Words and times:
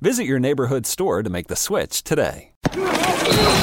Visit 0.00 0.24
your 0.24 0.38
neighborhood 0.38 0.86
store 0.86 1.22
to 1.22 1.30
make 1.30 1.46
the 1.48 1.56
switch 1.56 2.02
today. 2.02 2.50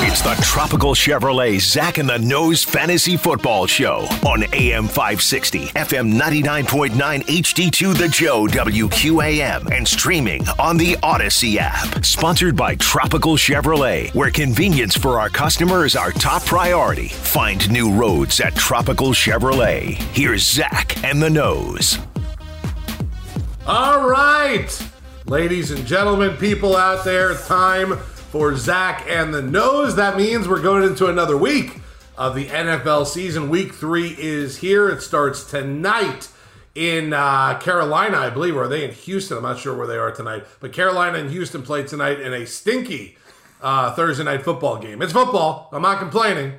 It's 0.04 0.22
the 0.22 0.36
Tropical 0.44 0.94
Chevrolet 0.96 1.60
Zach 1.60 1.98
and 2.00 2.10
the 2.10 2.18
Nose 2.18 2.64
Fantasy 2.64 3.16
Football 3.16 3.68
Show 3.68 4.08
on 4.26 4.44
AM 4.54 4.88
560, 4.88 5.68
FM 5.68 6.20
99.9 6.20 6.92
HD2 7.24 7.98
The 7.98 8.08
Joe 8.08 8.48
WQAM, 8.48 9.72
and 9.72 9.88
streaming 9.88 10.48
on 10.58 10.78
the 10.78 10.94
Audacy 10.98 11.58
app. 11.58 12.04
Sponsored 12.04 12.56
by 12.56 12.76
Tropical 12.76 13.36
Chevrolet, 13.36 14.14
where 14.16 14.32
convenience 14.32 14.96
for 14.98 15.20
our 15.20 15.30
customers 15.30 15.96
are 15.96 16.12
top 16.12 16.44
priority. 16.46 17.10
Find 17.10 17.70
new 17.72 17.94
roads 17.94 18.40
at 18.40 18.56
Tropical 18.56 19.12
Chevrolet. 19.12 19.94
Here's 20.14 20.46
Zach 20.46 21.02
and 21.04 21.22
the 21.22 21.30
Nose. 21.30 22.00
All 23.68 24.10
right, 24.10 24.68
ladies 25.32 25.72
and 25.72 25.88
gentlemen, 25.88 26.36
people 26.36 26.76
out 26.76 27.06
there, 27.06 27.34
time 27.34 27.96
for 27.96 28.54
Zach 28.58 29.06
and 29.08 29.34
the 29.34 29.42
Nose. 29.42 29.96
That 29.96 30.18
means 30.18 30.46
we're 30.46 30.62
going 30.62 30.84
into 30.84 31.08
another 31.08 31.38
week 31.38 31.80
of 32.18 32.36
the 32.36 32.48
NFL 32.48 33.08
season. 33.08 33.50
Week 33.50 33.74
three 33.74 34.14
is 34.20 34.58
here. 34.58 34.90
It 34.90 35.02
starts 35.02 35.46
tonight 35.50 36.28
in 36.76 37.14
uh, 37.14 37.58
Carolina, 37.60 38.18
I 38.18 38.30
believe. 38.30 38.58
Or 38.58 38.64
are 38.64 38.68
they 38.68 38.84
in 38.84 38.92
Houston? 38.92 39.38
I'm 39.38 39.44
not 39.44 39.58
sure 39.58 39.74
where 39.74 39.88
they 39.88 39.96
are 39.96 40.12
tonight. 40.12 40.44
But 40.60 40.74
Carolina 40.74 41.18
and 41.18 41.32
Houston 41.32 41.62
played 41.62 41.88
tonight 41.88 42.20
in 42.20 42.34
a 42.34 42.46
stinky 42.46 43.18
uh, 43.62 43.96
Thursday 43.96 44.26
night 44.26 44.44
football 44.44 44.80
game. 44.80 45.02
It's 45.02 45.14
football. 45.14 45.70
I'm 45.72 45.82
not 45.82 46.00
complaining. 46.00 46.56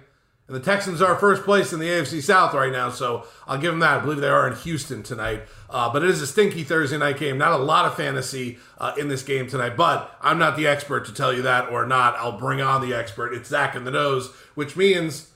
And 0.53 0.61
the 0.61 0.71
Texans 0.71 1.01
are 1.01 1.17
first 1.17 1.45
place 1.45 1.73
in 1.73 1.81
the 1.81 1.89
AFC 1.89 2.23
South 2.23 2.53
right 2.53 2.71
now, 2.71 2.91
so 2.91 3.25
I'll 3.49 3.57
give 3.57 3.73
them 3.73 3.81
that. 3.81 4.01
I 4.01 4.01
believe 4.03 4.21
they 4.21 4.29
are 4.29 4.47
in 4.47 4.55
Houston 4.55 5.03
tonight. 5.03 5.45
Uh, 5.71 5.91
but 5.91 6.03
it 6.03 6.11
is 6.11 6.21
a 6.21 6.27
stinky 6.27 6.63
Thursday 6.63 6.99
night 6.99 7.19
game. 7.19 7.39
Not 7.39 7.59
a 7.59 7.65
lot 7.65 7.87
of 7.87 7.97
fantasy 7.97 8.59
uh, 8.77 8.93
in 8.99 9.09
this 9.09 9.23
game 9.23 9.47
tonight, 9.47 9.79
but 9.79 10.15
I'm 10.21 10.39
not 10.39 10.59
the 10.59 10.67
expert 10.67 11.07
to 11.07 11.15
tell 11.15 11.33
you 11.33 11.41
that 11.41 11.71
or 11.71 11.87
not. 11.87 12.17
I'll 12.17 12.37
bring 12.37 12.61
on 12.61 12.87
the 12.87 12.95
expert. 12.95 13.33
It's 13.33 13.49
Zach 13.49 13.75
in 13.75 13.85
the 13.85 13.91
nose, 13.91 14.31
which 14.55 14.77
means 14.77 15.31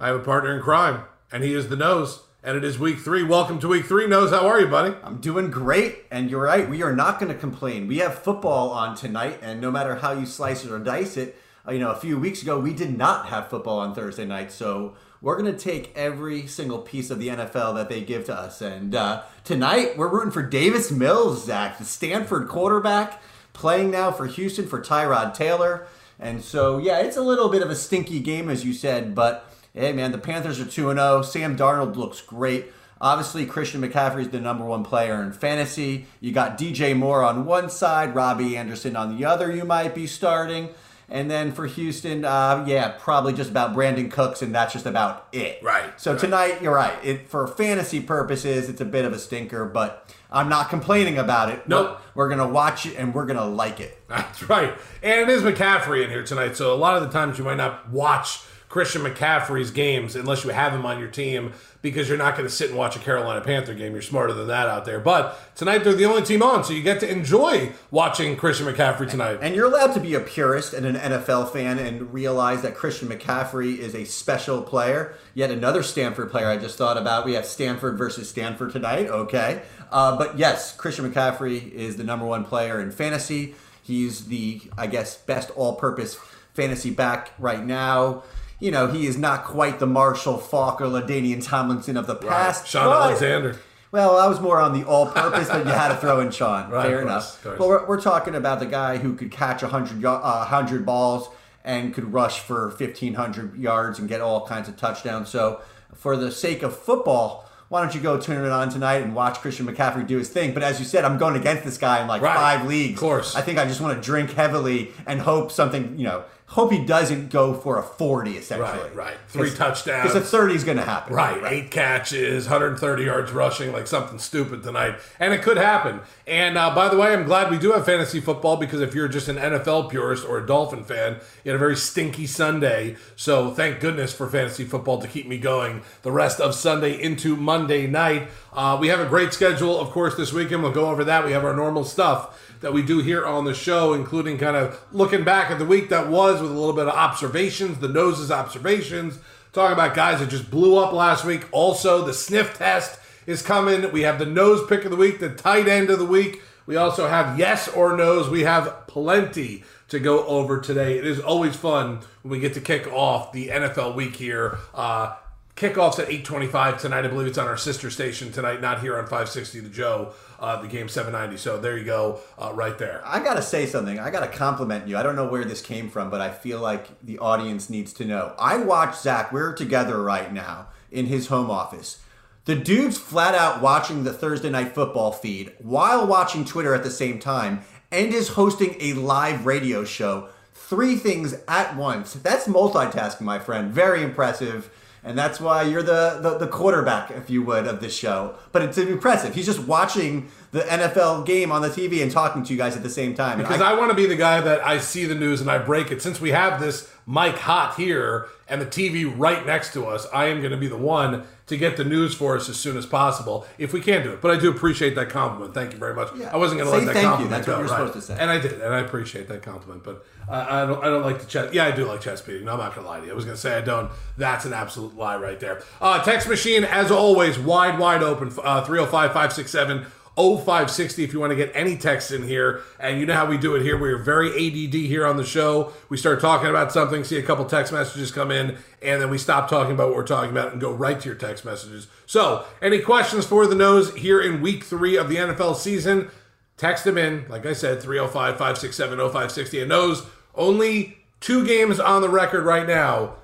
I 0.00 0.06
have 0.06 0.16
a 0.16 0.24
partner 0.24 0.56
in 0.56 0.62
crime, 0.62 1.02
and 1.30 1.44
he 1.44 1.52
is 1.52 1.68
the 1.68 1.76
nose. 1.76 2.22
And 2.42 2.56
it 2.56 2.64
is 2.64 2.78
week 2.78 3.00
three. 3.00 3.22
Welcome 3.22 3.58
to 3.60 3.68
week 3.68 3.84
three. 3.84 4.06
Nose, 4.06 4.30
how 4.30 4.46
are 4.48 4.60
you, 4.60 4.68
buddy? 4.68 4.96
I'm 5.02 5.20
doing 5.20 5.50
great, 5.50 6.06
and 6.10 6.30
you're 6.30 6.44
right. 6.44 6.70
We 6.70 6.82
are 6.82 6.96
not 6.96 7.20
going 7.20 7.30
to 7.30 7.38
complain. 7.38 7.86
We 7.86 7.98
have 7.98 8.18
football 8.18 8.70
on 8.70 8.96
tonight, 8.96 9.40
and 9.42 9.60
no 9.60 9.70
matter 9.70 9.96
how 9.96 10.12
you 10.12 10.24
slice 10.24 10.64
it 10.64 10.70
or 10.70 10.78
dice 10.78 11.18
it, 11.18 11.36
you 11.70 11.78
know, 11.78 11.90
a 11.90 11.96
few 11.96 12.18
weeks 12.18 12.42
ago 12.42 12.58
we 12.58 12.72
did 12.72 12.96
not 12.96 13.26
have 13.26 13.48
football 13.48 13.78
on 13.78 13.94
Thursday 13.94 14.24
night, 14.24 14.52
so 14.52 14.94
we're 15.20 15.38
going 15.38 15.50
to 15.50 15.58
take 15.58 15.90
every 15.96 16.46
single 16.46 16.78
piece 16.78 17.10
of 17.10 17.18
the 17.18 17.28
NFL 17.28 17.74
that 17.76 17.88
they 17.88 18.02
give 18.02 18.26
to 18.26 18.34
us. 18.34 18.60
And 18.60 18.94
uh, 18.94 19.22
tonight 19.42 19.96
we're 19.96 20.08
rooting 20.08 20.30
for 20.30 20.42
Davis 20.42 20.90
Mills, 20.90 21.46
Zach, 21.46 21.78
the 21.78 21.84
Stanford 21.84 22.48
quarterback, 22.48 23.22
playing 23.54 23.90
now 23.90 24.10
for 24.10 24.26
Houston 24.26 24.66
for 24.66 24.82
Tyrod 24.82 25.32
Taylor. 25.34 25.86
And 26.18 26.42
so, 26.42 26.78
yeah, 26.78 26.98
it's 27.00 27.16
a 27.16 27.22
little 27.22 27.48
bit 27.48 27.62
of 27.62 27.70
a 27.70 27.74
stinky 27.74 28.20
game, 28.20 28.50
as 28.50 28.64
you 28.64 28.74
said, 28.74 29.14
but 29.14 29.50
hey, 29.72 29.92
man, 29.92 30.12
the 30.12 30.18
Panthers 30.18 30.60
are 30.60 30.66
2 30.66 30.92
0. 30.92 31.22
Sam 31.22 31.56
Darnold 31.56 31.96
looks 31.96 32.20
great. 32.20 32.66
Obviously, 33.00 33.44
Christian 33.44 33.82
McCaffrey 33.82 34.22
is 34.22 34.28
the 34.28 34.40
number 34.40 34.64
one 34.64 34.84
player 34.84 35.22
in 35.22 35.32
fantasy. 35.32 36.06
You 36.20 36.32
got 36.32 36.58
DJ 36.58 36.96
Moore 36.96 37.22
on 37.22 37.44
one 37.44 37.68
side, 37.68 38.14
Robbie 38.14 38.56
Anderson 38.56 38.94
on 38.94 39.16
the 39.16 39.24
other, 39.24 39.54
you 39.54 39.64
might 39.64 39.94
be 39.94 40.06
starting. 40.06 40.70
And 41.08 41.30
then 41.30 41.52
for 41.52 41.66
Houston, 41.66 42.24
uh, 42.24 42.64
yeah, 42.66 42.94
probably 42.98 43.32
just 43.32 43.50
about 43.50 43.74
Brandin 43.74 44.10
Cooks, 44.10 44.42
and 44.42 44.54
that's 44.54 44.72
just 44.72 44.86
about 44.86 45.28
it. 45.32 45.62
Right. 45.62 45.98
So 46.00 46.12
right. 46.12 46.20
tonight, 46.20 46.62
you're 46.62 46.74
right. 46.74 46.96
It 47.04 47.28
for 47.28 47.46
fantasy 47.46 48.00
purposes, 48.00 48.68
it's 48.68 48.80
a 48.80 48.86
bit 48.86 49.04
of 49.04 49.12
a 49.12 49.18
stinker, 49.18 49.64
but 49.66 50.14
I'm 50.30 50.48
not 50.48 50.70
complaining 50.70 51.18
about 51.18 51.50
it. 51.50 51.68
Nope. 51.68 52.00
We're 52.14 52.28
gonna 52.28 52.48
watch 52.48 52.86
it 52.86 52.96
and 52.96 53.14
we're 53.14 53.26
gonna 53.26 53.44
like 53.46 53.80
it. 53.80 54.00
That's 54.08 54.42
right. 54.48 54.74
And 55.02 55.20
it 55.20 55.28
is 55.28 55.42
McCaffrey 55.42 56.04
in 56.04 56.10
here 56.10 56.24
tonight, 56.24 56.56
so 56.56 56.72
a 56.72 56.76
lot 56.76 56.96
of 56.96 57.02
the 57.02 57.10
times 57.10 57.38
you 57.38 57.44
might 57.44 57.56
not 57.56 57.90
watch 57.90 58.40
Christian 58.68 59.02
McCaffrey's 59.02 59.70
games 59.70 60.16
unless 60.16 60.44
you 60.44 60.50
have 60.50 60.72
him 60.72 60.84
on 60.84 60.98
your 60.98 61.08
team 61.08 61.52
because 61.84 62.08
you're 62.08 62.18
not 62.18 62.34
going 62.34 62.48
to 62.48 62.52
sit 62.52 62.70
and 62.70 62.78
watch 62.78 62.96
a 62.96 62.98
Carolina 62.98 63.40
Panther 63.42 63.74
game. 63.74 63.92
You're 63.92 64.02
smarter 64.02 64.32
than 64.32 64.46
that 64.48 64.68
out 64.68 64.86
there. 64.86 64.98
But 64.98 65.38
tonight 65.54 65.84
they're 65.84 65.92
the 65.92 66.06
only 66.06 66.22
team 66.22 66.42
on, 66.42 66.64
so 66.64 66.72
you 66.72 66.82
get 66.82 66.98
to 67.00 67.10
enjoy 67.10 67.72
watching 67.90 68.36
Christian 68.36 68.66
McCaffrey 68.66 69.08
tonight. 69.08 69.38
And 69.42 69.54
you're 69.54 69.66
allowed 69.66 69.92
to 69.92 70.00
be 70.00 70.14
a 70.14 70.20
purist 70.20 70.72
and 70.72 70.86
an 70.86 70.96
NFL 70.96 71.52
fan 71.52 71.78
and 71.78 72.12
realize 72.12 72.62
that 72.62 72.74
Christian 72.74 73.08
McCaffrey 73.08 73.76
is 73.76 73.94
a 73.94 74.04
special 74.04 74.62
player. 74.62 75.14
Yet 75.34 75.50
another 75.50 75.82
Stanford 75.82 76.30
player 76.30 76.48
I 76.48 76.56
just 76.56 76.78
thought 76.78 76.96
about. 76.96 77.26
We 77.26 77.34
have 77.34 77.44
Stanford 77.44 77.98
versus 77.98 78.30
Stanford 78.30 78.72
tonight. 78.72 79.08
Okay. 79.08 79.62
Uh, 79.92 80.16
but 80.16 80.38
yes, 80.38 80.74
Christian 80.74 81.12
McCaffrey 81.12 81.70
is 81.70 81.96
the 81.96 82.04
number 82.04 82.24
one 82.24 82.44
player 82.44 82.80
in 82.80 82.90
fantasy. 82.90 83.54
He's 83.82 84.24
the, 84.28 84.62
I 84.78 84.86
guess, 84.86 85.18
best 85.18 85.50
all 85.50 85.76
purpose 85.76 86.18
fantasy 86.54 86.90
back 86.90 87.32
right 87.38 87.62
now 87.64 88.22
you 88.64 88.70
know, 88.70 88.86
he 88.86 89.06
is 89.06 89.18
not 89.18 89.44
quite 89.44 89.78
the 89.78 89.86
Marshall 89.86 90.38
Faulk 90.38 90.80
or 90.80 90.86
LaDainian 90.86 91.44
Tomlinson 91.44 91.98
of 91.98 92.06
the 92.06 92.16
past. 92.16 92.62
Right. 92.62 92.68
Shaun 92.68 92.86
but, 92.86 93.02
Alexander. 93.02 93.58
Well, 93.92 94.16
I 94.16 94.26
was 94.26 94.40
more 94.40 94.58
on 94.58 94.72
the 94.72 94.88
all-purpose, 94.88 95.48
but 95.48 95.66
you 95.66 95.70
had 95.70 95.88
to 95.88 95.96
throw 95.96 96.20
in 96.20 96.30
Sean. 96.32 96.70
Right, 96.70 96.86
Fair 96.86 97.02
course, 97.02 97.38
enough. 97.42 97.58
But 97.58 97.68
we're, 97.68 97.86
we're, 97.86 98.00
talking 98.00 98.34
about 98.34 98.60
the 98.60 98.66
guy 98.66 98.96
who 98.96 99.14
could 99.14 99.30
catch 99.30 99.60
100, 99.60 100.02
uh, 100.02 100.18
100 100.20 100.86
balls 100.86 101.28
and 101.62 101.92
could 101.92 102.14
rush 102.14 102.40
for 102.40 102.68
1,500 102.68 103.58
yards 103.58 103.98
and 103.98 104.08
get 104.08 104.22
all 104.22 104.46
kinds 104.46 104.66
of 104.70 104.78
touchdowns. 104.78 105.28
So 105.28 105.60
for 105.94 106.16
the 106.16 106.32
sake 106.32 106.62
of 106.62 106.76
football, 106.76 107.46
why 107.68 107.82
don't 107.82 107.94
you 107.94 108.00
go 108.00 108.18
turn 108.18 108.44
it 108.46 108.50
on 108.50 108.70
tonight 108.70 109.02
and 109.02 109.14
watch 109.14 109.40
Christian 109.40 109.66
McCaffrey 109.66 110.06
do 110.06 110.16
his 110.16 110.30
thing? 110.30 110.54
But 110.54 110.62
as 110.62 110.78
you 110.78 110.86
said, 110.86 111.04
I'm 111.04 111.18
going 111.18 111.36
against 111.36 111.64
this 111.64 111.76
guy 111.76 112.00
in 112.00 112.08
like 112.08 112.22
right. 112.22 112.34
five 112.34 112.66
leagues. 112.66 112.94
Of 112.94 113.00
course. 113.00 113.36
I 113.36 113.42
think 113.42 113.58
I 113.58 113.66
just 113.66 113.82
want 113.82 113.94
to 113.94 114.02
drink 114.02 114.32
heavily 114.32 114.92
and 115.06 115.20
hope 115.20 115.52
something, 115.52 115.98
you 115.98 116.04
know, 116.04 116.24
hope 116.54 116.70
he 116.70 116.84
doesn't 116.84 117.30
go 117.30 117.52
for 117.52 117.78
a 117.78 117.82
40 117.82 118.36
essentially. 118.36 118.68
Right, 118.68 118.94
right. 118.94 119.16
Three 119.26 119.50
touchdowns. 119.50 120.12
Because 120.12 120.14
a 120.14 120.20
30 120.20 120.54
is 120.54 120.62
going 120.62 120.76
to 120.76 120.84
happen. 120.84 121.12
Right. 121.12 121.42
right. 121.42 121.52
Eight 121.52 121.72
catches, 121.72 122.44
130 122.44 123.02
yards 123.02 123.32
rushing, 123.32 123.72
like 123.72 123.88
something 123.88 124.20
stupid 124.20 124.62
tonight. 124.62 124.94
And 125.18 125.34
it 125.34 125.42
could 125.42 125.56
happen. 125.56 125.98
And 126.28 126.56
uh, 126.56 126.72
by 126.72 126.88
the 126.88 126.96
way, 126.96 127.12
I'm 127.12 127.24
glad 127.24 127.50
we 127.50 127.58
do 127.58 127.72
have 127.72 127.84
fantasy 127.84 128.20
football 128.20 128.56
because 128.56 128.80
if 128.80 128.94
you're 128.94 129.08
just 129.08 129.26
an 129.26 129.34
NFL 129.34 129.90
purist 129.90 130.24
or 130.24 130.38
a 130.38 130.46
Dolphin 130.46 130.84
fan, 130.84 131.16
you 131.42 131.50
had 131.50 131.56
a 131.56 131.58
very 131.58 131.74
stinky 131.74 132.28
Sunday. 132.28 132.98
So 133.16 133.50
thank 133.50 133.80
goodness 133.80 134.14
for 134.14 134.28
fantasy 134.28 134.64
football 134.64 135.02
to 135.02 135.08
keep 135.08 135.26
me 135.26 135.38
going 135.38 135.82
the 136.02 136.12
rest 136.12 136.40
of 136.40 136.54
Sunday 136.54 137.02
into 137.02 137.34
Monday 137.34 137.88
night. 137.88 138.28
Uh, 138.52 138.78
we 138.80 138.86
have 138.86 139.00
a 139.00 139.06
great 139.06 139.32
schedule, 139.32 139.76
of 139.80 139.90
course, 139.90 140.14
this 140.14 140.32
weekend. 140.32 140.62
We'll 140.62 140.70
go 140.70 140.86
over 140.86 141.02
that. 141.02 141.24
We 141.24 141.32
have 141.32 141.44
our 141.44 141.56
normal 141.56 141.82
stuff 141.82 142.43
that 142.60 142.72
we 142.72 142.82
do 142.82 142.98
here 143.00 143.24
on 143.24 143.44
the 143.44 143.54
show, 143.54 143.92
including 143.92 144.38
kind 144.38 144.56
of 144.56 144.80
looking 144.92 145.24
back 145.24 145.50
at 145.50 145.58
the 145.58 145.64
week 145.64 145.88
that 145.90 146.08
was 146.08 146.40
with 146.40 146.50
a 146.50 146.54
little 146.54 146.72
bit 146.72 146.88
of 146.88 146.94
observations, 146.94 147.78
the 147.78 147.88
noses 147.88 148.30
observations, 148.30 149.18
talking 149.52 149.72
about 149.74 149.94
guys 149.94 150.20
that 150.20 150.28
just 150.28 150.50
blew 150.50 150.76
up 150.78 150.92
last 150.92 151.24
week. 151.24 151.46
Also, 151.52 152.04
the 152.04 152.14
sniff 152.14 152.56
test 152.58 152.98
is 153.26 153.42
coming. 153.42 153.90
We 153.92 154.02
have 154.02 154.18
the 154.18 154.26
nose 154.26 154.66
pick 154.68 154.84
of 154.84 154.90
the 154.90 154.96
week, 154.96 155.20
the 155.20 155.30
tight 155.30 155.68
end 155.68 155.90
of 155.90 155.98
the 155.98 156.04
week. 156.04 156.42
We 156.66 156.76
also 156.76 157.08
have 157.08 157.38
yes 157.38 157.68
or 157.68 157.96
no's. 157.96 158.28
We 158.28 158.42
have 158.42 158.86
plenty 158.86 159.64
to 159.88 160.00
go 160.00 160.26
over 160.26 160.60
today. 160.60 160.98
It 160.98 161.06
is 161.06 161.20
always 161.20 161.54
fun 161.54 162.00
when 162.22 162.32
we 162.32 162.40
get 162.40 162.54
to 162.54 162.60
kick 162.60 162.86
off 162.92 163.32
the 163.32 163.48
NFL 163.48 163.94
week 163.94 164.16
here. 164.16 164.58
Uh, 164.72 165.14
kickoffs 165.56 165.98
at 165.98 166.08
8.25 166.08 166.80
tonight. 166.80 167.04
I 167.04 167.08
believe 167.08 167.26
it's 167.26 167.38
on 167.38 167.46
our 167.46 167.56
sister 167.56 167.90
station 167.90 168.32
tonight, 168.32 168.60
not 168.60 168.80
here 168.80 168.96
on 168.96 169.04
560 169.04 169.60
The 169.60 169.68
Joe 169.68 170.14
uh, 170.44 170.60
the 170.60 170.68
game 170.68 170.88
790. 170.88 171.38
So 171.38 171.58
there 171.58 171.76
you 171.78 171.84
go, 171.84 172.20
uh, 172.38 172.52
right 172.54 172.76
there. 172.78 173.02
I 173.04 173.20
gotta 173.20 173.42
say 173.42 173.66
something. 173.66 173.98
I 173.98 174.10
gotta 174.10 174.28
compliment 174.28 174.86
you. 174.86 174.96
I 174.96 175.02
don't 175.02 175.16
know 175.16 175.26
where 175.28 175.44
this 175.44 175.62
came 175.62 175.88
from, 175.88 176.10
but 176.10 176.20
I 176.20 176.30
feel 176.30 176.60
like 176.60 177.00
the 177.02 177.18
audience 177.18 177.70
needs 177.70 177.92
to 177.94 178.04
know. 178.04 178.34
I 178.38 178.58
watch 178.58 178.96
Zach. 178.96 179.32
We're 179.32 179.54
together 179.54 180.02
right 180.02 180.32
now 180.32 180.68
in 180.90 181.06
his 181.06 181.28
home 181.28 181.50
office. 181.50 182.00
The 182.44 182.54
dude's 182.54 182.98
flat 182.98 183.34
out 183.34 183.62
watching 183.62 184.04
the 184.04 184.12
Thursday 184.12 184.50
night 184.50 184.74
football 184.74 185.12
feed 185.12 185.54
while 185.58 186.06
watching 186.06 186.44
Twitter 186.44 186.74
at 186.74 186.82
the 186.82 186.90
same 186.90 187.18
time 187.18 187.62
and 187.90 188.12
is 188.12 188.28
hosting 188.28 188.76
a 188.80 188.92
live 188.92 189.46
radio 189.46 189.84
show. 189.84 190.28
Three 190.52 190.96
things 190.96 191.34
at 191.48 191.74
once. 191.74 192.12
That's 192.12 192.46
multitasking, 192.46 193.22
my 193.22 193.38
friend. 193.38 193.72
Very 193.72 194.02
impressive. 194.02 194.70
And 195.04 195.18
that's 195.18 195.38
why 195.38 195.62
you're 195.62 195.82
the, 195.82 196.18
the, 196.22 196.38
the 196.38 196.46
quarterback, 196.48 197.10
if 197.10 197.28
you 197.28 197.42
would, 197.42 197.66
of 197.66 197.80
this 197.80 197.94
show. 197.94 198.36
But 198.52 198.62
it's 198.62 198.78
impressive. 198.78 199.34
He's 199.34 199.44
just 199.44 199.60
watching 199.60 200.30
the 200.52 200.60
NFL 200.60 201.26
game 201.26 201.52
on 201.52 201.60
the 201.60 201.68
TV 201.68 202.02
and 202.02 202.10
talking 202.10 202.42
to 202.42 202.52
you 202.52 202.58
guys 202.58 202.74
at 202.74 202.82
the 202.82 202.88
same 202.88 203.14
time. 203.14 203.38
Because 203.38 203.60
I, 203.60 203.72
I 203.72 203.78
want 203.78 203.90
to 203.90 203.96
be 203.96 204.06
the 204.06 204.16
guy 204.16 204.40
that 204.40 204.66
I 204.66 204.78
see 204.78 205.04
the 205.04 205.14
news 205.14 205.42
and 205.42 205.50
I 205.50 205.58
break 205.58 205.90
it. 205.90 206.00
Since 206.00 206.20
we 206.20 206.30
have 206.30 206.58
this 206.58 206.90
mic 207.06 207.36
hot 207.36 207.76
here 207.76 208.28
and 208.48 208.60
the 208.60 208.66
TV 208.66 209.12
right 209.16 209.44
next 209.46 209.72
to 209.72 209.86
us, 209.86 210.06
I 210.12 210.26
am 210.26 210.40
going 210.40 210.50
to 210.52 210.56
be 210.56 210.68
the 210.68 210.76
one 210.76 211.24
to 211.46 211.56
get 211.56 211.76
the 211.76 211.84
news 211.84 212.14
for 212.14 212.36
us 212.36 212.48
as 212.48 212.56
soon 212.56 212.76
as 212.76 212.86
possible 212.86 213.46
if 213.58 213.72
we 213.74 213.80
can 213.80 214.02
do 214.02 214.12
it. 214.12 214.20
But 214.22 214.30
I 214.30 214.40
do 214.40 214.50
appreciate 214.50 214.94
that 214.94 215.10
compliment. 215.10 215.52
Thank 215.54 215.72
you 215.72 215.78
very 215.78 215.94
much. 215.94 216.08
Yeah. 216.16 216.32
I 216.32 216.36
wasn't 216.38 216.60
going 216.60 216.70
to 216.72 216.78
Say 216.80 216.86
let 216.86 216.86
that 216.86 216.92
thank 216.94 217.04
you. 217.04 217.08
compliment 217.10 217.30
That's 217.30 217.46
go. 217.46 217.52
what 217.52 217.58
you're 217.60 217.68
right. 217.68 217.86
supposed 217.88 218.06
to 218.06 218.14
say. 218.14 218.18
And 218.18 218.30
I 218.30 218.38
did, 218.40 218.52
and 218.60 218.74
I 218.74 218.80
appreciate 218.80 219.28
that 219.28 219.42
compliment. 219.42 219.84
But 219.84 220.04
uh, 220.28 220.46
I 220.48 220.66
don't, 220.66 220.82
I 220.82 220.88
don't 220.88 221.02
like 221.02 221.20
the 221.20 221.26
chest. 221.26 221.52
Yeah, 221.52 221.66
I 221.66 221.70
do 221.72 221.84
like 221.84 222.00
chest 222.00 222.26
beating. 222.26 222.44
No, 222.46 222.52
I'm 222.52 222.58
not 222.58 222.74
going 222.74 222.84
to 222.86 222.90
lie 222.90 223.00
to 223.00 223.06
you. 223.06 223.12
I 223.12 223.14
was 223.14 223.24
going 223.26 223.36
to 223.36 223.40
say 223.40 223.56
I 223.56 223.60
don't. 223.60 223.90
That's 224.16 224.46
an 224.46 224.54
absolute 224.54 224.96
lie 224.96 225.16
right 225.16 225.38
there. 225.38 225.62
Uh, 225.80 226.02
text 226.02 226.28
machine, 226.28 226.64
as 226.64 226.90
always, 226.90 227.38
wide, 227.38 227.78
wide 227.78 228.02
open. 228.02 228.28
Uh, 228.42 228.64
305 228.64 228.90
567 229.12 229.86
0560 230.16 231.02
if 231.02 231.12
you 231.12 231.18
want 231.18 231.30
to 231.30 231.36
get 231.36 231.50
any 231.54 231.76
text 231.76 232.12
in 232.12 232.22
here. 232.22 232.62
And 232.78 233.00
you 233.00 233.06
know 233.06 233.14
how 233.14 233.26
we 233.26 233.36
do 233.36 233.56
it 233.56 233.62
here. 233.62 233.76
We're 233.76 233.98
very 233.98 234.30
ADD 234.30 234.74
here 234.74 235.06
on 235.06 235.16
the 235.16 235.24
show. 235.24 235.72
We 235.88 235.96
start 235.96 236.20
talking 236.20 236.48
about 236.48 236.72
something, 236.72 237.02
see 237.02 237.18
a 237.18 237.22
couple 237.22 237.44
text 237.46 237.72
messages 237.72 238.12
come 238.12 238.30
in, 238.30 238.56
and 238.80 239.02
then 239.02 239.10
we 239.10 239.18
stop 239.18 239.48
talking 239.48 239.74
about 239.74 239.88
what 239.88 239.96
we're 239.96 240.06
talking 240.06 240.30
about 240.30 240.52
and 240.52 240.60
go 240.60 240.72
right 240.72 241.00
to 241.00 241.08
your 241.08 241.16
text 241.16 241.44
messages. 241.44 241.88
So, 242.06 242.44
any 242.62 242.78
questions 242.78 243.26
for 243.26 243.46
the 243.46 243.56
nose 243.56 243.94
here 243.94 244.20
in 244.20 244.40
week 244.40 244.64
three 244.64 244.96
of 244.96 245.08
the 245.08 245.16
NFL 245.16 245.56
season? 245.56 246.10
Text 246.56 246.84
them 246.84 246.96
in. 246.96 247.26
Like 247.28 247.44
I 247.46 247.52
said, 247.52 247.82
305 247.82 248.34
567 248.34 248.98
0560. 248.98 249.60
And 249.60 249.68
nose, 249.68 250.06
only 250.36 250.98
two 251.18 251.44
games 251.44 251.80
on 251.80 252.02
the 252.02 252.08
record 252.08 252.44
right 252.44 252.66
now. 252.66 253.16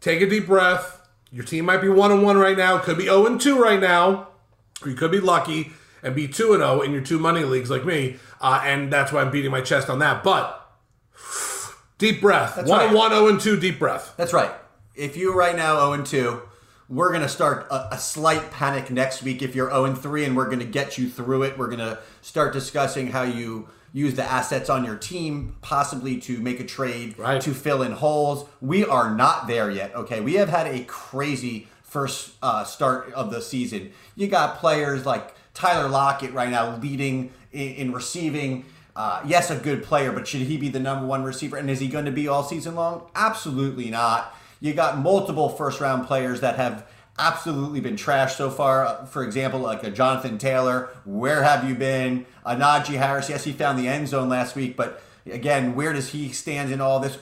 Take 0.00 0.22
a 0.22 0.26
deep 0.28 0.46
breath. 0.46 0.96
Your 1.30 1.44
team 1.44 1.66
might 1.66 1.82
be 1.82 1.88
1 1.88 2.10
and 2.10 2.22
1 2.22 2.38
right 2.38 2.56
now, 2.56 2.78
could 2.78 2.96
be 2.96 3.04
0 3.04 3.26
and 3.26 3.40
2 3.40 3.62
right 3.62 3.78
now, 3.78 4.28
or 4.82 4.88
you 4.88 4.96
could 4.96 5.12
be 5.12 5.20
lucky 5.20 5.72
and 6.02 6.14
be 6.14 6.28
2 6.28 6.52
and 6.54 6.62
0 6.62 6.80
in 6.82 6.92
your 6.92 7.02
two 7.02 7.18
money 7.18 7.44
leagues 7.44 7.70
like 7.70 7.84
me. 7.84 8.16
Uh, 8.40 8.62
and 8.64 8.92
that's 8.92 9.12
why 9.12 9.20
I'm 9.20 9.30
beating 9.30 9.50
my 9.50 9.60
chest 9.60 9.88
on 9.90 9.98
that. 10.00 10.22
But 10.22 10.56
deep 11.98 12.20
breath. 12.20 12.56
1 12.56 12.66
right. 12.68 12.86
and 12.86 12.94
1, 12.94 13.10
0 13.10 13.28
and 13.28 13.40
2, 13.40 13.60
deep 13.60 13.78
breath. 13.78 14.14
That's 14.16 14.32
right. 14.32 14.52
If 14.94 15.16
you 15.16 15.34
right 15.34 15.56
now 15.56 15.76
0 15.76 15.92
and 15.92 16.06
2, 16.06 16.42
we're 16.88 17.10
going 17.10 17.22
to 17.22 17.28
start 17.28 17.66
a, 17.70 17.94
a 17.94 17.98
slight 17.98 18.50
panic 18.50 18.90
next 18.90 19.22
week 19.22 19.42
if 19.42 19.54
you're 19.54 19.70
0 19.70 19.84
and 19.84 19.98
3, 19.98 20.24
and 20.24 20.36
we're 20.36 20.46
going 20.46 20.58
to 20.58 20.64
get 20.64 20.98
you 20.98 21.08
through 21.08 21.44
it. 21.44 21.56
We're 21.58 21.68
going 21.68 21.78
to 21.78 21.98
start 22.22 22.52
discussing 22.52 23.08
how 23.08 23.22
you 23.22 23.68
use 23.92 24.14
the 24.14 24.24
assets 24.24 24.70
on 24.70 24.84
your 24.84 24.96
team, 24.96 25.56
possibly 25.62 26.18
to 26.20 26.38
make 26.38 26.60
a 26.60 26.64
trade 26.64 27.18
Right. 27.18 27.40
to 27.42 27.52
fill 27.52 27.82
in 27.82 27.92
holes. 27.92 28.48
We 28.60 28.84
are 28.84 29.14
not 29.14 29.46
there 29.48 29.70
yet. 29.70 29.94
Okay, 29.94 30.20
we 30.20 30.34
have 30.34 30.48
had 30.48 30.66
a 30.68 30.84
crazy 30.84 31.66
first 31.82 32.32
uh, 32.42 32.62
start 32.64 33.12
of 33.14 33.32
the 33.32 33.42
season. 33.42 33.90
You 34.14 34.28
got 34.28 34.58
players 34.58 35.04
like 35.04 35.34
Tyler 35.54 35.88
Lockett 35.88 36.32
right 36.32 36.50
now 36.50 36.76
leading 36.76 37.32
in, 37.52 37.68
in 37.74 37.92
receiving. 37.92 38.64
Uh, 38.94 39.22
yes, 39.26 39.50
a 39.50 39.56
good 39.56 39.82
player, 39.82 40.12
but 40.12 40.26
should 40.26 40.42
he 40.42 40.56
be 40.56 40.68
the 40.68 40.80
number 40.80 41.06
one 41.06 41.22
receiver? 41.22 41.56
And 41.56 41.70
is 41.70 41.80
he 41.80 41.88
going 41.88 42.04
to 42.04 42.12
be 42.12 42.28
all 42.28 42.42
season 42.42 42.74
long? 42.74 43.08
Absolutely 43.14 43.90
not. 43.90 44.34
You 44.60 44.74
got 44.74 44.98
multiple 44.98 45.48
first 45.48 45.80
round 45.80 46.06
players 46.06 46.40
that 46.40 46.56
have 46.56 46.86
absolutely 47.18 47.80
been 47.80 47.96
trashed 47.96 48.36
so 48.36 48.50
far. 48.50 49.06
For 49.06 49.22
example, 49.22 49.60
like 49.60 49.84
a 49.84 49.90
Jonathan 49.90 50.38
Taylor. 50.38 50.88
Where 51.04 51.42
have 51.42 51.68
you 51.68 51.74
been? 51.74 52.26
A 52.44 52.56
Najee 52.56 52.96
Harris. 52.96 53.28
Yes, 53.28 53.44
he 53.44 53.52
found 53.52 53.78
the 53.78 53.88
end 53.88 54.08
zone 54.08 54.28
last 54.28 54.56
week, 54.56 54.76
but 54.76 55.02
again, 55.26 55.74
where 55.74 55.92
does 55.92 56.10
he 56.10 56.30
stand 56.30 56.72
in 56.72 56.80
all 56.80 57.00
this? 57.00 57.18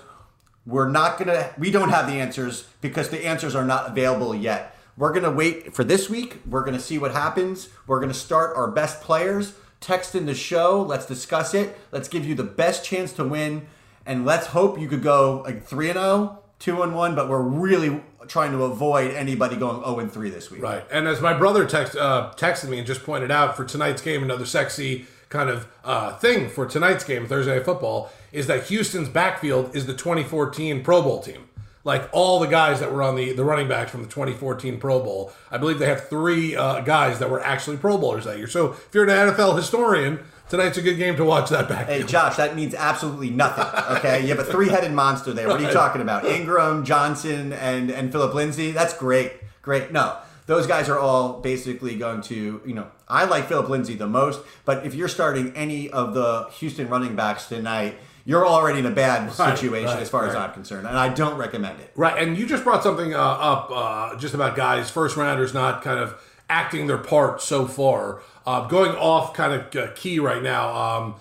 We're 0.67 0.89
not 0.89 1.19
gonna. 1.19 1.51
We 1.59 1.71
don't 1.71 1.91
have 1.91 2.07
the 2.07 2.15
answers 2.15 2.67
because 2.81 3.09
the 3.09 3.27
answers 3.27 3.55
are 3.55 3.65
not 3.65 3.89
available 3.89 4.35
yet. 4.35 4.77
We're 4.99 5.12
gonna 5.12 5.31
wait 5.31 5.75
for 5.75 5.85
this 5.85 6.11
week. 6.11 6.41
We're 6.45 6.65
gonna 6.65 6.81
see 6.81 6.99
what 6.99 7.12
happens. 7.12 7.69
We're 7.87 8.00
gonna 8.00 8.12
start 8.12 8.56
our 8.56 8.69
best 8.69 9.00
players. 9.00 9.55
Text 9.81 10.17
in 10.17 10.27
the 10.27 10.35
show. 10.35 10.83
Let's 10.83 11.06
discuss 11.06 11.55
it. 11.55 11.79
Let's 11.93 12.09
give 12.09 12.27
you 12.27 12.35
the 12.35 12.43
best 12.43 12.85
chance 12.85 13.12
to 13.12 13.25
win, 13.25 13.69
and 14.05 14.27
let's 14.27 14.49
hope 14.49 14.79
you 14.81 14.89
could 14.89 15.05
go 15.05 15.43
like 15.45 15.65
three 15.65 15.89
and 15.89 15.99
0, 15.99 16.41
2 16.59 16.83
and 16.83 16.97
one. 16.97 17.15
But 17.15 17.29
we're 17.29 17.41
really 17.41 18.03
trying 18.27 18.50
to 18.50 18.65
avoid 18.65 19.12
anybody 19.15 19.55
going 19.55 19.85
zero 19.85 20.00
and 20.00 20.12
three 20.12 20.31
this 20.31 20.50
week. 20.50 20.62
Right. 20.62 20.85
And 20.91 21.06
as 21.06 21.21
my 21.21 21.33
brother 21.33 21.65
text, 21.65 21.97
uh, 21.97 22.33
texted 22.37 22.69
me 22.69 22.79
and 22.79 22.87
just 22.87 23.05
pointed 23.05 23.31
out 23.31 23.56
for 23.56 23.65
tonight's 23.65 24.03
game, 24.03 24.25
another 24.25 24.47
sexy 24.47 25.06
kind 25.29 25.49
of 25.49 25.69
uh, 25.85 26.17
thing 26.17 26.49
for 26.49 26.67
tonight's 26.67 27.05
game, 27.05 27.27
Thursday 27.27 27.55
Night 27.55 27.65
Football, 27.65 28.11
is 28.33 28.47
that 28.49 28.65
Houston's 28.65 29.09
backfield 29.09 29.77
is 29.77 29.87
the 29.87 29.95
2014 29.95 30.83
Pro 30.83 31.03
Bowl 31.03 31.23
team. 31.23 31.48
Like 31.88 32.11
all 32.12 32.38
the 32.38 32.46
guys 32.46 32.81
that 32.81 32.93
were 32.93 33.02
on 33.02 33.17
the, 33.17 33.32
the 33.32 33.43
running 33.43 33.67
backs 33.67 33.90
from 33.90 34.02
the 34.02 34.11
2014 34.11 34.79
Pro 34.79 35.00
Bowl. 35.00 35.32
I 35.50 35.56
believe 35.56 35.79
they 35.79 35.87
have 35.87 36.06
three 36.11 36.55
uh, 36.55 36.82
guys 36.82 37.19
that 37.19 37.31
were 37.31 37.43
actually 37.43 37.79
Pro 37.79 37.96
Bowlers 37.96 38.26
that 38.26 38.37
year. 38.37 38.46
So 38.46 38.73
if 38.73 38.90
you're 38.93 39.05
an 39.05 39.32
NFL 39.32 39.56
historian, 39.56 40.20
tonight's 40.50 40.76
a 40.76 40.82
good 40.82 40.99
game 40.99 41.17
to 41.17 41.25
watch 41.25 41.49
that 41.49 41.67
back. 41.67 41.87
Hey, 41.87 42.02
Josh, 42.02 42.37
that 42.37 42.55
means 42.55 42.75
absolutely 42.75 43.31
nothing. 43.31 43.64
Okay, 43.96 44.20
you 44.20 44.29
have 44.29 44.38
a 44.38 44.44
three-headed 44.44 44.93
monster 44.93 45.32
there. 45.32 45.49
What 45.49 45.62
are 45.62 45.64
you 45.64 45.73
talking 45.73 46.02
about? 46.02 46.26
Ingram, 46.26 46.85
Johnson, 46.85 47.55
and 47.55 47.90
and 47.90 48.12
Philip 48.12 48.35
Lindsay. 48.35 48.70
That's 48.70 48.93
great, 48.93 49.32
great. 49.62 49.90
No, 49.90 50.19
those 50.44 50.67
guys 50.67 50.90
are 50.90 50.99
all 50.99 51.40
basically 51.40 51.96
going 51.96 52.20
to. 52.23 52.61
You 52.67 52.75
know, 52.75 52.88
I 53.08 53.25
like 53.25 53.49
Philip 53.49 53.70
Lindsay 53.70 53.94
the 53.94 54.06
most, 54.06 54.40
but 54.67 54.85
if 54.85 54.94
you're 54.94 55.08
starting 55.08 55.56
any 55.56 55.88
of 55.88 56.12
the 56.12 56.50
Houston 56.58 56.90
running 56.90 57.17
backs 57.17 57.46
tonight, 57.46 57.96
you're 58.29 58.47
already 58.47 58.79
in 58.81 58.85
a 58.85 58.91
bad 58.91 59.33
situation 59.33 59.87
right, 59.87 60.03
as 60.03 60.11
far 60.11 60.27
as. 60.29 60.35
I'm 60.35 60.53
concerned, 60.53 60.87
and 60.87 60.99
I 60.99 61.09
don't 61.09 61.39
recommend 61.39 61.81
it. 61.81 61.91
Right, 61.97 62.23
and 62.23 62.37
you 62.37 62.47
just 62.47 62.63
brought 62.63 62.83
something 62.83 63.15
uh, 63.15 63.19
up 63.19 63.71
uh, 63.73 64.17
just 64.19 64.35
about 64.35 64.55
guys, 64.55 64.91
first 64.91 65.17
rounders 65.17 65.55
not 65.55 65.83
kind 65.83 65.99
of 65.99 66.15
acting 66.51 66.87
their 66.89 66.99
part 66.99 67.41
so 67.41 67.67
far. 67.67 68.21
Uh, 68.47 68.69
going 68.69 68.93
off 68.93 69.33
kind 69.33 69.55
of 69.55 69.75
uh, 69.75 69.91
key 69.95 70.19
right 70.19 70.43
now, 70.43 70.75
um, 70.77 71.15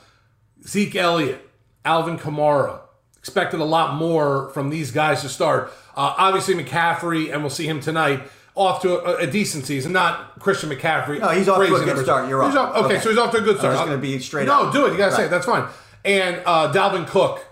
Zeke 0.68 0.98
Elliott, 0.98 1.50
Alvin 1.86 2.18
Kamara. 2.20 2.82
Expected 3.20 3.62
a 3.62 3.66
lot 3.66 3.96
more 3.96 4.50
from 4.50 4.70
these 4.70 4.92
guys 4.92 5.22
to 5.22 5.30
start. 5.30 5.72
Uh, 5.96 6.14
obviously, 6.18 6.56
McCaffrey, 6.56 7.32
and 7.34 7.42
we'll 7.42 7.50
see 7.50 7.68
him 7.68 7.80
tonight, 7.80 8.22
off 8.54 8.82
to 8.82 9.00
a, 9.00 9.24
a 9.24 9.28
decent 9.28 9.66
season. 9.66 9.94
Not 9.94 10.40
Christian 10.40 10.70
McCaffrey. 10.70 11.22
No, 11.22 11.30
he's 11.30 11.48
off 11.48 11.58
to 11.58 11.64
a 11.64 11.68
good 11.70 11.88
numbers. 11.88 12.06
start. 12.06 12.28
You're 12.28 12.44
off. 12.44 12.54
okay, 12.56 12.86
Okay. 12.96 13.00
so 13.00 13.10
he's 13.10 13.18
off 13.18 13.32
to 13.32 13.38
a 13.38 13.42
good 13.42 13.58
start. 13.60 13.76
just 13.76 13.86
gonna 13.86 13.98
be 13.98 14.20
straight 14.20 14.46
No, 14.48 14.64
up. 14.68 14.74
do 14.74 14.86
it. 14.88 14.92
You 14.92 14.98
got 14.98 15.06
to 15.08 15.12
say 15.14 15.18
Right. 15.24 15.28
it. 15.28 15.30
That's 15.30 15.46
fine. 15.46 15.68
And 16.08 16.42
uh, 16.46 16.72
Dalvin 16.74 17.06
Cook, 17.06 17.46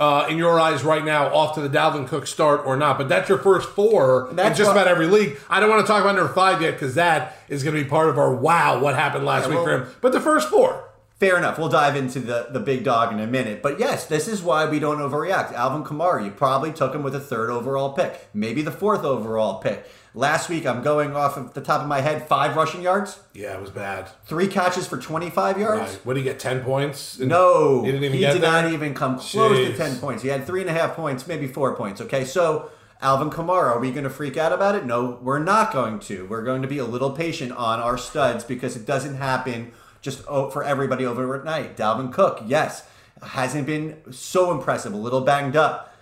uh, 0.00 0.26
in 0.28 0.36
your 0.36 0.58
eyes 0.58 0.82
right 0.82 1.04
now, 1.04 1.32
off 1.32 1.54
to 1.54 1.60
the 1.60 1.68
Dalvin 1.68 2.08
Cook 2.08 2.26
start 2.26 2.62
or 2.66 2.76
not. 2.76 2.98
But 2.98 3.08
that's 3.08 3.28
your 3.28 3.38
first 3.38 3.68
four 3.70 4.28
in 4.30 4.36
just 4.36 4.62
what- 4.62 4.72
about 4.72 4.88
every 4.88 5.06
league. 5.06 5.38
I 5.48 5.60
don't 5.60 5.70
want 5.70 5.82
to 5.82 5.86
talk 5.86 6.02
about 6.02 6.16
number 6.16 6.32
five 6.32 6.60
yet 6.60 6.72
because 6.72 6.96
that 6.96 7.36
is 7.48 7.62
going 7.62 7.76
to 7.76 7.82
be 7.82 7.88
part 7.88 8.08
of 8.08 8.18
our 8.18 8.34
wow, 8.34 8.80
what 8.80 8.96
happened 8.96 9.24
last 9.24 9.44
Yeah, 9.44 9.48
week 9.50 9.56
well- 9.58 9.64
for 9.64 9.84
him. 9.84 9.94
But 10.00 10.12
the 10.12 10.20
first 10.20 10.48
four. 10.50 10.90
Fair 11.20 11.38
enough. 11.38 11.58
We'll 11.60 11.68
dive 11.68 11.94
into 11.94 12.18
the, 12.18 12.48
the 12.50 12.58
big 12.58 12.82
dog 12.82 13.12
in 13.12 13.20
a 13.20 13.26
minute. 13.28 13.62
But 13.62 13.78
yes, 13.78 14.04
this 14.06 14.26
is 14.26 14.42
why 14.42 14.68
we 14.68 14.80
don't 14.80 14.98
overreact. 14.98 15.52
Alvin 15.52 15.84
Kamara, 15.84 16.24
you 16.24 16.32
probably 16.32 16.72
took 16.72 16.92
him 16.92 17.04
with 17.04 17.14
a 17.14 17.20
third 17.20 17.50
overall 17.50 17.92
pick, 17.92 18.28
maybe 18.34 18.62
the 18.62 18.72
fourth 18.72 19.04
overall 19.04 19.60
pick. 19.60 19.86
Last 20.16 20.48
week, 20.48 20.64
I'm 20.64 20.80
going 20.82 21.16
off 21.16 21.36
of 21.36 21.54
the 21.54 21.60
top 21.60 21.82
of 21.82 21.88
my 21.88 22.00
head, 22.00 22.28
five 22.28 22.54
rushing 22.54 22.82
yards, 22.82 23.18
Yeah, 23.32 23.54
it 23.54 23.60
was 23.60 23.70
bad. 23.70 24.08
three 24.26 24.46
catches 24.46 24.86
for 24.86 24.96
25 24.96 25.58
yards. 25.58 25.80
Right. 25.80 26.06
What 26.06 26.14
did 26.14 26.20
he 26.20 26.24
get? 26.24 26.38
10 26.38 26.60
points? 26.62 27.18
And 27.18 27.28
No, 27.28 27.80
He 27.82 27.90
didn't 27.90 28.04
even 28.04 28.14
he 28.14 28.20
get 28.20 28.34
did 28.34 28.42
there? 28.42 28.52
not 28.62 28.72
even 28.72 28.94
come 28.94 29.16
close 29.18 29.58
Jeez. 29.58 29.72
to 29.72 29.76
10 29.76 29.96
points. 29.98 30.22
He 30.22 30.28
had 30.28 30.46
three 30.46 30.60
and 30.60 30.70
a 30.70 30.72
half 30.72 30.94
points, 30.94 31.26
maybe 31.26 31.48
four 31.48 31.74
points. 31.74 32.00
Okay, 32.00 32.24
so 32.24 32.70
Alvin 33.02 33.28
Kamara, 33.28 33.72
are 33.74 33.80
we 33.80 33.90
going 33.90 34.04
to 34.04 34.10
freak 34.10 34.36
out 34.36 34.52
about 34.52 34.76
it? 34.76 34.84
No, 34.86 35.18
we're 35.20 35.40
not 35.40 35.72
going 35.72 35.98
to. 36.00 36.26
We're 36.26 36.44
going 36.44 36.62
to 36.62 36.68
be 36.68 36.78
a 36.78 36.84
little 36.84 37.10
patient 37.10 37.50
on 37.50 37.80
our 37.80 37.98
studs 37.98 38.44
because 38.44 38.76
it 38.76 38.86
doesn't 38.86 39.16
happen 39.16 39.72
just 40.00 40.22
oh, 40.28 40.48
for 40.48 40.62
everybody 40.62 41.04
over 41.04 41.24
overnight. 41.24 41.76
Dalvin 41.76 42.12
Cook, 42.12 42.40
yes, 42.46 42.86
hasn't 43.20 43.66
been 43.66 44.00
so 44.12 44.52
impressive, 44.52 44.92
a 44.92 44.96
little 44.96 45.22
banged 45.22 45.56
up. 45.56 45.93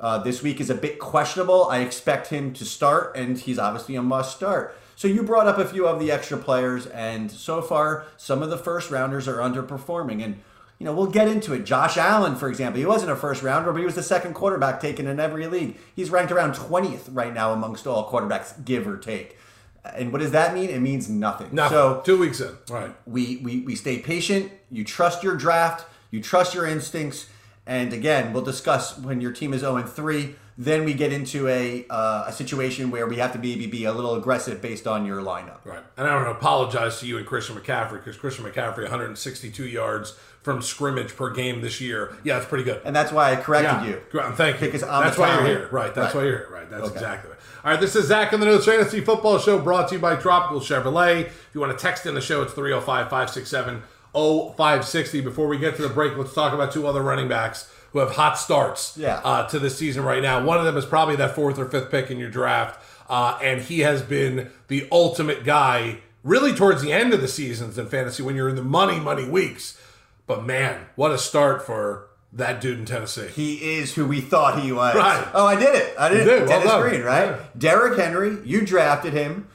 Uh, 0.00 0.18
this 0.18 0.42
week 0.42 0.60
is 0.60 0.70
a 0.70 0.74
bit 0.74 0.98
questionable. 0.98 1.66
I 1.68 1.80
expect 1.80 2.28
him 2.28 2.52
to 2.54 2.64
start, 2.64 3.14
and 3.16 3.38
he's 3.38 3.58
obviously 3.58 3.96
a 3.96 4.02
must 4.02 4.34
start. 4.34 4.74
So 4.96 5.06
you 5.08 5.22
brought 5.22 5.46
up 5.46 5.58
a 5.58 5.64
few 5.66 5.86
of 5.86 6.00
the 6.00 6.10
extra 6.10 6.38
players, 6.38 6.86
and 6.86 7.30
so 7.30 7.60
far 7.62 8.06
some 8.16 8.42
of 8.42 8.50
the 8.50 8.56
first 8.58 8.90
rounders 8.90 9.28
are 9.28 9.36
underperforming. 9.38 10.24
And 10.24 10.40
you 10.78 10.86
know 10.86 10.94
we'll 10.94 11.06
get 11.10 11.28
into 11.28 11.52
it. 11.52 11.64
Josh 11.64 11.98
Allen, 11.98 12.34
for 12.36 12.48
example, 12.48 12.80
he 12.80 12.86
wasn't 12.86 13.12
a 13.12 13.16
first 13.16 13.42
rounder, 13.42 13.72
but 13.72 13.78
he 13.78 13.84
was 13.84 13.94
the 13.94 14.02
second 14.02 14.34
quarterback 14.34 14.80
taken 14.80 15.06
in 15.06 15.20
every 15.20 15.46
league. 15.46 15.76
He's 15.94 16.08
ranked 16.10 16.32
around 16.32 16.54
twentieth 16.54 17.08
right 17.10 17.34
now 17.34 17.52
amongst 17.52 17.86
all 17.86 18.10
quarterbacks, 18.10 18.64
give 18.64 18.88
or 18.88 18.96
take. 18.96 19.36
And 19.84 20.12
what 20.12 20.20
does 20.20 20.32
that 20.32 20.54
mean? 20.54 20.68
It 20.68 20.80
means 20.80 21.08
nothing. 21.08 21.48
Nothing. 21.52 21.76
So 21.76 22.02
Two 22.04 22.18
weeks 22.18 22.40
in. 22.40 22.54
Right. 22.70 22.94
we, 23.06 23.36
we 23.38 23.60
we 23.60 23.74
stay 23.74 23.98
patient. 23.98 24.52
You 24.70 24.84
trust 24.84 25.22
your 25.22 25.36
draft. 25.36 25.86
You 26.10 26.22
trust 26.22 26.54
your 26.54 26.66
instincts. 26.66 27.26
And 27.66 27.92
again, 27.92 28.32
we'll 28.32 28.42
discuss 28.42 28.98
when 28.98 29.20
your 29.20 29.32
team 29.32 29.52
is 29.54 29.60
0 29.60 29.82
3. 29.82 30.34
then 30.58 30.84
we 30.84 30.92
get 30.92 31.12
into 31.12 31.46
a 31.48 31.86
uh, 31.88 32.24
a 32.26 32.32
situation 32.32 32.90
where 32.90 33.06
we 33.06 33.16
have 33.16 33.32
to 33.32 33.38
maybe 33.38 33.66
be 33.66 33.84
a 33.84 33.92
little 33.92 34.14
aggressive 34.14 34.60
based 34.60 34.86
on 34.86 35.06
your 35.06 35.22
lineup. 35.22 35.58
Right. 35.64 35.82
And 35.96 36.06
I 36.06 36.14
want 36.14 36.26
to 36.26 36.32
apologize 36.32 37.00
to 37.00 37.06
you 37.06 37.16
and 37.18 37.26
Christian 37.26 37.56
McCaffrey 37.56 37.92
because 38.04 38.16
Christian 38.16 38.44
McCaffrey 38.44 38.82
162 38.82 39.66
yards 39.66 40.18
from 40.42 40.62
scrimmage 40.62 41.14
per 41.16 41.30
game 41.30 41.60
this 41.60 41.80
year. 41.80 42.16
Yeah, 42.24 42.34
that's 42.36 42.48
pretty 42.48 42.64
good. 42.64 42.80
And 42.84 42.96
that's 42.96 43.12
why 43.12 43.32
I 43.32 43.36
corrected 43.36 43.88
you. 43.88 44.00
Thank 44.32 44.60
you. 44.60 44.66
Because 44.66 44.82
I'm 44.82 45.04
that's 45.04 45.18
why 45.18 45.34
you're 45.34 45.46
here. 45.46 45.68
Right. 45.70 45.94
That's 45.94 46.14
Right. 46.14 46.20
why 46.22 46.26
you're 46.28 46.38
here. 46.38 46.48
Right. 46.50 46.70
That's 46.70 46.84
Okay. 46.84 46.94
exactly 46.94 47.30
right. 47.30 47.38
All 47.64 47.70
right. 47.72 47.80
This 47.80 47.94
is 47.94 48.06
Zach 48.06 48.32
and 48.32 48.42
the 48.42 48.46
Nose 48.46 48.64
Fantasy 48.64 49.00
Football 49.02 49.38
Show 49.38 49.58
brought 49.58 49.88
to 49.88 49.94
you 49.96 50.00
by 50.00 50.16
Tropical 50.16 50.60
Chevrolet. 50.60 51.26
If 51.26 51.48
you 51.54 51.60
want 51.60 51.76
to 51.78 51.80
text 51.80 52.06
in 52.06 52.14
the 52.14 52.20
show, 52.22 52.42
it's 52.42 52.54
305 52.54 53.08
567 53.10 53.82
0560. 54.14 55.20
Before 55.20 55.46
we 55.48 55.58
get 55.58 55.76
to 55.76 55.82
the 55.82 55.88
break, 55.88 56.16
let's 56.16 56.34
talk 56.34 56.52
about 56.52 56.72
two 56.72 56.86
other 56.86 57.02
running 57.02 57.28
backs 57.28 57.70
who 57.92 57.98
have 57.98 58.12
hot 58.12 58.38
starts 58.38 58.96
Yeah. 58.96 59.20
uh, 59.24 59.48
to 59.48 59.58
this 59.58 59.76
season 59.76 60.04
right 60.04 60.22
now. 60.22 60.42
One 60.44 60.58
of 60.58 60.64
them 60.64 60.76
is 60.76 60.84
probably 60.86 61.16
that 61.16 61.34
fourth 61.34 61.58
or 61.58 61.66
fifth 61.66 61.90
pick 61.90 62.10
in 62.10 62.18
your 62.18 62.30
draft. 62.30 62.80
Uh, 63.08 63.36
and 63.42 63.60
he 63.62 63.80
has 63.80 64.02
been 64.02 64.50
the 64.68 64.86
ultimate 64.92 65.42
guy 65.44 65.98
really 66.22 66.54
towards 66.54 66.82
the 66.82 66.92
end 66.92 67.12
of 67.12 67.20
the 67.20 67.26
seasons 67.28 67.76
in 67.78 67.86
fantasy 67.88 68.22
when 68.22 68.36
you're 68.36 68.48
in 68.48 68.54
the 68.54 68.62
money, 68.62 69.00
money 69.00 69.28
weeks. 69.28 69.80
But 70.28 70.44
man, 70.46 70.86
what 70.94 71.10
a 71.10 71.18
start 71.18 71.66
for 71.66 72.06
that 72.32 72.60
dude 72.60 72.78
in 72.78 72.84
Tennessee. 72.84 73.26
He 73.34 73.78
is 73.78 73.94
who 73.96 74.06
we 74.06 74.20
thought 74.20 74.60
he 74.62 74.70
was. 74.70 74.94
Right. 74.94 75.26
Oh, 75.34 75.44
I 75.44 75.56
did 75.56 75.74
it. 75.74 75.96
I 75.98 76.08
did, 76.10 76.24
You 76.26 76.32
it. 76.32 76.38
did. 76.38 76.38
Well 76.42 76.48
Dennis 76.60 76.70
done. 76.70 76.82
Green, 76.88 77.02
right? 77.02 77.26
Yeah. 77.30 77.38
Derrick 77.58 77.98
Henry, 77.98 78.38
you 78.44 78.64
drafted 78.64 79.12
him. 79.12 79.48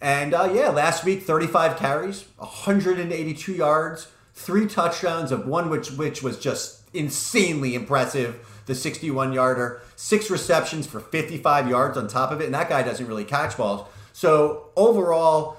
And 0.00 0.32
uh, 0.34 0.50
yeah, 0.54 0.68
last 0.68 1.04
week, 1.04 1.22
35 1.22 1.76
carries, 1.76 2.24
182 2.36 3.52
yards, 3.52 4.08
three 4.34 4.66
touchdowns, 4.66 5.32
of 5.32 5.46
one 5.46 5.68
which 5.70 5.90
which 5.92 6.22
was 6.22 6.38
just 6.38 6.82
insanely 6.94 7.74
impressive. 7.74 8.44
The 8.66 8.74
61 8.74 9.32
yarder, 9.32 9.80
six 9.96 10.30
receptions 10.30 10.86
for 10.86 11.00
55 11.00 11.68
yards 11.70 11.96
on 11.96 12.06
top 12.06 12.30
of 12.30 12.40
it. 12.42 12.44
And 12.44 12.54
that 12.54 12.68
guy 12.68 12.82
doesn't 12.82 13.06
really 13.06 13.24
catch 13.24 13.56
balls. 13.56 13.88
So 14.12 14.66
overall, 14.76 15.56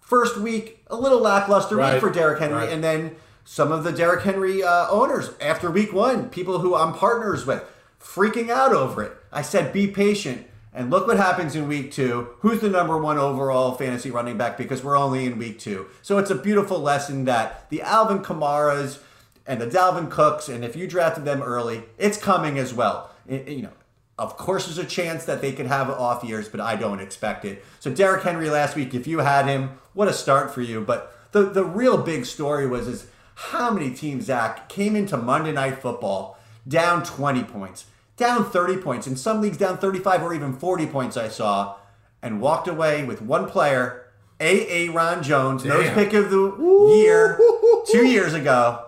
first 0.00 0.38
week, 0.38 0.82
a 0.86 0.96
little 0.96 1.20
lackluster 1.20 1.76
Right. 1.76 1.92
week 1.94 2.00
for 2.00 2.08
Derrick 2.10 2.38
Henry. 2.38 2.56
Right. 2.56 2.70
And 2.70 2.82
then 2.82 3.16
some 3.44 3.70
of 3.70 3.84
the 3.84 3.92
Derrick 3.92 4.22
Henry 4.24 4.62
uh, 4.62 4.88
owners 4.88 5.30
after 5.42 5.70
week 5.70 5.92
one, 5.92 6.30
people 6.30 6.60
who 6.60 6.74
I'm 6.74 6.94
partners 6.94 7.44
with, 7.44 7.62
freaking 8.02 8.48
out 8.48 8.72
over 8.72 9.02
it. 9.02 9.12
I 9.30 9.42
said, 9.42 9.70
be 9.72 9.86
patient. 9.86 10.46
And 10.74 10.90
look 10.90 11.06
what 11.06 11.16
happens 11.16 11.56
in 11.56 11.66
week 11.66 11.92
two. 11.92 12.28
Who's 12.40 12.60
the 12.60 12.68
number 12.68 12.96
one 12.98 13.18
overall 13.18 13.72
fantasy 13.74 14.10
running 14.10 14.36
back? 14.36 14.56
Because 14.58 14.84
we're 14.84 14.96
only 14.98 15.26
in 15.26 15.38
week 15.38 15.58
two. 15.58 15.86
So 16.02 16.18
it's 16.18 16.30
a 16.30 16.34
beautiful 16.34 16.78
lesson 16.78 17.24
that 17.24 17.68
the 17.70 17.82
Alvin 17.82 18.18
Kamaras 18.20 18.98
and 19.46 19.60
the 19.60 19.66
Dalvin 19.66 20.10
Cooks, 20.10 20.48
and 20.48 20.64
if 20.64 20.76
you 20.76 20.86
drafted 20.86 21.24
them 21.24 21.42
early, 21.42 21.84
it's 21.96 22.18
coming 22.18 22.58
as 22.58 22.74
well. 22.74 23.10
It- 23.26 23.48
you 23.48 23.62
know, 23.62 23.70
of 24.18 24.36
course, 24.36 24.66
there's 24.66 24.78
a 24.78 24.84
chance 24.84 25.24
that 25.24 25.40
they 25.40 25.52
could 25.52 25.66
have 25.66 25.88
off 25.88 26.22
years, 26.22 26.48
but 26.48 26.60
I 26.60 26.76
don't 26.76 27.00
expect 27.00 27.44
it. 27.44 27.64
So 27.80 27.90
Derrick 27.90 28.22
Henry 28.24 28.50
last 28.50 28.76
week, 28.76 28.94
if 28.94 29.06
you 29.06 29.18
had 29.20 29.46
him, 29.46 29.70
what 29.94 30.06
a 30.08 30.12
start 30.12 30.52
for 30.52 30.60
you. 30.60 30.80
But 30.82 31.14
the 31.32 31.44
the 31.44 31.64
real 31.64 31.96
big 31.98 32.26
story 32.26 32.66
was 32.66 32.86
is 32.88 33.06
how 33.34 33.70
many 33.70 33.90
teams 33.94 34.24
Zach 34.24 34.68
came 34.68 34.94
into 34.96 35.16
Monday 35.16 35.52
Night 35.52 35.78
Football 35.80 36.38
down 36.66 37.02
20 37.04 37.44
points, 37.44 37.86
down 38.18 38.50
30 38.50 38.76
points, 38.78 39.06
in 39.06 39.16
some 39.16 39.40
leagues 39.40 39.56
down 39.56 39.78
35 39.78 40.22
or 40.22 40.34
even 40.34 40.52
40 40.54 40.86
points. 40.86 41.16
I 41.16 41.28
saw, 41.28 41.76
and 42.20 42.40
walked 42.40 42.68
away 42.68 43.04
with 43.04 43.22
one 43.22 43.48
player, 43.48 44.06
A. 44.40 44.86
A. 44.88 44.88
Ron 44.90 45.22
Jones, 45.22 45.64
nose 45.64 45.88
pick 45.90 46.12
of 46.12 46.30
the 46.30 46.56
year, 47.02 47.38
two 47.86 48.06
years 48.06 48.34
ago, 48.34 48.84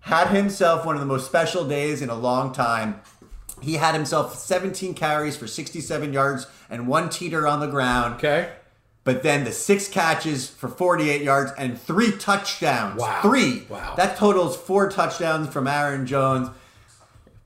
had 0.00 0.28
himself 0.28 0.84
one 0.84 0.96
of 0.96 1.00
the 1.00 1.06
most 1.06 1.26
special 1.26 1.66
days 1.66 2.02
in 2.02 2.10
a 2.10 2.14
long 2.14 2.52
time. 2.52 3.00
He 3.62 3.74
had 3.74 3.94
himself 3.94 4.36
17 4.36 4.94
carries 4.94 5.36
for 5.36 5.46
67 5.46 6.12
yards 6.12 6.48
and 6.68 6.88
one 6.88 7.08
teeter 7.08 7.46
on 7.46 7.60
the 7.60 7.68
ground. 7.68 8.14
Okay. 8.16 8.50
But 9.04 9.22
then 9.22 9.44
the 9.44 9.52
six 9.52 9.88
catches 9.88 10.48
for 10.48 10.68
48 10.68 11.22
yards 11.22 11.52
and 11.58 11.80
three 11.80 12.12
touchdowns. 12.12 13.00
Wow. 13.00 13.20
Three. 13.22 13.66
Wow. 13.68 13.94
That 13.96 14.16
totals 14.16 14.56
four 14.56 14.90
touchdowns 14.90 15.48
from 15.52 15.66
Aaron 15.66 16.06
Jones. 16.06 16.50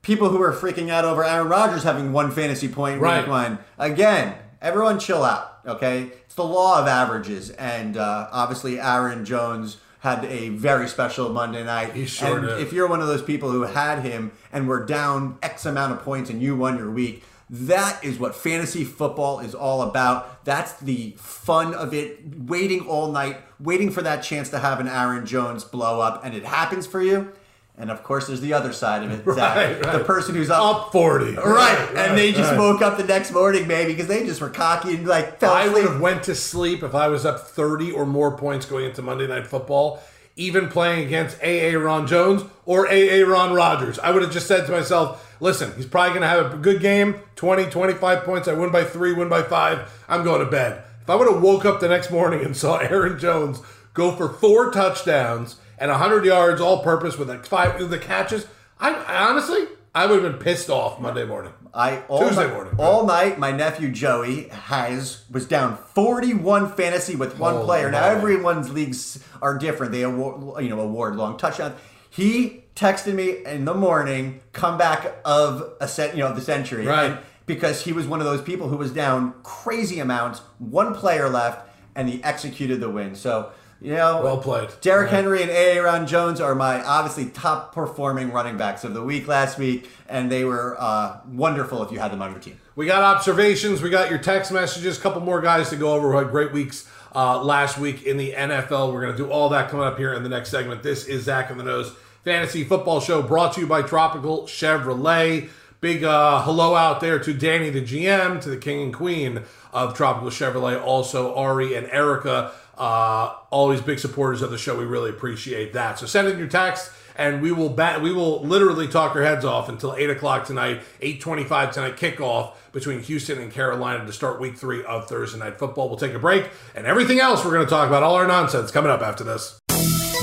People 0.07 0.29
who 0.29 0.41
are 0.41 0.53
freaking 0.53 0.89
out 0.89 1.03
over 1.03 1.21
Aaron 1.21 1.49
Rodgers 1.49 1.83
having 1.83 2.13
one 2.13 2.31
fantasy 2.31 2.69
point 2.69 3.01
Right. 3.01 3.19
week 3.23 3.29
one. 3.29 3.59
Again, 3.77 4.35
everyone 4.61 4.99
chill 4.99 5.21
out, 5.21 5.59
okay? 5.65 6.13
It's 6.25 6.33
the 6.33 6.45
law 6.45 6.79
of 6.79 6.87
averages. 6.87 7.49
And 7.49 7.97
uh, 7.97 8.29
obviously, 8.31 8.79
Aaron 8.79 9.25
Jones 9.25 9.75
had 9.99 10.23
a 10.23 10.47
very 10.47 10.87
special 10.87 11.27
Monday 11.33 11.61
night. 11.61 11.93
He 11.93 12.05
sure 12.05 12.37
and 12.37 12.47
did. 12.47 12.61
if 12.61 12.71
you're 12.71 12.87
one 12.87 13.01
of 13.01 13.07
those 13.07 13.21
people 13.21 13.51
who 13.51 13.63
had 13.63 13.99
him 13.99 14.31
and 14.53 14.65
were 14.65 14.85
down 14.85 15.39
X 15.43 15.65
amount 15.65 15.91
of 15.91 15.99
points 16.03 16.29
and 16.29 16.41
you 16.41 16.55
won 16.55 16.77
your 16.77 16.89
week, 16.89 17.25
that 17.49 18.01
is 18.01 18.17
what 18.17 18.33
fantasy 18.33 18.85
football 18.85 19.41
is 19.41 19.53
all 19.53 19.81
about. 19.81 20.45
That's 20.45 20.79
the 20.79 21.15
fun 21.17 21.73
of 21.73 21.93
it. 21.93 22.21
Waiting 22.47 22.87
all 22.87 23.11
night, 23.11 23.41
waiting 23.59 23.91
for 23.91 24.01
that 24.03 24.23
chance 24.23 24.47
to 24.51 24.59
have 24.59 24.79
an 24.79 24.87
Aaron 24.87 25.25
Jones 25.25 25.65
blow 25.65 25.99
up, 25.99 26.23
and 26.23 26.33
it 26.33 26.45
happens 26.45 26.87
for 26.87 27.01
you. 27.01 27.33
And 27.79 27.91
of 27.91 28.03
course, 28.03 28.25
there's 28.25 28.41
the 28.41 28.53
other 28.53 28.73
side 28.73 29.03
of 29.03 29.11
it, 29.11 29.23
Zach. 29.35 29.55
Right, 29.55 29.85
right. 29.85 29.97
The 29.99 30.03
person 30.03 30.33
who's 30.33 30.49
up, 30.49 30.87
Up 30.87 30.91
40. 30.91 31.35
right, 31.35 31.89
and 31.95 32.17
they 32.17 32.31
just 32.31 32.51
right. 32.51 32.59
woke 32.59 32.81
up 32.81 32.97
the 32.97 33.03
next 33.03 33.31
morning, 33.31 33.67
maybe 33.67 33.91
because 33.93 34.07
they 34.07 34.25
just 34.25 34.41
were 34.41 34.49
cocky 34.49 34.95
and 34.95 35.05
like 35.07 35.39
fell 35.39 35.53
I 35.53 35.67
would 35.67 35.83
have 35.83 36.01
went 36.01 36.23
to 36.23 36.33
sleep 36.33 36.81
if 36.81 36.95
I 36.95 37.07
was 37.07 37.23
up 37.25 37.39
30 37.47 37.91
or 37.91 38.05
more 38.05 38.35
points 38.35 38.65
going 38.65 38.85
into 38.85 39.03
Monday 39.03 39.27
Night 39.27 39.45
Football, 39.45 40.01
even 40.35 40.69
playing 40.69 41.05
against 41.05 41.37
AA 41.43 41.77
Ron 41.77 42.07
Jones 42.07 42.41
or 42.65 42.87
AA 42.87 43.23
Ron 43.27 43.53
Rodgers. 43.53 43.99
I 43.99 44.09
would 44.09 44.23
have 44.23 44.31
just 44.31 44.47
said 44.47 44.65
to 44.65 44.71
myself, 44.71 45.35
listen, 45.39 45.71
he's 45.75 45.85
probably 45.85 46.09
going 46.09 46.21
to 46.21 46.27
have 46.27 46.53
a 46.55 46.57
good 46.57 46.81
game, 46.81 47.15
20, 47.35 47.65
25 47.65 48.23
points. 48.23 48.47
I 48.47 48.53
win 48.53 48.71
by 48.71 48.85
three, 48.85 49.13
win 49.13 49.29
by 49.29 49.43
five. 49.43 49.93
I'm 50.09 50.23
going 50.23 50.43
to 50.43 50.49
bed. 50.49 50.83
If 51.03 51.11
I 51.11 51.15
would 51.15 51.31
have 51.31 51.43
woke 51.43 51.63
up 51.63 51.79
the 51.79 51.87
next 51.87 52.09
morning 52.09 52.43
and 52.43 52.57
saw 52.57 52.77
Aaron 52.81 53.19
Jones 53.19 53.61
go 53.93 54.11
for 54.11 54.29
four 54.29 54.71
touchdowns 54.71 55.57
and 55.77 55.91
100 55.91 56.25
yards 56.25 56.61
all 56.61 56.83
purpose 56.83 57.17
with 57.17 57.29
like 57.29 57.45
five 57.45 57.79
with 57.79 57.89
the 57.89 57.99
catches, 57.99 58.47
I, 58.79 58.93
I 58.93 59.29
honestly, 59.29 59.65
I 59.93 60.05
would 60.05 60.23
have 60.23 60.31
been 60.33 60.41
pissed 60.41 60.69
off 60.69 60.99
Monday 60.99 61.25
morning. 61.25 61.53
I 61.73 62.03
all 62.07 62.19
Tuesday 62.19 62.45
night, 62.45 62.53
morning. 62.53 62.73
all 62.77 63.05
night. 63.05 63.39
My 63.39 63.51
nephew 63.51 63.91
Joey 63.91 64.47
has 64.49 65.23
was 65.29 65.45
down 65.45 65.77
forty-one 65.77 66.71
fantasy 66.71 67.15
with 67.15 67.37
one 67.39 67.55
Holy 67.55 67.65
player. 67.65 67.91
Now 67.91 68.05
everyone's 68.05 68.71
leagues 68.71 69.23
are 69.41 69.57
different. 69.57 69.91
They 69.91 70.03
award, 70.03 70.63
you 70.63 70.69
know 70.69 70.79
award 70.79 71.15
long 71.15 71.37
touchdowns. 71.37 71.79
He 72.09 72.63
texted 72.75 73.13
me 73.13 73.43
in 73.45 73.65
the 73.65 73.73
morning, 73.73 74.41
comeback 74.53 75.17
of 75.25 75.73
a 75.81 75.87
set, 75.87 76.15
you 76.15 76.23
know, 76.23 76.33
the 76.33 76.41
century, 76.41 76.85
Right. 76.85 77.11
And 77.11 77.19
because 77.45 77.83
he 77.83 77.93
was 77.93 78.05
one 78.07 78.19
of 78.19 78.25
those 78.25 78.41
people 78.41 78.69
who 78.69 78.77
was 78.77 78.91
down 78.91 79.33
crazy 79.43 79.99
amounts, 79.99 80.39
one 80.59 80.93
player 80.93 81.29
left, 81.29 81.67
and 81.95 82.09
he 82.09 82.23
executed 82.23 82.79
the 82.79 82.89
win. 82.89 83.15
So. 83.15 83.51
You 83.79 83.93
know, 83.93 84.21
Well 84.23 84.37
played. 84.39 84.69
Derrick 84.81 85.11
Right. 85.11 85.15
Henry 85.15 85.41
and 85.43 85.51
A. 85.51 85.79
Ron 85.79 86.07
Jones 86.07 86.41
are 86.41 86.55
my 86.55 86.83
obviously 86.83 87.25
top 87.25 87.73
performing 87.73 88.31
running 88.31 88.57
backs 88.57 88.83
of 88.83 88.93
the 88.93 89.03
week 89.03 89.27
last 89.27 89.57
week, 89.59 89.89
and 90.09 90.31
they 90.31 90.43
were 90.43 90.75
uh, 90.79 91.17
wonderful 91.27 91.83
if 91.83 91.91
you 91.91 91.99
had 91.99 92.11
them 92.11 92.21
on 92.21 92.31
your 92.31 92.39
team. 92.39 92.59
We 92.75 92.85
got 92.87 93.03
observations. 93.03 93.81
We 93.81 93.89
got 93.89 94.09
your 94.09 94.19
text 94.19 94.51
messages. 94.51 94.97
A 94.97 95.01
couple 95.01 95.21
more 95.21 95.41
guys 95.41 95.69
to 95.69 95.75
go 95.75 95.93
over 95.93 96.11
who 96.11 96.17
had 96.17 96.31
great 96.31 96.51
weeks 96.51 96.89
uh, 97.15 97.41
last 97.43 97.77
week 97.77 98.03
in 98.03 98.17
the 98.17 98.33
NFL. 98.33 98.93
We're 98.93 99.01
going 99.01 99.15
to 99.15 99.17
do 99.17 99.29
all 99.29 99.49
that 99.49 99.69
coming 99.69 99.85
up 99.85 99.97
here 99.97 100.13
in 100.13 100.23
the 100.23 100.29
next 100.29 100.49
segment. 100.49 100.81
This 100.83 101.05
is 101.05 101.23
Zach 101.23 101.51
on 101.51 101.57
the 101.57 101.63
Nose 101.63 101.93
Fantasy 102.23 102.63
Football 102.63 102.99
Show 102.99 103.21
brought 103.21 103.53
to 103.53 103.61
you 103.61 103.67
by 103.67 103.81
Tropical 103.83 104.43
Chevrolet. 104.43 105.49
Big 105.79 106.03
uh, 106.03 106.41
hello 106.41 106.73
out 106.73 107.01
there 107.01 107.19
to 107.19 107.33
Danny, 107.33 107.69
the 107.69 107.81
GM, 107.83 108.41
to 108.41 108.49
the 108.49 108.57
king 108.57 108.81
and 108.81 108.93
queen 108.93 109.43
of 109.71 109.93
Tropical 109.95 110.29
Chevrolet, 110.29 110.81
also 110.81 111.35
Ari 111.35 111.75
and 111.75 111.87
Erica. 111.91 112.51
Uh, 112.77 113.33
always 113.49 113.81
big 113.81 113.99
supporters 113.99 114.41
of 114.41 114.51
the 114.51 114.57
show. 114.57 114.77
We 114.77 114.85
really 114.85 115.09
appreciate 115.09 115.73
that. 115.73 115.97
So 115.97 116.05
send 116.05 116.27
in 116.27 116.37
your 116.37 116.47
text, 116.47 116.91
and 117.15 117.41
we 117.41 117.51
will 117.51 117.69
bat. 117.69 118.01
We 118.01 118.13
will 118.13 118.43
literally 118.43 118.87
talk 118.87 119.15
our 119.15 119.23
heads 119.23 119.43
off 119.43 119.67
until 119.67 119.95
eight 119.95 120.09
o'clock 120.09 120.45
tonight, 120.45 120.81
eight 121.01 121.19
twenty-five 121.19 121.73
tonight 121.73 121.97
kickoff 121.97 122.53
between 122.71 123.01
Houston 123.01 123.39
and 123.39 123.51
Carolina 123.51 124.05
to 124.05 124.13
start 124.13 124.39
Week 124.39 124.55
Three 124.55 124.83
of 124.85 125.07
Thursday 125.07 125.39
Night 125.39 125.57
Football. 125.57 125.89
We'll 125.89 125.97
take 125.97 126.13
a 126.13 126.19
break, 126.19 126.49
and 126.75 126.85
everything 126.85 127.19
else 127.19 127.43
we're 127.43 127.53
going 127.53 127.65
to 127.65 127.69
talk 127.69 127.87
about, 127.87 128.03
all 128.03 128.15
our 128.15 128.27
nonsense, 128.27 128.69
coming 128.69 128.91
up 128.91 129.01
after 129.01 129.23
this. 129.23 129.59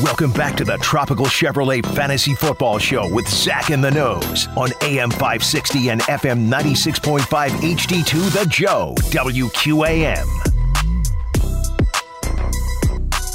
Welcome 0.02 0.32
back 0.32 0.56
to 0.56 0.64
the 0.64 0.76
Tropical 0.78 1.26
Chevrolet 1.26 1.84
Fantasy 1.94 2.34
Football 2.34 2.78
Show 2.78 3.12
with 3.14 3.28
Zach 3.28 3.70
in 3.70 3.80
the 3.80 3.90
Nose 3.92 4.48
on 4.56 4.70
AM 4.82 5.10
560 5.10 5.90
and 5.90 6.00
FM 6.02 6.48
96.5 6.48 7.20
HD2 7.50 8.42
The 8.42 8.46
Joe, 8.48 8.94
WQAM. 8.98 10.53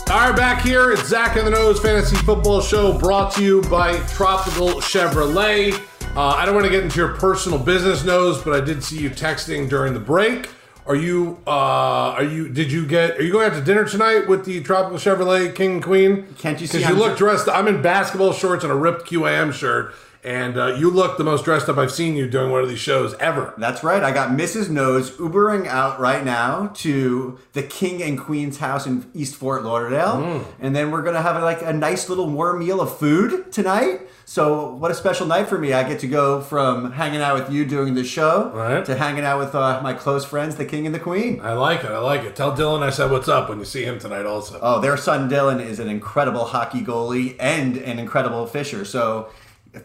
All 0.10 0.18
right, 0.18 0.36
back 0.36 0.64
here. 0.64 0.92
It's 0.92 1.06
Zach 1.08 1.38
in 1.38 1.46
the 1.46 1.52
Nose 1.52 1.80
Fantasy 1.80 2.16
Football 2.16 2.62
Show 2.62 2.98
brought 2.98 3.32
to 3.36 3.44
you 3.44 3.62
by 3.70 3.96
Tropical 4.08 4.70
Chevrolet. 4.82 5.80
Uh, 6.16 6.30
I 6.30 6.48
don't 6.48 6.56
want 6.56 6.66
to 6.66 6.72
get 6.72 6.84
into 6.84 6.98
your 6.98 7.10
personal 7.10 7.60
business, 7.60 8.04
Nose, 8.04 8.42
but 8.42 8.60
I 8.60 8.60
did 8.66 8.84
see 8.84 8.98
you 8.98 9.12
texting 9.12 9.70
during 9.70 9.94
the 9.94 10.00
break. 10.00 10.50
Are 10.88 10.96
you, 10.96 11.38
uh, 11.46 11.52
are 11.52 12.24
you, 12.24 12.50
did 12.50 12.72
you 12.72 12.88
get, 12.88 13.20
are 13.20 13.22
you 13.22 13.32
going 13.32 13.52
out 13.52 13.56
to 13.56 13.62
dinner 13.62 13.86
tonight 13.86 14.28
with 14.28 14.46
the 14.46 14.64
Tropical 14.64 14.98
Chevrolet 14.98 15.54
King 15.54 15.74
and 15.74 15.84
Queen? 15.84 16.26
Can't 16.40 16.60
you 16.60 16.66
see 16.66 16.80
Because 16.80 16.90
you 16.90 16.96
I'm 16.96 17.10
look 17.10 17.16
dressed, 17.16 17.48
I'm 17.48 17.68
in 17.68 17.84
basketball 17.84 18.34
shorts 18.34 18.64
and 18.64 18.74
a 18.74 18.76
ripped 18.76 19.08
QAM 19.08 19.54
shirt. 19.54 19.94
And 20.24 20.58
uh, 20.58 20.76
you 20.76 20.90
look 20.90 21.18
the 21.18 21.24
most 21.24 21.46
dressed 21.46 21.70
up 21.70 21.78
I've 21.78 21.92
seen 21.94 22.16
you 22.16 22.28
doing 22.30 22.52
one 22.52 22.62
of 22.62 22.68
these 22.68 22.80
shows 22.80 23.14
ever. 23.22 23.54
That's 23.58 23.84
right. 23.84 24.04
I 24.04 24.12
got 24.12 24.32
Mrs. 24.32 24.70
Nose 24.70 25.12
Ubering 25.12 25.66
out 25.66 25.98
right 26.00 26.26
now 26.26 26.68
to 26.76 27.40
the 27.54 27.64
King 27.64 28.04
and 28.04 28.20
Queen's 28.20 28.58
house 28.58 28.86
in 28.86 29.10
East 29.14 29.36
Fort 29.36 29.64
Lauderdale. 29.64 30.18
Mm. 30.18 30.46
And 30.60 30.76
then 30.76 30.92
we're 30.92 31.04
going 31.04 31.16
to 31.16 31.22
have 31.22 31.42
like 31.42 31.62
a 31.62 31.72
nice 31.72 32.10
little 32.10 32.30
warm 32.30 32.60
meal 32.60 32.82
of 32.82 32.98
food 32.98 33.52
tonight. 33.54 34.02
So, 34.26 34.74
what 34.76 34.92
a 34.92 34.94
special 34.94 35.26
night 35.26 35.48
for 35.48 35.58
me. 35.58 35.74
I 35.74 35.88
get 35.88 36.00
to 36.02 36.08
go 36.08 36.40
from 36.42 36.92
hanging 36.92 37.22
out 37.22 37.40
with 37.40 37.52
you 37.52 37.66
doing 37.66 37.96
the 37.96 38.04
show 38.04 38.52
Right. 38.54 38.86
to 38.86 38.96
hanging 38.96 39.24
out 39.24 39.40
with 39.40 39.56
uh, 39.56 39.80
my 39.82 39.94
close 39.94 40.24
friends, 40.24 40.56
the 40.56 40.66
King 40.66 40.86
and 40.86 40.94
the 40.94 41.00
Queen. 41.00 41.40
I 41.42 41.54
like 41.54 41.84
it. 41.84 41.90
I 41.90 41.98
like 41.98 42.22
it. 42.22 42.36
Tell 42.36 42.52
Dylan 42.56 42.84
I 42.84 42.92
said 42.92 43.10
what's 43.10 43.28
up 43.28 43.50
when 43.50 43.58
you 43.58 43.66
see 43.66 43.86
him 43.86 43.98
tonight, 43.98 44.28
also. 44.28 44.60
Oh, 44.62 44.82
their 44.82 44.98
son 44.98 45.30
Dylan 45.32 45.66
is 45.66 45.80
an 45.80 45.90
incredible 45.90 46.46
hockey 46.46 46.82
goalie 46.82 47.38
and 47.40 47.78
an 47.78 47.98
incredible 47.98 48.46
fisher. 48.46 48.86
So, 48.86 49.30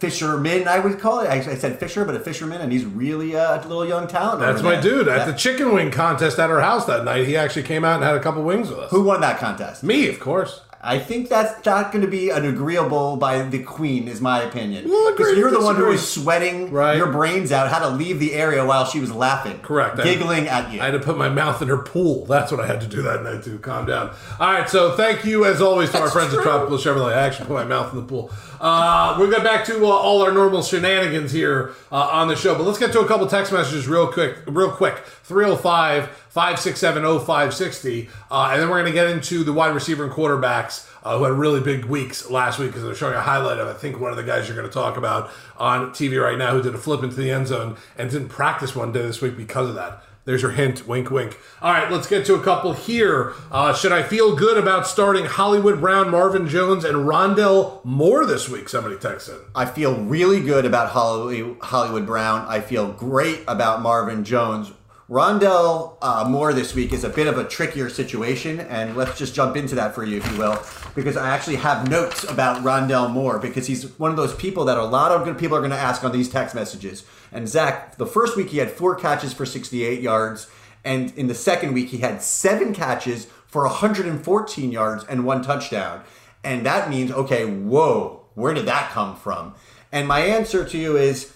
fisherman, 0.01 0.69
I 0.69 0.79
would 0.79 0.99
call 1.01 1.21
it. 1.21 1.29
I, 1.29 1.37
I 1.37 1.55
said 1.55 1.79
fisher, 1.79 2.05
but 2.05 2.15
a 2.15 2.21
fisherman, 2.21 2.61
and 2.61 2.73
he's 2.73 2.85
really 2.85 3.37
uh, 3.37 3.57
a 3.57 3.63
little 3.67 3.87
young 3.87 4.07
talent. 4.07 4.41
That's 4.41 4.63
my 4.63 4.81
dude. 4.81 5.09
At 5.09 5.19
Yeah. 5.19 5.25
the 5.27 5.33
chicken 5.39 5.73
wing 5.73 5.91
contest 5.91 6.39
at 6.39 6.51
our 6.51 6.61
house 6.61 6.85
that 6.87 7.05
night, 7.05 7.27
he 7.27 7.37
actually 7.37 7.63
came 7.65 7.85
out 7.85 7.97
and 7.97 8.05
had 8.05 8.15
a 8.17 8.21
couple 8.21 8.43
wings 8.43 8.69
with 8.71 8.79
us. 8.79 8.91
Who 8.91 9.03
won 9.05 9.21
that 9.23 9.39
contest? 9.39 9.83
Me, 9.83 10.09
of 10.09 10.21
course. 10.21 10.61
I 10.87 10.99
think 10.99 11.31
that's 11.31 11.65
not 11.65 11.93
going 11.93 12.05
to 12.05 12.11
be 12.11 12.29
an 12.29 12.45
agreeable 12.45 13.17
by 13.17 13.41
the 13.41 13.63
queen, 13.63 14.07
is 14.07 14.21
my 14.21 14.43
opinion. 14.43 14.85
We'll 14.87 15.13
Because 15.17 15.39
you're 15.39 15.51
the 15.51 15.63
one 15.63 15.77
who 15.77 15.87
was 15.87 16.07
sweating 16.07 16.71
Right. 16.71 16.99
your 16.99 17.11
brains 17.11 17.51
out, 17.53 17.71
had 17.71 17.79
to 17.79 17.89
leave 17.89 18.21
the 18.21 18.35
area 18.35 18.63
while 18.67 18.85
she 18.85 19.01
was 19.01 19.11
laughing. 19.11 19.61
Correct. 19.63 19.99
I- 19.99 20.05
Giggling 20.05 20.47
at 20.47 20.71
you. 20.71 20.83
I 20.83 20.85
had 20.85 20.91
to 20.91 20.99
put 20.99 21.17
my 21.17 21.31
mouth 21.31 21.63
in 21.63 21.69
her 21.69 21.79
pool. 21.79 22.27
That's 22.27 22.53
what 22.53 22.61
I 22.61 22.67
had 22.67 22.83
to 22.83 22.87
do 22.87 23.01
that 23.01 23.23
night 23.23 23.43
to 23.45 23.57
Calm 23.61 23.87
down. 23.87 24.11
All 24.39 24.53
right, 24.53 24.69
so 24.69 24.95
thank 24.95 25.25
you 25.25 25.47
as 25.47 25.63
always 25.63 25.91
to 25.93 26.01
our 26.03 26.11
friends 26.11 26.33
true. 26.35 26.41
at 26.41 26.45
Tropical 26.45 26.77
Chevrolet. 26.77 27.15
I 27.17 27.23
actually 27.23 27.47
put 27.47 27.55
my 27.55 27.65
mouth 27.65 27.91
in 27.95 28.01
the 28.01 28.05
pool. 28.07 28.31
Uh, 28.65 29.15
we'll 29.19 29.31
get 29.31 29.45
back 29.45 29.63
to 29.63 29.85
uh, 29.85 29.91
all 29.91 30.23
our 30.23 30.33
normal 30.33 30.63
shenanigans 30.63 31.31
here 31.33 31.75
uh, 31.93 31.97
on 31.97 32.29
the 32.29 32.35
show, 32.35 32.55
but 32.55 32.65
let's 32.65 32.79
get 32.79 32.91
to 32.93 33.01
a 33.01 33.07
couple 33.07 33.27
text 33.27 33.53
messages 33.53 33.87
real 33.87 34.11
quick. 34.11 34.39
Real 34.47 34.71
quick. 34.71 34.97
305 35.25 36.09
567 36.09 37.03
0560. 37.27 38.09
Uh, 38.31 38.49
And 38.53 38.63
then 38.63 38.71
we're 38.71 38.81
going 38.81 38.91
to 38.91 38.93
get 38.93 39.09
into 39.09 39.45
the 39.45 39.53
wide 39.53 39.75
receiver 39.75 40.03
and 40.05 40.11
quarterbacks 40.11 40.89
uh, 41.03 41.19
who 41.19 41.25
had 41.25 41.35
really 41.35 41.61
big 41.61 41.85
weeks 41.85 42.31
last 42.31 42.59
week 42.59 42.69
because 42.71 42.83
they're 42.85 42.95
showing 42.95 43.15
a 43.15 43.21
highlight 43.21 43.59
of, 43.59 43.69
I 43.69 43.75
think, 43.75 44.01
one 44.01 44.13
of 44.13 44.17
the 44.17 44.23
guys 44.23 44.49
you're 44.49 44.57
going 44.57 44.69
to 44.69 44.73
talk 44.73 44.97
about 44.97 45.31
on 45.59 45.91
TV 45.91 46.19
right 46.19 46.39
now 46.39 46.53
who 46.53 46.63
did 46.63 46.75
a 46.75 46.79
flip 46.79 47.03
into 47.03 47.17
the 47.17 47.31
end 47.31 47.49
zone 47.49 47.77
and 47.99 48.11
didn't 48.11 48.31
practice 48.31 48.75
one 48.75 48.93
day 48.93 49.03
this 49.03 49.21
week 49.21 49.37
because 49.37 49.69
of 49.69 49.75
that. 49.75 50.03
There's 50.25 50.41
your 50.41 50.53
hint. 50.53 50.89
Wink, 50.89 51.11
wink. 51.11 51.39
All 51.61 51.73
right, 51.73 51.91
let's 51.91 52.07
get 52.07 52.25
to 52.27 52.35
a 52.35 52.43
couple 52.43 52.73
here. 52.73 53.35
Uh, 53.51 53.75
should 53.75 53.93
I 53.93 54.03
feel 54.03 54.35
good 54.35 54.57
about 54.57 54.87
starting 54.87 55.27
Hollywood 55.27 55.81
Brown, 55.81 56.11
Marvin 56.11 56.49
Jones, 56.49 56.85
and 56.85 56.97
Rondale 57.07 57.85
Moore 57.85 58.25
this 58.25 58.49
week? 58.49 58.71
Somebody 58.71 58.97
texted. 58.97 59.45
I 59.55 59.67
feel 59.67 59.97
really 59.97 60.41
good 60.41 60.65
about 60.65 60.91
Hollywood 60.91 62.07
Brown. 62.07 62.47
I 62.49 62.61
feel 62.61 62.91
great 62.93 63.43
about 63.47 63.83
Marvin 63.83 64.25
Jones. 64.25 64.73
Rondale 65.11 65.99
uh, 66.01 66.27
Moore 66.27 66.55
this 66.55 66.75
week 66.75 66.95
is 66.95 67.05
a 67.05 67.11
bit 67.11 67.27
of 67.27 67.37
a 67.37 67.45
trickier 67.45 67.91
situation, 67.91 68.61
and 68.61 68.97
let's 68.97 69.19
just 69.19 69.35
jump 69.35 69.55
into 69.55 69.75
that 69.75 69.95
for 69.95 70.03
you, 70.03 70.17
if 70.17 70.33
you 70.33 70.39
will, 70.39 70.59
because 70.95 71.19
I 71.19 71.29
actually 71.29 71.57
have 71.57 71.91
notes 71.91 72.25
about 72.25 72.65
Rondale 72.65 73.11
Moore 73.11 73.39
because 73.39 73.67
he's 73.67 73.99
one 73.99 74.11
of 74.11 74.17
those 74.17 74.35
people 74.35 74.65
that 74.65 74.79
a 74.79 74.85
lot 74.85 75.13
of 75.13 75.27
good 75.27 75.37
people 75.37 75.59
are 75.59 75.61
going 75.61 75.73
to 75.73 75.77
ask 75.77 76.03
on 76.05 76.13
these 76.13 76.31
text 76.31 76.55
messages. 76.55 77.05
And 77.35 77.49
Zach, 77.49 77.97
the 77.97 78.07
first 78.07 78.37
week 78.37 78.49
he 78.51 78.59
had 78.59 78.71
four 78.71 78.95
catches 78.95 79.35
for 79.35 79.45
68 79.45 80.01
yards, 80.01 80.47
and 80.85 81.13
in 81.19 81.27
the 81.27 81.35
second 81.35 81.75
week 81.75 81.89
he 81.89 81.99
had 81.99 82.23
seven 82.23 82.73
catches 82.73 83.27
for 83.47 83.65
114 83.65 84.73
yards 84.73 85.05
and 85.05 85.25
one 85.27 85.43
touchdown. 85.43 86.03
And 86.43 86.65
that 86.65 86.89
means, 86.89 87.11
okay, 87.11 87.45
whoa, 87.45 88.25
where 88.35 88.55
did 88.55 88.67
that 88.67 88.91
come 88.93 89.17
from? 89.17 89.55
And 89.91 90.07
my 90.07 90.21
answer 90.21 90.65
to 90.65 90.79
you 90.79 90.97
is 90.97 91.33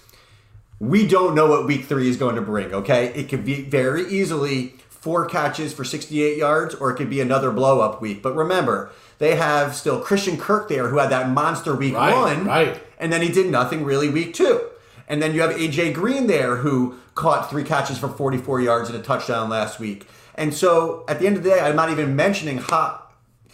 we 0.78 1.06
don't 1.06 1.34
know 1.34 1.46
what 1.46 1.66
week 1.66 1.84
three 1.86 2.08
is 2.08 2.16
going 2.16 2.36
to 2.36 2.42
bring, 2.42 2.72
okay? 2.72 3.06
It 3.14 3.28
could 3.28 3.44
be 3.44 3.62
very 3.62 4.06
easily 4.08 4.74
four 4.88 5.26
catches 5.26 5.72
for 5.72 5.84
68 5.84 6.36
yards, 6.36 6.74
or 6.74 6.90
it 6.90 6.96
could 6.96 7.10
be 7.10 7.20
another 7.20 7.50
blow 7.50 7.80
up 7.80 8.00
week. 8.00 8.22
But 8.22 8.34
remember, 8.36 8.90
they 9.18 9.34
have 9.36 9.74
still 9.74 10.00
Christian 10.00 10.36
Kirk 10.36 10.68
there 10.68 10.88
who 10.88 10.98
had 10.98 11.10
that 11.10 11.30
monster 11.30 11.74
week 11.74 11.94
Right, 11.94 12.14
one, 12.14 12.44
right. 12.44 12.80
and 12.98 13.12
then 13.12 13.22
he 13.22 13.28
did 13.32 13.50
nothing 13.50 13.84
really 13.84 14.08
week 14.08 14.34
two. 14.34 14.67
And 15.08 15.22
then 15.22 15.34
you 15.34 15.40
have 15.40 15.50
AJ 15.52 15.94
Green 15.94 16.26
there 16.26 16.56
who 16.56 16.98
caught 17.14 17.50
three 17.50 17.64
catches 17.64 17.98
for 17.98 18.08
44 18.08 18.60
yards 18.60 18.88
and 18.88 18.98
a 18.98 19.02
touchdown 19.02 19.48
last 19.48 19.80
week. 19.80 20.06
And 20.34 20.54
so 20.54 21.04
at 21.08 21.18
the 21.18 21.26
end 21.26 21.36
of 21.36 21.42
the 21.42 21.50
day, 21.50 21.60
I'm 21.60 21.74
not 21.74 21.90
even 21.90 22.14
mentioning 22.14 22.58
Hop. 22.58 23.06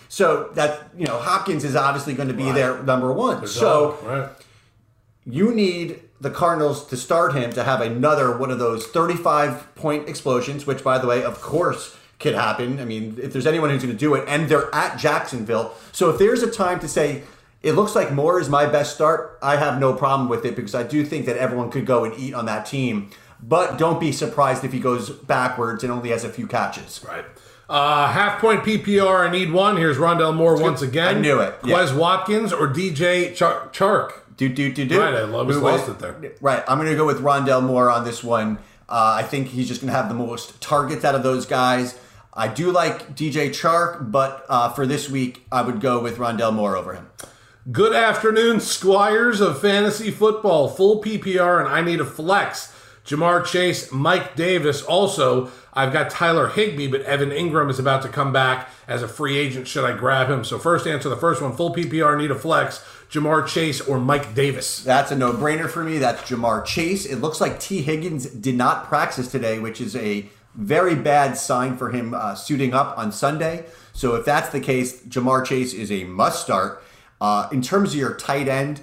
So 0.09 0.51
that, 0.55 0.91
you 0.97 1.07
know, 1.07 1.19
Hopkins 1.19 1.65
is 1.65 1.75
obviously 1.75 2.15
going 2.15 2.29
to 2.29 2.35
be 2.35 2.53
their 2.53 2.83
number 2.83 3.13
one. 3.13 3.47
So 3.47 3.99
right. 4.05 4.29
you 5.25 5.55
need 5.55 6.01
the 6.21 6.31
Cardinals 6.31 6.87
to 6.89 6.97
start 6.97 7.35
him 7.35 7.53
to 7.53 7.65
have 7.65 7.81
another 7.81 8.37
one 8.37 8.51
of 8.51 8.59
those 8.59 8.87
35 8.87 9.75
point 9.75 10.09
explosions, 10.09 10.67
which, 10.67 10.85
by 10.85 10.99
the 10.99 11.07
way, 11.07 11.25
of 11.25 11.41
course, 11.41 11.97
could 12.19 12.35
happen. 12.35 12.81
I 12.81 12.85
mean, 12.85 13.19
if 13.21 13.33
there's 13.33 13.47
anyone 13.47 13.71
who's 13.71 13.83
going 13.83 13.95
to 13.95 13.99
do 13.99 14.15
it, 14.15 14.25
and 14.29 14.49
they're 14.49 14.73
at 14.75 14.99
Jacksonville. 14.99 15.75
So 15.93 16.11
if 16.11 16.19
there's 16.19 16.43
a 16.43 16.51
time 16.51 16.81
to 16.81 16.89
say, 16.89 17.23
it 17.65 17.73
looks 17.73 17.95
like 17.95 18.13
Moore 18.13 18.39
is 18.39 18.51
my 18.51 18.67
best 18.67 18.95
start, 18.95 19.39
I 19.43 19.57
have 19.57 19.81
no 19.81 19.95
problem 19.95 20.29
with 20.29 20.45
it 20.45 20.55
because 20.55 20.75
I 20.75 20.83
do 20.83 21.03
think 21.05 21.25
that 21.25 21.39
everyone 21.39 21.71
could 21.71 21.87
go 21.87 22.05
and 22.05 22.15
eat 22.19 22.35
on 22.35 22.45
that 22.45 22.67
team. 22.67 23.11
But 23.43 23.79
don't 23.79 23.99
be 23.99 24.13
surprised 24.13 24.65
if 24.65 24.73
he 24.73 24.79
goes 24.79 25.09
backwards 25.11 25.83
and 25.83 25.91
only 25.91 26.11
has 26.11 26.25
a 26.25 26.29
few 26.29 26.47
catches. 26.47 27.03
Right. 27.07 27.25
Uh, 27.69 28.07
half 28.09 28.39
point 28.39 28.63
PPR. 28.63 29.29
I 29.29 29.33
need 29.33 29.51
one. 29.51 29.79
Here's 29.79 29.97
Rondale 29.97 30.35
Moore 30.35 30.61
once 30.61 30.83
again. 30.83 31.17
I 31.17 31.21
knew 31.21 31.41
it, 31.41 31.55
yeah. 31.65 31.77
Quez 31.77 31.97
Watkins 31.97 32.53
or 32.53 32.69
DJ 32.69 33.35
Char- 33.35 33.69
Chark. 33.71 34.13
Do 34.37 34.49
do 34.51 34.71
do 34.71 34.85
do. 34.85 35.01
Right, 35.01 35.15
I 35.15 35.25
love 35.25 35.47
We 35.47 35.55
lost 35.55 35.89
it 35.89 35.99
there. 35.99 36.35
Right, 36.43 36.63
I'm 36.69 36.77
going 36.79 36.91
to 36.91 36.97
go 36.97 37.07
with 37.07 37.21
Rondale 37.21 37.63
Moore 37.63 37.91
on 37.91 38.05
this 38.05 38.23
one. 38.23 38.59
Uh, 38.89 39.17
I 39.19 39.23
think 39.23 39.49
he's 39.49 39.69
just 39.69 39.81
going 39.81 39.91
to 39.91 39.97
have 39.97 40.09
the 40.09 40.15
most 40.15 40.61
targets 40.61 41.05
out 41.05 41.15
of 41.15 41.23
those 41.23 41.47
guys. 41.47 41.99
I 42.35 42.49
do 42.49 42.71
like 42.71 43.17
DJ 43.17 43.49
Chark, 43.49 44.11
but 44.11 44.45
uh, 44.51 44.69
for 44.71 44.87
this 44.87 45.09
week, 45.09 45.47
I 45.51 45.63
would 45.63 45.81
go 45.81 46.03
with 46.03 46.19
Rondale 46.19 46.53
Moore 46.53 46.77
over 46.77 46.93
him. 46.93 47.09
Good 47.73 47.95
afternoon, 47.95 48.61
squires 48.61 49.41
of 49.41 49.59
fantasy 49.59 50.11
football. 50.11 50.69
Full 50.69 51.01
PPR, 51.01 51.61
and 51.61 51.67
I 51.67 51.81
need 51.81 51.99
a 51.99 52.05
flex. 52.05 52.71
Ja'Marr 53.07 53.43
Chase, 53.43 53.91
Mike 53.91 54.37
Davis. 54.37 54.83
Also, 54.83 55.51
I've 55.73 55.91
got 55.91 56.11
Tyler 56.11 56.49
Higbee, 56.49 56.89
but 56.89 57.01
Evan 57.03 57.31
Engram 57.31 57.71
is 57.71 57.79
about 57.79 58.03
to 58.03 58.11
come 58.11 58.35
back 58.35 58.69
as 58.87 59.03
a 59.03 59.09
free 59.09 59.39
agent. 59.39 59.67
Should 59.67 59.87
I 59.87 59.97
grab 59.97 60.29
him? 60.29 60.45
So, 60.45 60.59
first 60.59 60.87
answer 60.87 61.09
the 61.09 61.17
first 61.17 61.41
one 61.41 61.57
full 61.57 61.75
PPR, 61.75 62.19
need 62.19 62.31
a 62.31 62.35
flex. 62.35 62.85
Ja'Marr 63.11 63.47
Chase 63.47 63.81
or 63.81 63.99
Mike 63.99 64.35
Davis. 64.35 64.85
That's 64.85 65.11
a 65.11 65.17
no-brainer 65.17 65.71
for 65.71 65.83
me. 65.83 65.97
That's 65.97 66.21
Ja'Marr 66.31 66.67
Chase. 66.67 67.07
It 67.07 67.23
looks 67.23 67.41
like 67.41 67.61
Tee 67.61 67.81
Higgins 67.81 68.27
did 68.27 68.57
not 68.57 68.89
practice 68.89 69.29
today, 69.29 69.59
which 69.59 69.81
is 69.81 69.97
a 69.97 70.29
very 70.55 70.95
bad 70.95 71.39
sign 71.39 71.79
for 71.79 71.93
him 71.93 72.13
uh, 72.13 72.35
suiting 72.35 72.75
up 72.75 72.99
on 72.99 73.11
Sunday. 73.11 73.65
So 73.95 74.17
if 74.17 74.27
that's 74.27 74.51
the 74.51 74.61
case, 74.61 75.01
Ja'Marr 75.05 75.47
Chase 75.47 75.73
is 75.73 75.91
a 75.91 76.05
must 76.05 76.43
start. 76.43 76.83
Uh, 77.21 77.49
in 77.53 77.63
terms 77.63 77.91
of 77.91 77.97
your 77.97 78.15
tight 78.15 78.49
end, 78.49 78.81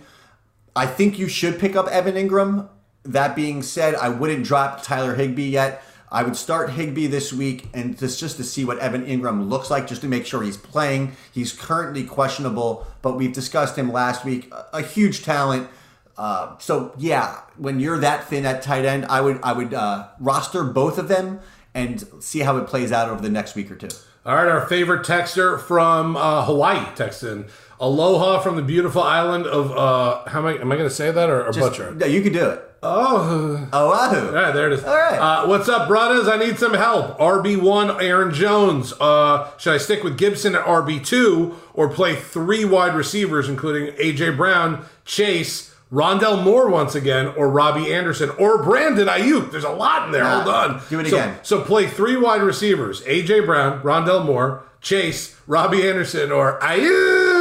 I 0.76 0.86
think 0.86 1.20
you 1.20 1.28
should 1.28 1.60
pick 1.60 1.76
up 1.76 1.88
Evan 1.88 2.16
Engram. 2.16 2.70
That 3.04 3.36
being 3.36 3.62
said, 3.62 3.96
I 3.96 4.10
wouldn't 4.10 4.46
drop 4.46 4.84
Tyler 4.84 5.16
Higbee 5.16 5.50
yet. 5.50 5.84
I 6.12 6.24
would 6.24 6.36
start 6.36 6.72
Higbee 6.72 7.08
this 7.08 7.32
week 7.32 7.70
and 7.74 7.98
just 7.98 8.20
just 8.20 8.36
to 8.38 8.44
see 8.44 8.66
what 8.66 8.80
Evan 8.80 9.06
Engram 9.06 9.48
looks 9.48 9.70
like, 9.70 9.88
just 9.88 10.02
to 10.02 10.08
make 10.08 10.26
sure 10.26 10.44
he's 10.44 10.58
playing. 10.58 11.16
He's 11.32 11.54
currently 11.54 12.04
questionable, 12.04 12.86
but 13.02 13.16
we've 13.16 13.32
discussed 13.32 13.78
him 13.78 13.92
last 13.92 14.26
week. 14.26 14.52
A, 14.52 14.66
a 14.74 14.82
huge 14.82 15.24
talent. 15.24 15.70
Uh, 16.18 16.58
so 16.58 16.94
yeah, 16.98 17.40
when 17.58 17.80
you're 17.80 17.98
that 18.00 18.28
thin 18.28 18.46
at 18.46 18.62
tight 18.62 18.84
end, 18.84 19.06
I 19.06 19.22
would 19.22 19.40
I 19.42 19.54
would 19.54 19.74
uh, 19.74 20.10
roster 20.20 20.64
both 20.66 20.98
of 20.98 21.08
them 21.08 21.40
and 21.74 22.06
see 22.20 22.40
how 22.40 22.58
it 22.58 22.68
plays 22.68 22.92
out 22.92 23.10
over 23.10 23.22
the 23.22 23.30
next 23.30 23.56
week 23.56 23.72
or 23.72 23.76
two. 23.76 23.90
All 24.26 24.36
right, 24.36 24.48
our 24.48 24.68
favorite 24.68 25.06
texter 25.06 25.60
from 25.60 26.16
uh, 26.16 26.46
Hawaii 26.46 26.86
texted. 26.96 27.50
Aloha 27.82 28.40
from 28.40 28.56
the 28.56 28.62
beautiful 28.62 29.02
island 29.02 29.48
of, 29.48 29.72
uh, 29.76 30.30
how 30.30 30.40
am 30.40 30.46
I, 30.46 30.54
am 30.60 30.72
I 30.72 30.76
going 30.76 30.88
to 30.88 30.94
say 30.96 31.12
that 31.12 31.30
or, 31.30 31.46
or 31.48 31.52
Just- 31.52 31.60
butcher? 31.72 31.92
No, 31.96 32.06
you 32.06 32.22
could 32.22 32.34
do 32.34 32.46
it. 32.50 32.62
Oh, 32.84 33.68
Oh, 33.74 33.90
wahoo. 33.90 34.28
All 34.28 34.34
right, 34.34 34.54
there 34.54 34.66
it 34.68 34.74
is. 34.74 34.84
All 34.84 34.96
right. 34.96 35.18
Uh, 35.18 35.46
what's 35.48 35.70
up, 35.70 35.88
brothers? 35.88 36.28
I 36.28 36.38
need 36.38 36.58
some 36.58 36.74
help. 36.74 37.18
RB1, 37.20 38.02
Aaron 38.02 38.34
Jones. 38.34 38.94
Uh, 39.00 39.50
should 39.58 39.74
I 39.74 39.78
stick 39.78 40.04
with 40.04 40.18
Gibson 40.18 40.56
at 40.56 40.64
RB2 40.66 41.54
or 41.76 41.90
play 41.90 42.16
three 42.16 42.66
wide 42.66 42.96
receivers, 42.96 43.48
including 43.50 43.94
A.J. 44.00 44.32
Brown, 44.32 44.84
Chase, 45.06 45.74
Rondale 45.94 46.44
Moore 46.44 46.70
once 46.72 46.96
again, 46.96 47.28
or 47.38 47.50
Robbie 47.50 47.94
Anderson, 47.94 48.32
or 48.40 48.64
Brandon 48.64 49.08
Aiyuk? 49.08 49.52
There's 49.52 49.64
a 49.64 49.70
lot 49.70 50.08
in 50.08 50.12
there. 50.12 50.24
Nah, 50.24 50.42
Hold 50.42 50.56
on. 50.56 50.82
do 50.90 51.00
it 51.02 51.08
So- 51.08 51.18
again. 51.18 51.36
So 51.44 51.62
play 51.62 51.86
three 51.88 52.16
wide 52.18 52.42
receivers 52.42 53.04
A.J. 53.06 53.42
Brown, 53.42 53.82
Rondale 53.84 54.26
Moore, 54.26 54.64
Chase, 54.82 55.36
Robbie 55.46 55.88
Anderson, 55.88 56.32
or 56.32 56.60
Aiyuk. 56.62 57.41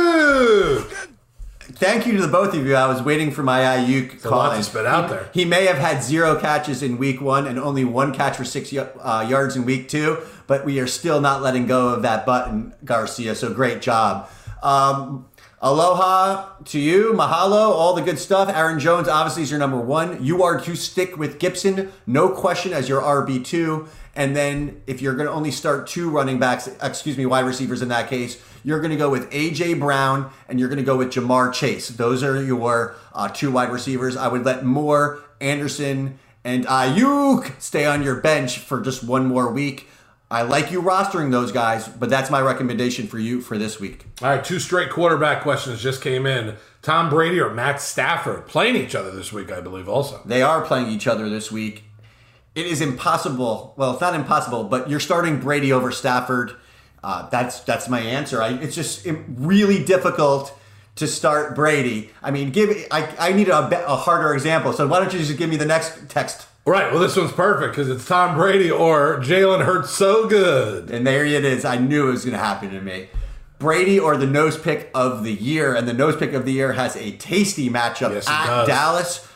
Thank 1.72 2.06
you 2.06 2.12
to 2.16 2.22
the 2.22 2.28
both 2.28 2.54
of 2.54 2.66
you. 2.66 2.74
I 2.74 2.86
was 2.86 3.00
waiting 3.00 3.30
for 3.30 3.42
my 3.42 3.60
a 4.22 4.28
call. 4.28 4.38
lot 4.38 4.56
to 4.56 4.62
spit 4.62 4.86
out 4.86 5.08
there. 5.08 5.30
He 5.32 5.44
may 5.44 5.64
have 5.66 5.78
had 5.78 6.02
zero 6.02 6.38
catches 6.38 6.82
in 6.82 6.98
week 6.98 7.20
one 7.20 7.46
and 7.46 7.58
only 7.58 7.84
one 7.84 8.12
catch 8.12 8.36
for 8.36 8.44
six 8.44 8.70
uh, 8.74 9.26
yards 9.26 9.56
in 9.56 9.64
week 9.64 9.88
two, 9.88 10.18
but 10.46 10.64
we 10.66 10.78
are 10.80 10.86
still 10.86 11.20
not 11.20 11.40
letting 11.42 11.66
go 11.66 11.88
of 11.88 12.02
that 12.02 12.26
button, 12.26 12.74
Garcia. 12.84 13.34
So 13.34 13.54
great 13.54 13.80
job. 13.80 14.28
Um, 14.62 15.29
Aloha 15.62 16.54
to 16.64 16.78
you, 16.78 17.12
mahalo, 17.12 17.68
all 17.68 17.92
the 17.92 18.00
good 18.00 18.18
stuff. 18.18 18.48
Aaron 18.48 18.80
Jones 18.80 19.08
obviously 19.08 19.42
is 19.42 19.50
your 19.50 19.60
number 19.60 19.78
one. 19.78 20.24
You 20.24 20.42
are 20.42 20.58
to 20.58 20.74
stick 20.74 21.18
with 21.18 21.38
Gibson, 21.38 21.92
no 22.06 22.30
question, 22.30 22.72
as 22.72 22.88
your 22.88 23.02
RB 23.02 23.44
two. 23.44 23.86
And 24.16 24.34
then 24.34 24.80
if 24.86 25.02
you're 25.02 25.12
going 25.14 25.26
to 25.26 25.32
only 25.32 25.50
start 25.50 25.86
two 25.86 26.08
running 26.08 26.38
backs, 26.38 26.66
excuse 26.82 27.18
me, 27.18 27.26
wide 27.26 27.44
receivers 27.44 27.82
in 27.82 27.88
that 27.88 28.08
case, 28.08 28.42
you're 28.64 28.80
going 28.80 28.90
to 28.90 28.96
go 28.96 29.10
with 29.10 29.30
AJ 29.32 29.78
Brown 29.78 30.30
and 30.48 30.58
you're 30.58 30.70
going 30.70 30.78
to 30.78 30.84
go 30.84 30.96
with 30.96 31.12
Ja'Marr 31.12 31.52
Chase. 31.52 31.88
Those 31.88 32.22
are 32.22 32.42
your 32.42 32.94
uh, 33.12 33.28
two 33.28 33.50
wide 33.50 33.70
receivers. 33.70 34.16
I 34.16 34.28
would 34.28 34.46
let 34.46 34.64
Moore, 34.64 35.20
Anderson, 35.42 36.18
and 36.42 36.64
Aiyuk 36.64 37.60
stay 37.60 37.84
on 37.84 38.02
your 38.02 38.16
bench 38.16 38.60
for 38.60 38.80
just 38.80 39.04
one 39.04 39.26
more 39.26 39.52
week. 39.52 39.88
I 40.30 40.42
like 40.42 40.70
you 40.70 40.80
rostering 40.80 41.32
those 41.32 41.50
guys, 41.50 41.88
but 41.88 42.08
that's 42.08 42.30
my 42.30 42.40
recommendation 42.40 43.08
for 43.08 43.18
you 43.18 43.40
for 43.40 43.58
this 43.58 43.80
week. 43.80 44.06
All 44.22 44.28
right, 44.28 44.44
two 44.44 44.60
straight 44.60 44.88
quarterback 44.88 45.42
questions 45.42 45.82
just 45.82 46.02
came 46.02 46.24
in. 46.24 46.56
Tom 46.82 47.10
Brady 47.10 47.40
or 47.40 47.52
Matt 47.52 47.80
Stafford 47.80 48.46
playing 48.46 48.76
each 48.76 48.94
other 48.94 49.10
this 49.10 49.32
week, 49.32 49.50
I 49.50 49.60
believe, 49.60 49.88
also. 49.88 50.20
They 50.24 50.40
are 50.42 50.60
playing 50.64 50.86
each 50.86 51.08
other 51.08 51.28
this 51.28 51.50
week. 51.50 51.82
It 52.54 52.66
is 52.66 52.80
impossible. 52.80 53.74
Well, 53.76 53.92
it's 53.92 54.00
not 54.00 54.14
impossible, 54.14 54.64
but 54.64 54.88
you're 54.88 55.00
starting 55.00 55.40
Brady 55.40 55.72
over 55.72 55.90
Stafford. 55.90 56.54
Uh, 57.02 57.28
that's 57.30 57.60
that's 57.60 57.88
my 57.88 58.00
answer. 58.00 58.40
I, 58.40 58.50
it's 58.50 58.76
just 58.76 59.06
really 59.36 59.84
difficult 59.84 60.56
to 60.96 61.08
start 61.08 61.56
Brady. 61.56 62.10
I 62.22 62.30
mean, 62.30 62.50
give 62.50 62.70
I, 62.90 63.08
I 63.18 63.32
need 63.32 63.48
a, 63.48 63.86
a 63.86 63.96
harder 63.96 64.32
example. 64.32 64.72
So 64.72 64.86
why 64.86 65.00
don't 65.00 65.12
you 65.12 65.18
just 65.18 65.36
give 65.38 65.50
me 65.50 65.56
the 65.56 65.66
next 65.66 66.08
text 66.08 66.46
Right. 66.66 66.92
Well, 66.92 67.00
this 67.00 67.16
one's 67.16 67.32
perfect 67.32 67.74
because 67.74 67.88
it's 67.88 68.06
Tom 68.06 68.36
Brady 68.36 68.70
or 68.70 69.18
Jalen 69.18 69.64
Hurts 69.64 69.90
so 69.90 70.28
good. 70.28 70.90
And 70.90 71.06
there 71.06 71.24
it 71.24 71.44
is. 71.44 71.64
I 71.64 71.76
knew 71.78 72.08
it 72.08 72.12
was 72.12 72.24
going 72.24 72.36
to 72.36 72.42
happen 72.42 72.70
to 72.70 72.80
me. 72.80 73.08
Brady 73.58 73.98
or 73.98 74.16
the 74.16 74.26
nose 74.26 74.56
pick 74.58 74.90
of 74.94 75.22
the 75.24 75.32
year, 75.32 75.74
and 75.74 75.86
the 75.86 75.92
nose 75.92 76.16
pick 76.16 76.32
of 76.32 76.44
the 76.46 76.52
year 76.52 76.72
has 76.72 76.96
a 76.96 77.12
tasty 77.12 77.68
matchup 77.68 78.12
Yes, 78.12 78.28
at 78.28 78.46
does. 78.46 78.68
Dallas. 78.68 79.28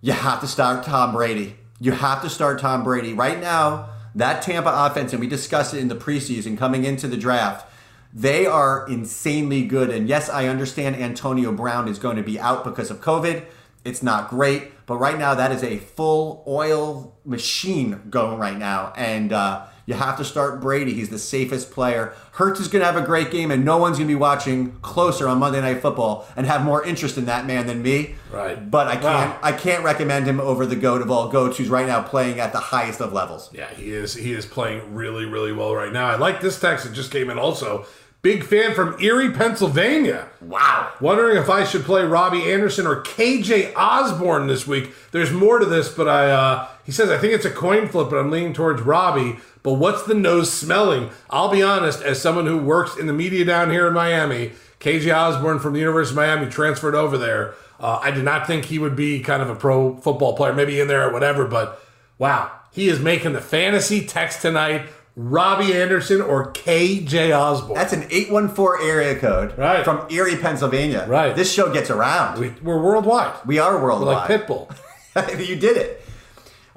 You 0.00 0.12
have 0.12 0.40
to 0.40 0.46
start 0.46 0.84
Tom 0.84 1.12
Brady. 1.12 1.56
You 1.80 1.92
have 1.92 2.22
to 2.22 2.30
start 2.30 2.58
Tom 2.60 2.84
Brady 2.84 3.12
right 3.12 3.40
now. 3.40 3.90
That 4.14 4.42
Tampa 4.42 4.72
offense, 4.74 5.12
and 5.12 5.20
we 5.20 5.26
discussed 5.26 5.74
it 5.74 5.78
in 5.78 5.88
the 5.88 5.94
preseason 5.94 6.56
coming 6.56 6.84
into 6.84 7.06
the 7.06 7.16
draft. 7.16 7.70
They 8.14 8.46
are 8.46 8.88
insanely 8.88 9.64
good. 9.66 9.90
And 9.90 10.08
yes, 10.08 10.30
I 10.30 10.46
understand 10.46 10.96
Antonio 10.96 11.52
Brown 11.52 11.88
is 11.88 11.98
going 11.98 12.16
to 12.16 12.22
be 12.22 12.40
out 12.40 12.64
because 12.64 12.90
of 12.90 13.00
COVID. 13.00 13.44
It's 13.84 14.02
not 14.02 14.30
great, 14.30 14.72
but 14.88 14.96
right 14.96 15.18
now 15.18 15.34
that 15.34 15.52
is 15.52 15.62
a 15.62 15.76
full 15.76 16.42
oil 16.46 17.14
machine 17.24 18.00
going 18.08 18.38
right 18.38 18.56
now. 18.56 18.94
And 18.96 19.34
uh, 19.34 19.66
you 19.84 19.94
have 19.94 20.16
to 20.16 20.24
start 20.24 20.62
Brady. 20.62 20.94
He's 20.94 21.10
the 21.10 21.18
safest 21.18 21.70
player. 21.70 22.14
Hurts 22.32 22.58
is 22.58 22.68
going 22.68 22.80
to 22.80 22.86
have 22.86 22.96
a 22.96 23.04
great 23.04 23.30
game, 23.30 23.50
and 23.50 23.64
no 23.64 23.76
one's 23.76 23.98
going 23.98 24.08
to 24.08 24.12
be 24.12 24.18
watching 24.18 24.72
closer 24.80 25.28
on 25.28 25.38
Monday 25.38 25.60
Night 25.60 25.82
Football 25.82 26.26
and 26.36 26.46
have 26.46 26.64
more 26.64 26.84
interest 26.84 27.18
in 27.18 27.26
that 27.26 27.46
man 27.46 27.66
than 27.66 27.82
me. 27.82 28.14
Right. 28.30 28.70
But 28.70 28.86
I 28.86 28.92
can't. 28.92 29.04
Wow. 29.04 29.38
I 29.42 29.52
can't 29.52 29.84
recommend 29.84 30.26
him 30.26 30.40
over 30.40 30.64
the 30.64 30.76
goat 30.76 31.02
of 31.02 31.10
all 31.10 31.28
goats, 31.28 31.58
who's 31.58 31.68
right 31.68 31.86
now 31.86 32.02
playing 32.02 32.40
at 32.40 32.52
the 32.52 32.58
highest 32.58 33.00
of 33.00 33.12
levels. 33.12 33.50
Yeah, 33.52 33.68
he 33.70 33.92
is. 33.92 34.14
He 34.14 34.32
is 34.32 34.46
playing 34.46 34.94
really, 34.94 35.26
really 35.26 35.52
well 35.52 35.74
right 35.74 35.92
now. 35.92 36.06
I 36.06 36.16
like 36.16 36.40
this 36.40 36.58
text 36.58 36.86
that 36.86 36.94
just 36.94 37.10
came 37.10 37.28
in 37.30 37.38
also. 37.38 37.86
Big 38.20 38.42
fan 38.42 38.74
from 38.74 39.00
Erie, 39.00 39.30
Pennsylvania. 39.30 40.28
Wow. 40.40 40.92
Wondering 41.00 41.36
if 41.36 41.48
I 41.48 41.62
should 41.62 41.84
play 41.84 42.02
Robbie 42.02 42.50
Anderson 42.50 42.84
or 42.84 43.02
KJ 43.02 43.74
Osborn 43.76 44.48
this 44.48 44.66
week. 44.66 44.90
There's 45.12 45.30
more 45.30 45.60
to 45.60 45.64
this, 45.64 45.88
but 45.88 46.08
I 46.08 46.30
uh, 46.30 46.68
he 46.84 46.90
says 46.90 47.10
I 47.10 47.18
think 47.18 47.32
it's 47.32 47.44
a 47.44 47.50
coin 47.50 47.86
flip, 47.86 48.10
but 48.10 48.16
I'm 48.16 48.30
leaning 48.30 48.54
towards 48.54 48.82
Robbie. 48.82 49.38
But 49.62 49.74
what's 49.74 50.02
the 50.04 50.14
nose 50.14 50.52
smelling? 50.52 51.10
I'll 51.30 51.50
be 51.50 51.62
honest, 51.62 52.02
as 52.02 52.20
someone 52.20 52.46
who 52.46 52.58
works 52.58 52.96
in 52.96 53.06
the 53.06 53.12
media 53.12 53.44
down 53.44 53.70
here 53.70 53.86
in 53.86 53.94
Miami, 53.94 54.52
KJ 54.80 55.14
Osborn 55.14 55.60
from 55.60 55.74
the 55.74 55.80
University 55.80 56.12
of 56.12 56.16
Miami 56.16 56.50
transferred 56.50 56.96
over 56.96 57.16
there. 57.18 57.54
Uh, 57.78 58.00
I 58.02 58.10
did 58.10 58.24
not 58.24 58.48
think 58.48 58.64
he 58.64 58.80
would 58.80 58.96
be 58.96 59.20
kind 59.20 59.42
of 59.42 59.48
a 59.50 59.54
pro 59.54 59.96
football 59.96 60.36
player, 60.36 60.52
maybe 60.52 60.80
in 60.80 60.88
there 60.88 61.08
or 61.08 61.12
whatever, 61.12 61.46
but 61.46 61.80
wow, 62.18 62.50
he 62.72 62.88
is 62.88 62.98
making 62.98 63.32
the 63.32 63.40
fantasy 63.40 64.04
text 64.04 64.42
tonight. 64.42 64.86
Robbie 65.20 65.74
Anderson 65.74 66.20
or 66.20 66.52
KJ 66.52 67.36
Osborn. 67.36 67.74
That's 67.76 67.92
an 67.92 68.04
814 68.08 68.88
area 68.88 69.18
code 69.18 69.58
Right. 69.58 69.84
from 69.84 70.06
Erie, 70.10 70.36
Pennsylvania. 70.36 71.06
Right. 71.08 71.34
This 71.34 71.52
show 71.52 71.72
gets 71.72 71.90
around. 71.90 72.38
we, 72.38 72.50
we're 72.62 72.80
worldwide. 72.80 73.34
We 73.44 73.58
are 73.58 73.82
We're 73.82 73.94
like. 73.94 74.30
Pitbull. 74.30 74.72
you 75.48 75.56
did 75.56 75.76
it. 75.76 76.02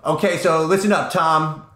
Okay, 0.04 0.38
so 0.38 0.64
listen 0.66 0.92
up, 0.92 1.12
Tom. 1.12 1.68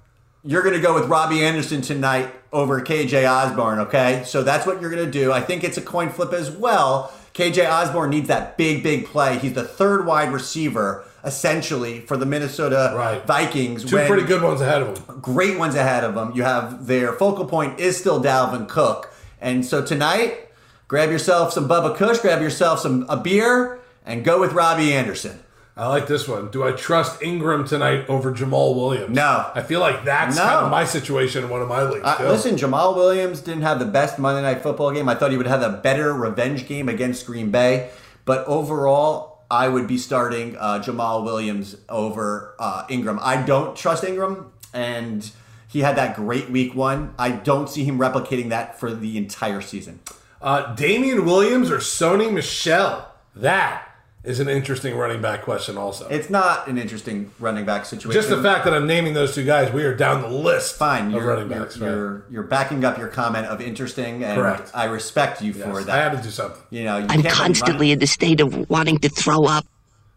You're 0.43 0.63
going 0.63 0.73
to 0.73 0.81
go 0.81 0.95
with 0.95 1.05
Robbie 1.07 1.43
Anderson 1.45 1.81
tonight 1.81 2.33
over 2.51 2.81
KJ 2.81 3.29
Osborn, 3.29 3.77
okay? 3.79 4.23
So 4.25 4.41
that's 4.41 4.65
what 4.65 4.81
you're 4.81 4.89
going 4.89 5.05
to 5.05 5.11
do. 5.11 5.31
I 5.31 5.41
think 5.41 5.63
it's 5.63 5.77
a 5.77 5.81
coin 5.81 6.09
flip 6.09 6.33
as 6.33 6.49
well. 6.49 7.13
KJ 7.35 7.69
Osborn 7.69 8.09
needs 8.09 8.27
that 8.29 8.57
big, 8.57 8.81
big 8.81 9.05
play. 9.05 9.37
He's 9.37 9.53
the 9.53 9.63
third 9.63 10.07
wide 10.07 10.31
receiver, 10.33 11.05
essentially, 11.25 11.99
for 12.01 12.17
the 12.17 12.25
Minnesota 12.25 12.93
Right. 12.95 13.25
Vikings. 13.25 13.83
Two 13.83 13.97
pretty 14.05 14.23
good 14.23 14.41
ones 14.41 14.61
ahead 14.61 14.81
of 14.81 15.07
them. 15.07 15.19
great 15.21 15.57
ones 15.57 15.75
ahead 15.75 16.03
of 16.03 16.15
them. 16.15 16.31
You 16.35 16.43
have 16.43 16.87
their 16.87 17.13
focal 17.13 17.45
point 17.45 17.79
is 17.79 17.97
still 17.97 18.21
Dalvin 18.23 18.67
Cook. 18.67 19.11
And 19.41 19.65
so 19.65 19.83
tonight, 19.83 20.49
grab 20.87 21.09
yourself 21.11 21.51
some 21.53 21.67
Bubba 21.67 21.95
Kush, 21.95 22.19
grab 22.19 22.41
yourself 22.41 22.79
some 22.79 23.05
a 23.09 23.17
beer, 23.17 23.79
and 24.05 24.23
go 24.23 24.39
with 24.39 24.53
Robbie 24.53 24.93
Anderson. 24.93 25.39
I 25.77 25.87
like 25.87 26.07
this 26.07 26.25
one. 26.25 26.51
Do 26.51 26.63
I 26.63 26.71
trust 26.71 27.21
Ingram 27.21 27.67
tonight 27.67 28.05
over 28.07 28.31
Jamaal 28.31 28.75
Williams? 28.75 29.13
No. 29.13 29.51
I 29.53 29.61
feel 29.61 29.81
like 29.81 30.05
that's 30.05 30.37
No. 30.37 30.41
kind 30.43 30.65
of 30.65 30.71
my 30.71 30.85
situation 30.85 31.43
in 31.43 31.49
one 31.49 31.61
of 31.61 31.67
my 31.67 31.83
leagues. 31.83 32.05
Uh, 32.05 32.15
listen, 32.29 32.55
Jamaal 32.55 32.95
Williams 32.95 33.41
didn't 33.41 33.63
have 33.63 33.79
the 33.79 33.85
best 33.85 34.17
Monday 34.17 34.41
Night 34.41 34.63
Football 34.63 34.91
game. 34.91 35.09
I 35.09 35.15
thought 35.15 35.31
he 35.31 35.37
would 35.37 35.47
have 35.47 35.61
a 35.61 35.69
better 35.69 36.13
revenge 36.13 36.65
game 36.65 36.87
against 36.87 37.25
Green 37.25 37.51
Bay. 37.51 37.89
But 38.23 38.45
overall, 38.47 39.34
I 39.55 39.69
would 39.69 39.87
be 39.87 39.97
starting 39.97 40.57
uh, 40.57 40.83
Jamaal 40.83 41.23
Williams 41.23 41.77
over 41.87 42.55
uh, 42.59 42.85
Ingram. 42.89 43.19
I 43.21 43.41
don't 43.41 43.73
trust 43.73 44.03
Ingram, 44.03 44.51
and 44.73 45.31
he 45.69 45.79
had 45.79 45.95
that 45.95 46.17
great 46.17 46.49
week 46.49 46.75
one. 46.75 47.15
I 47.17 47.31
don't 47.31 47.69
see 47.69 47.85
him 47.85 47.97
replicating 47.97 48.49
that 48.49 48.77
for 48.77 48.93
the 48.93 49.17
entire 49.17 49.61
season. 49.61 50.01
Uh, 50.41 50.75
Damien 50.75 51.23
Williams 51.23 51.71
or 51.71 51.77
Sony 51.77 52.31
Michel? 52.31 53.09
That 53.33 53.87
is 54.25 54.39
an 54.39 54.49
interesting 54.49 54.95
running 54.97 55.21
back 55.21 55.43
question, 55.43 55.77
also. 55.77 56.07
It's 56.09 56.29
not 56.29 56.67
an 56.67 56.77
interesting 56.77 57.31
running 57.39 57.65
back 57.65 57.85
situation. 57.85 58.19
Just 58.19 58.29
the 58.29 58.41
fact 58.41 58.65
that 58.65 58.73
I'm 58.73 58.87
naming 58.87 59.13
those 59.13 59.35
two 59.35 59.45
guys, 59.45 59.71
we 59.71 59.83
are 59.83 59.95
down 59.95 60.21
the 60.21 60.27
list 60.29 60.77
fine. 60.77 61.07
of 61.07 61.11
You're, 61.13 61.25
running 61.27 61.49
you're, 61.51 61.65
right? 61.65 61.75
you're, 61.77 62.25
you're 62.29 62.43
backing 62.43 62.83
up 62.83 62.97
your 62.97 63.07
comment 63.07 63.45
of 63.47 63.61
interesting, 63.61 64.23
and 64.23 64.39
Correct. 64.39 64.71
I 64.73 64.85
respect 64.85 65.41
you 65.41 65.53
Yes, 65.53 65.63
for 65.63 65.83
that. 65.83 65.93
I 65.93 65.97
that. 65.97 66.11
had 66.11 66.17
to 66.17 66.23
do 66.23 66.31
something. 66.31 66.61
You 66.69 66.83
know, 66.85 66.97
you 66.97 67.03
I'm 67.03 67.21
can't 67.21 67.23
let 67.23 67.33
him 67.33 67.37
run- 67.39 67.47
constantly 67.47 67.91
in 67.91 67.99
the 67.99 68.07
state 68.07 68.41
of 68.41 68.69
wanting 68.69 68.97
to 68.99 69.09
throw 69.09 69.45
up. 69.45 69.65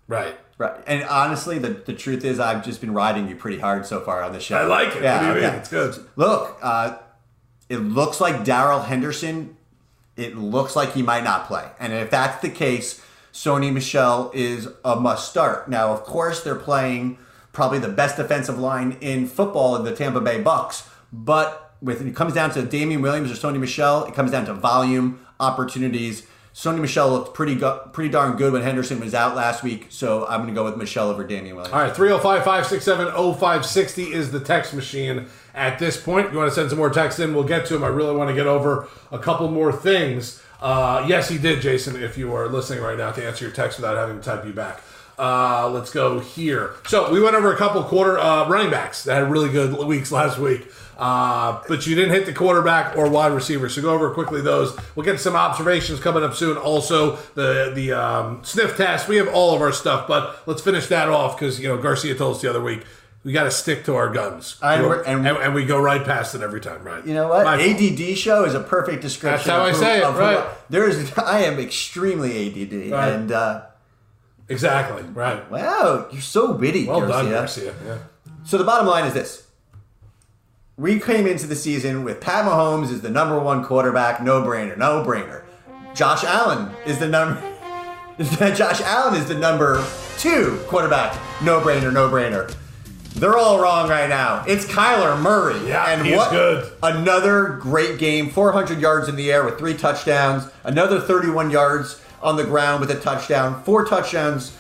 Right. 0.07 0.37
Right. 0.59 0.75
And 0.89 1.05
honestly, 1.05 1.59
the, 1.61 1.69
the 1.69 1.93
truth 1.93 2.25
is, 2.25 2.41
I've 2.41 2.65
just 2.65 2.81
been 2.81 2.93
riding 2.93 3.29
you 3.29 3.37
pretty 3.37 3.61
hard 3.61 3.87
so 3.87 4.01
far 4.01 4.23
on 4.25 4.33
the 4.33 4.41
show. 4.41 4.57
I 4.59 4.65
like 4.65 4.97
it. 4.97 5.05
Yeah, 5.05 5.15
what 5.15 5.21
do 5.21 5.27
you 5.41 5.47
okay. 5.47 5.51
mean? 5.53 5.61
It's 5.61 5.69
good. 5.69 6.05
Look, 6.17 6.59
uh, 6.61 6.99
it 7.69 7.77
looks 7.77 8.21
like 8.21 8.43
Darrell 8.45 8.81
Henderson. 8.81 9.57
It 10.17 10.37
looks 10.37 10.75
like 10.75 10.95
he 10.95 11.03
might 11.03 11.23
not 11.23 11.47
play, 11.47 11.65
and 11.79 11.93
if 11.93 12.11
that's 12.11 12.43
the 12.43 12.49
case, 12.49 13.01
Sony 13.39 13.73
Michel 13.73 14.33
is 14.35 14.67
a 14.85 14.99
must 14.99 15.31
start. 15.31 15.69
Now, 15.69 15.93
of 15.93 16.03
course, 16.03 16.43
they're 16.43 16.57
playing 16.57 17.19
probably 17.53 17.79
the 17.79 17.89
best 17.89 18.17
defensive 18.17 18.59
line 18.59 18.97
in 19.01 19.29
football 19.29 19.77
in 19.77 19.85
the 19.85 19.95
Tampa 19.95 20.21
Bay 20.21 20.41
Bucks, 20.43 20.89
but 21.13 21.73
when 21.79 22.09
it 22.09 22.17
comes 22.17 22.35
down 22.35 22.51
to 22.55 22.63
Damien 22.63 23.01
Williams 23.01 23.31
or 23.31 23.35
Sony 23.35 23.61
Michel, 23.61 24.05
it 24.07 24.15
comes 24.15 24.33
down 24.33 24.45
to 24.47 24.55
volume, 24.55 25.25
opportunities. 25.39 26.27
Sony 26.53 26.81
Michel 26.81 27.11
looked 27.11 27.33
pretty 27.33 27.55
go- 27.55 27.89
pretty 27.93 28.11
darn 28.11 28.37
good 28.37 28.53
when 28.53 28.63
Henderson 28.63 28.99
was 28.99 29.15
out 29.15 29.37
last 29.37 29.63
week, 29.63 29.87
so 29.89 30.27
I'm 30.27 30.41
going 30.41 30.53
to 30.53 30.61
go 30.61 30.65
with 30.65 30.77
Michel 30.77 31.09
over 31.09 31.23
Damien 31.23 31.55
Williams. 31.55 31.73
All 31.73 31.81
right, 31.81 31.95
305 31.95 32.43
567 32.43 33.13
0560 33.15 34.03
is 34.15 34.33
the 34.33 34.41
text 34.41 34.75
machine 34.75 35.27
at 35.55 35.79
this 35.79 35.97
point. 35.97 36.33
You 36.33 36.39
want 36.39 36.51
to 36.51 36.55
send 36.57 36.71
some 36.71 36.79
more 36.79 36.91
texts 36.91 37.21
in, 37.21 37.37
we'll 37.37 37.45
get 37.45 37.67
to 37.67 37.75
them. 37.75 37.85
I 37.85 37.89
really 37.89 38.17
want 38.17 38.31
to 38.31 38.35
get 38.35 38.49
over 38.49 38.89
a 39.13 39.19
couple 39.21 39.49
more 39.49 39.73
things. 39.73 40.43
Uh, 40.61 41.05
yes, 41.09 41.29
he 41.29 41.39
did, 41.39 41.61
Jason, 41.61 42.03
if 42.03 42.19
you 42.19 42.35
are 42.35 42.49
listening 42.49 42.83
right 42.83 42.99
now 42.99 43.13
to 43.13 43.25
answer 43.25 43.45
your 43.45 43.55
text 43.55 43.79
without 43.79 43.97
having 43.97 44.19
to 44.19 44.23
type 44.23 44.45
you 44.45 44.53
back. 44.53 44.83
Uh, 45.19 45.69
let's 45.71 45.91
go 45.91 46.21
here. 46.21 46.75
So 46.87 47.13
we 47.13 47.21
went 47.21 47.35
over 47.35 47.53
a 47.53 47.57
couple 47.57 47.83
quarter 47.83 48.19
uh, 48.19 48.49
running 48.49 48.71
backs 48.71 49.05
that 49.05 49.17
had 49.17 49.31
really 49.31 49.51
good 49.51 49.77
weeks 49.85 50.13
last 50.13 50.39
week. 50.39 50.71
Uh, 50.97 51.63
but 51.69 51.87
you 51.87 51.95
didn't 51.95 52.11
hit 52.11 52.27
the 52.27 52.33
quarterback 52.33 52.97
or 52.97 53.09
wide 53.09 53.33
receiver. 53.33 53.69
So 53.69 53.83
go 53.83 53.95
over 53.95 54.13
quickly 54.13 54.41
those. 54.41 54.77
We'll 54.95 55.07
get 55.07 55.21
some 55.21 55.37
observations 55.37 56.01
coming 56.01 56.25
up 56.25 56.35
soon. 56.35 56.57
Also, 56.57 57.17
the 57.35 57.71
the 57.73 57.93
um, 57.93 58.41
sniff 58.43 58.77
test. 58.77 59.07
We 59.09 59.17
have 59.17 59.29
all 59.29 59.55
of 59.55 59.63
our 59.63 59.71
stuff, 59.71 60.09
but 60.09 60.41
let's 60.47 60.61
finish 60.61 60.89
that 60.89 61.09
off 61.09 61.39
because 61.39 61.61
you 61.61 61.69
know 61.69 61.79
Garcia 61.79 62.17
told 62.17 62.37
us 62.37 62.43
the 62.43 62.51
other 62.51 62.61
week 62.61 62.85
we 63.25 63.33
got 63.33 63.45
to 63.45 63.51
stick 63.51 63.85
to 63.85 63.95
our 63.97 64.09
guns, 64.11 64.57
And 64.63 64.81
and, 64.81 64.89
we're- 64.89 65.03
and- 65.07 65.27
and, 65.27 65.55
we 65.55 65.65
go 65.65 65.81
right 65.81 66.05
past 66.05 66.35
it 66.35 66.41
every 66.43 66.61
time. 66.61 66.83
Right? 66.85 67.05
You 67.07 67.15
know 67.15 67.29
what? 67.29 67.45
My 67.45 67.59
fault. 67.59 67.81
ADD 67.83 68.17
show 68.17 68.45
is 68.45 68.55
a 68.55 68.61
perfect 68.61 69.03
description. 69.03 69.49
That's 69.49 69.49
how 69.49 69.61
of 69.63 69.69
I 69.69 69.71
who- 69.73 69.79
say 69.79 69.99
it, 69.99 70.05
who- 70.05 70.19
right. 70.19 70.49
There's, 70.71 71.13
I 71.19 71.41
am 71.41 71.59
extremely 71.59 72.49
ADD, 72.49 72.91
Right. 72.93 73.09
and 73.13 73.33
uh, 73.33 73.63
Exactly. 74.49 75.03
Right. 75.03 75.51
wow, 75.51 76.07
you're 76.11 76.23
so 76.23 76.53
witty, 76.53 76.87
Well 76.87 77.01
Garcia. 77.01 77.23
done, 77.23 77.31
Garcia. 77.33 77.75
Yeah. 77.85 77.99
So 78.45 78.57
the 78.57 78.65
bottom 78.65 78.87
line 78.87 79.05
is 79.05 79.13
this: 79.13 79.47
we 80.77 80.99
came 81.01 81.27
into 81.27 81.47
the 81.47 81.57
season 81.57 82.05
with 82.05 82.21
Pat 82.21 82.45
Mahomes 82.47 82.91
as 82.93 83.01
the 83.03 83.11
number 83.11 83.39
one 83.39 83.63
quarterback, 83.65 84.23
no 84.23 84.43
brainer, 84.43 84.77
no 84.79 85.05
brainer. 85.05 85.43
Josh 85.95 86.25
Allen 86.25 86.71
is 86.87 86.99
the 86.99 87.09
number. 87.09 87.43
Josh 88.55 88.81
Allen 88.81 89.15
is 89.21 89.27
the 89.29 89.35
number 89.35 89.85
two 90.17 90.59
quarterback. 90.67 91.15
No 91.43 91.61
brainer, 91.61 91.93
no 91.93 92.09
brainer. 92.09 92.55
They're 93.19 93.37
all 93.37 93.61
wrong 93.61 93.89
right 93.89 94.09
now. 94.09 94.45
It's 94.47 94.65
Kyler 94.65 95.21
Murray. 95.21 95.67
Yeah, 95.69 95.91
and 95.91 96.07
he's 96.07 96.17
what 96.17 96.31
good. 96.31 96.73
another 96.85 97.59
great 97.61 97.99
game. 97.99 98.31
400 98.31 98.81
yards 98.81 99.09
in 99.09 99.17
the 99.17 99.33
air 99.33 99.45
with 99.45 99.59
three 99.59 99.75
touchdowns. 99.75 100.49
Another 100.63 101.01
31 101.01 101.51
yards 101.51 102.01
on 102.23 102.37
the 102.37 102.45
ground 102.45 102.81
with 102.81 102.93
a 102.93 103.01
touchdown. 103.01 103.61
Four 103.65 103.85
touchdowns 103.87 104.57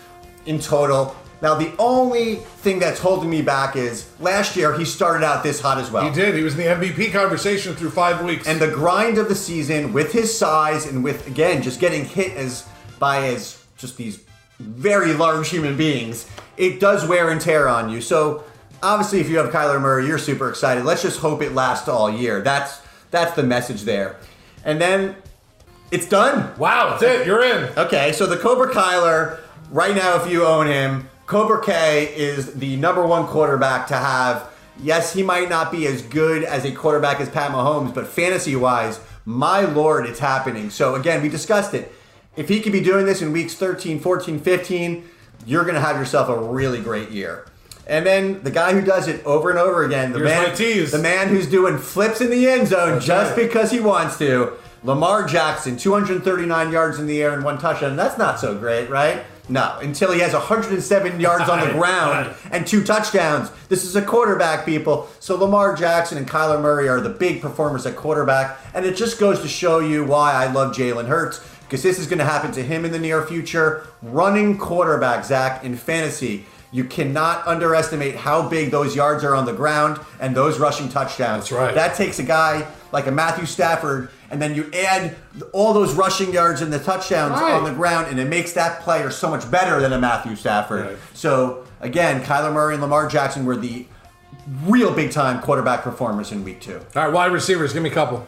in 0.46 0.58
total. 0.58 1.14
Now 1.40 1.54
the 1.54 1.72
only 1.78 2.36
thing 2.36 2.80
that's 2.80 2.98
holding 2.98 3.30
me 3.30 3.42
back 3.42 3.76
is 3.76 4.10
last 4.18 4.56
year 4.56 4.76
he 4.76 4.84
started 4.84 5.24
out 5.24 5.44
this 5.44 5.60
hot 5.60 5.78
as 5.78 5.90
well. 5.92 6.08
He 6.08 6.12
did. 6.12 6.34
He 6.34 6.42
was 6.42 6.58
in 6.58 6.80
the 6.80 6.86
MVP 6.86 7.12
conversation 7.12 7.76
through 7.76 7.90
five 7.90 8.24
weeks. 8.24 8.48
And 8.48 8.60
the 8.60 8.70
grind 8.70 9.18
of 9.18 9.28
the 9.28 9.36
season 9.36 9.92
with 9.92 10.12
his 10.12 10.36
size 10.36 10.84
and 10.86 11.04
with 11.04 11.28
again 11.28 11.62
just 11.62 11.78
getting 11.78 12.04
hit 12.04 12.32
as 12.32 12.66
by 12.98 13.28
as 13.28 13.62
just 13.76 13.96
these 13.96 14.24
very 14.58 15.12
large 15.12 15.48
human 15.48 15.76
beings, 15.76 16.28
it 16.56 16.80
does 16.80 17.06
wear 17.06 17.30
and 17.30 17.40
tear 17.40 17.68
on 17.68 17.88
you. 17.88 18.00
So 18.00 18.42
obviously 18.82 19.20
if 19.20 19.28
you 19.28 19.38
have 19.38 19.50
Kyler 19.50 19.80
Murray, 19.80 20.06
you're 20.06 20.18
super 20.18 20.48
excited. 20.48 20.84
Let's 20.84 21.02
just 21.02 21.20
hope 21.20 21.42
it 21.42 21.52
lasts 21.52 21.88
all 21.88 22.10
year. 22.10 22.40
That's 22.40 22.80
that's 23.10 23.34
the 23.34 23.42
message 23.42 23.82
there. 23.82 24.16
And 24.64 24.80
then 24.80 25.16
it's 25.90 26.08
done. 26.08 26.56
wow, 26.58 26.90
that's 26.90 27.02
it. 27.02 27.26
You're 27.26 27.42
in. 27.42 27.70
Okay, 27.78 28.12
so 28.12 28.26
the 28.26 28.36
Cobra 28.36 28.68
Kyler, 28.68 29.40
right 29.70 29.94
now, 29.94 30.22
if 30.22 30.30
you 30.30 30.44
own 30.44 30.66
him, 30.66 31.08
Cobra 31.26 31.64
K 31.64 32.12
is 32.14 32.54
the 32.54 32.76
number 32.76 33.06
one 33.06 33.26
quarterback 33.26 33.86
to 33.88 33.96
have. 33.96 34.50
Yes, 34.80 35.12
he 35.12 35.22
might 35.22 35.48
not 35.48 35.72
be 35.72 35.86
as 35.86 36.02
good 36.02 36.44
as 36.44 36.64
a 36.64 36.72
quarterback 36.72 37.20
as 37.20 37.28
Pat 37.28 37.50
Mahomes, 37.50 37.92
but 37.92 38.06
fantasy 38.06 38.54
wise, 38.54 39.00
my 39.24 39.62
lord, 39.62 40.06
it's 40.06 40.20
happening. 40.20 40.70
So, 40.70 40.94
again, 40.94 41.20
we 41.20 41.28
discussed 41.28 41.74
it. 41.74 41.92
If 42.36 42.48
he 42.48 42.60
could 42.60 42.72
be 42.72 42.80
doing 42.80 43.04
this 43.04 43.20
in 43.20 43.32
weeks 43.32 43.54
13, 43.54 43.98
14, 43.98 44.38
15, 44.38 45.08
you're 45.46 45.64
going 45.64 45.74
to 45.74 45.80
have 45.80 45.96
yourself 45.96 46.28
a 46.28 46.38
really 46.38 46.80
great 46.80 47.10
year. 47.10 47.46
And 47.88 48.04
then 48.04 48.42
the 48.42 48.50
guy 48.50 48.72
who 48.74 48.82
does 48.82 49.08
it 49.08 49.24
over 49.24 49.48
and 49.50 49.58
over 49.58 49.82
again, 49.84 50.12
the 50.12 50.18
Here's 50.18 50.30
man, 50.30 50.48
my 50.50 50.54
tease. 50.54 50.90
the 50.92 50.98
man 50.98 51.28
who's 51.28 51.46
doing 51.46 51.78
flips 51.78 52.20
in 52.20 52.30
the 52.30 52.46
end 52.46 52.68
zone 52.68 52.92
That's 52.94 53.06
just 53.06 53.36
right. 53.36 53.46
because 53.48 53.70
he 53.70 53.80
wants 53.80 54.18
to. 54.18 54.52
Lamar 54.84 55.26
Jackson, 55.26 55.76
239 55.76 56.70
yards 56.70 56.98
in 56.98 57.06
the 57.06 57.20
air 57.22 57.32
and 57.32 57.42
one 57.42 57.58
touchdown. 57.58 57.96
That's 57.96 58.18
not 58.18 58.38
so 58.38 58.56
great, 58.56 58.88
right? 58.90 59.24
No, 59.48 59.78
until 59.80 60.12
he 60.12 60.20
has 60.20 60.34
107 60.34 61.18
yards 61.20 61.48
on 61.48 61.66
the 61.66 61.72
ground 61.72 62.34
and 62.52 62.66
two 62.66 62.84
touchdowns. 62.84 63.50
This 63.70 63.84
is 63.84 63.96
a 63.96 64.02
quarterback, 64.02 64.66
people. 64.66 65.08
So 65.20 65.36
Lamar 65.36 65.74
Jackson 65.74 66.18
and 66.18 66.28
Kyler 66.28 66.60
Murray 66.60 66.88
are 66.88 67.00
the 67.00 67.08
big 67.08 67.40
performers 67.40 67.86
at 67.86 67.96
quarterback, 67.96 68.58
and 68.74 68.84
it 68.84 68.94
just 68.96 69.18
goes 69.18 69.40
to 69.40 69.48
show 69.48 69.78
you 69.78 70.04
why 70.04 70.32
I 70.32 70.52
love 70.52 70.76
Jalen 70.76 71.06
Hurts 71.08 71.40
because 71.62 71.82
this 71.82 71.98
is 71.98 72.06
going 72.06 72.18
to 72.18 72.24
happen 72.24 72.52
to 72.52 72.62
him 72.62 72.84
in 72.84 72.92
the 72.92 72.98
near 72.98 73.26
future. 73.26 73.86
Running 74.02 74.58
quarterback, 74.58 75.24
Zach, 75.24 75.64
in 75.64 75.76
fantasy. 75.76 76.44
You 76.70 76.84
cannot 76.84 77.46
underestimate 77.46 78.14
how 78.16 78.46
big 78.48 78.70
those 78.70 78.94
yards 78.94 79.24
are 79.24 79.34
on 79.34 79.46
the 79.46 79.52
ground 79.54 79.98
and 80.20 80.36
those 80.36 80.58
rushing 80.58 80.88
touchdowns. 80.90 81.44
That's 81.48 81.52
right. 81.52 81.74
That 81.74 81.94
takes 81.96 82.18
a 82.18 82.22
guy 82.22 82.66
like 82.92 83.06
a 83.06 83.10
Matthew 83.10 83.46
Stafford, 83.46 84.10
and 84.30 84.40
then 84.40 84.54
you 84.54 84.70
add 84.74 85.16
all 85.52 85.72
those 85.72 85.94
rushing 85.94 86.32
yards 86.32 86.60
and 86.60 86.70
the 86.72 86.78
touchdowns 86.78 87.40
Right. 87.40 87.52
on 87.54 87.64
the 87.64 87.72
ground, 87.72 88.08
and 88.10 88.18
it 88.20 88.26
makes 88.28 88.52
that 88.52 88.80
player 88.80 89.10
so 89.10 89.30
much 89.30 89.50
better 89.50 89.80
than 89.80 89.92
a 89.94 89.98
Matthew 89.98 90.36
Stafford. 90.36 90.84
Right. 90.86 90.96
So 91.14 91.64
again, 91.80 92.22
Kyler 92.22 92.52
Murray 92.52 92.74
and 92.74 92.82
Lamar 92.82 93.08
Jackson 93.08 93.46
were 93.46 93.56
the 93.56 93.86
real 94.64 94.92
big 94.92 95.10
time 95.10 95.40
quarterback 95.40 95.82
performers 95.82 96.32
in 96.32 96.44
week 96.44 96.60
two. 96.60 96.80
All 96.96 97.04
right, 97.04 97.12
wide 97.12 97.32
receivers. 97.32 97.72
Give 97.72 97.82
me 97.82 97.90
a 97.90 97.94
couple. 97.94 98.26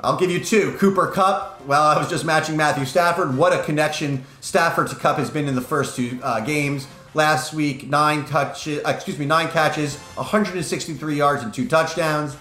I'll 0.00 0.16
give 0.16 0.30
you 0.30 0.42
two. 0.44 0.72
Cooper 0.78 1.08
Kupp. 1.08 1.60
Well, 1.66 1.82
I 1.82 1.98
was 1.98 2.08
just 2.08 2.24
matching 2.24 2.56
Matthew 2.56 2.84
Stafford. 2.84 3.36
What 3.36 3.52
a 3.52 3.62
connection 3.64 4.24
Stafford 4.40 4.86
to 4.88 4.94
Kupp 4.96 5.16
has 5.16 5.28
been 5.30 5.48
in 5.48 5.54
the 5.56 5.60
first 5.60 5.96
two 5.96 6.20
uh, 6.22 6.40
games. 6.40 6.86
Last 7.14 7.54
week, 7.54 7.88
nine 7.88 8.24
touches. 8.26 8.84
uh, 8.84 8.90
excuse 8.90 9.18
me, 9.18 9.26
nine 9.26 9.48
catches, 9.48 9.96
163 10.14 11.16
yards 11.16 11.42
and 11.42 11.52
two 11.52 11.66
touchdowns. 11.66 12.36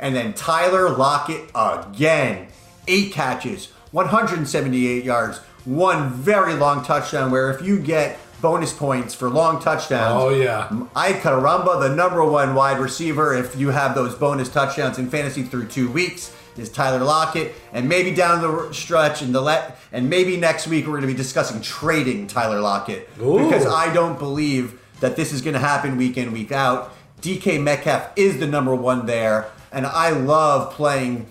And 0.00 0.14
then 0.14 0.32
Tyler 0.34 0.90
Lockett 0.90 1.50
again, 1.54 2.48
eight 2.86 3.12
catches, 3.12 3.66
178 3.92 5.04
yards, 5.04 5.38
one 5.64 6.10
very 6.10 6.54
long 6.54 6.84
touchdown. 6.84 7.30
Where 7.30 7.50
if 7.50 7.62
you 7.64 7.78
get 7.80 8.18
bonus 8.40 8.72
points 8.72 9.14
for 9.14 9.28
long 9.28 9.60
touchdowns, 9.60 10.22
Oh, 10.22 10.28
yeah. 10.30 10.68
I 10.94 11.12
Caramba, 11.14 11.80
the 11.80 11.94
number 11.94 12.24
one 12.24 12.54
wide 12.54 12.78
receiver, 12.78 13.34
if 13.34 13.56
you 13.56 13.70
have 13.70 13.94
those 13.94 14.14
bonus 14.14 14.48
touchdowns 14.48 14.98
in 14.98 15.10
fantasy 15.10 15.42
through 15.42 15.66
two 15.66 15.90
weeks, 15.90 16.32
is 16.58 16.68
Tyler 16.68 17.04
Lockett. 17.04 17.54
And 17.72 17.88
maybe 17.88 18.14
down 18.14 18.40
the 18.42 18.72
stretch 18.72 19.22
and 19.22 19.34
the 19.34 19.40
let 19.40 19.78
and 19.92 20.10
maybe 20.10 20.36
next 20.36 20.66
week 20.66 20.84
we're 20.86 20.92
going 20.92 21.02
to 21.02 21.06
be 21.08 21.14
discussing 21.14 21.60
trading 21.60 22.26
Tyler 22.26 22.60
Lockett 22.60 23.08
Ooh. 23.20 23.44
because 23.44 23.66
I 23.66 23.92
don't 23.92 24.18
believe 24.18 24.80
that 25.00 25.16
this 25.16 25.32
is 25.32 25.42
going 25.42 25.54
to 25.54 25.60
happen 25.60 25.96
week 25.96 26.16
in 26.16 26.32
week 26.32 26.52
out. 26.52 26.94
DK 27.22 27.62
Metcalf 27.62 28.10
is 28.16 28.38
the 28.38 28.46
number 28.46 28.74
one 28.74 29.06
there, 29.06 29.50
and 29.72 29.86
I 29.86 30.10
love 30.10 30.72
playing. 30.72 31.26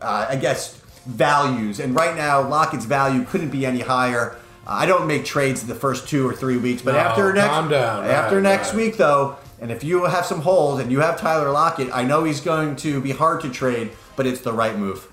Uh, 0.00 0.26
I 0.28 0.36
guess 0.36 0.76
values, 1.06 1.80
and 1.80 1.94
right 1.94 2.14
now 2.16 2.46
Lockett's 2.46 2.84
value 2.84 3.24
couldn't 3.24 3.48
be 3.50 3.64
any 3.64 3.80
higher. 3.80 4.36
I 4.66 4.86
don't 4.86 5.06
make 5.06 5.24
trades 5.24 5.62
in 5.62 5.68
the 5.68 5.74
first 5.74 6.08
two 6.08 6.28
or 6.28 6.34
three 6.34 6.58
weeks, 6.58 6.82
but 6.82 6.92
No, 6.92 6.98
after 6.98 7.32
next 7.32 7.48
down. 7.70 8.04
after 8.04 8.36
Right, 8.36 8.42
next 8.42 8.68
right. 8.68 8.76
week 8.76 8.96
though, 8.98 9.36
and 9.60 9.70
if 9.72 9.82
you 9.82 10.04
have 10.04 10.26
some 10.26 10.42
holes 10.42 10.80
and 10.80 10.92
you 10.92 11.00
have 11.00 11.18
Tyler 11.18 11.50
Lockett, 11.50 11.88
I 11.92 12.04
know 12.04 12.24
he's 12.24 12.40
going 12.40 12.76
to 12.76 13.00
be 13.00 13.10
hard 13.10 13.40
to 13.40 13.48
trade, 13.50 13.90
but 14.16 14.26
it's 14.26 14.40
the 14.40 14.52
right 14.52 14.76
move. 14.76 15.06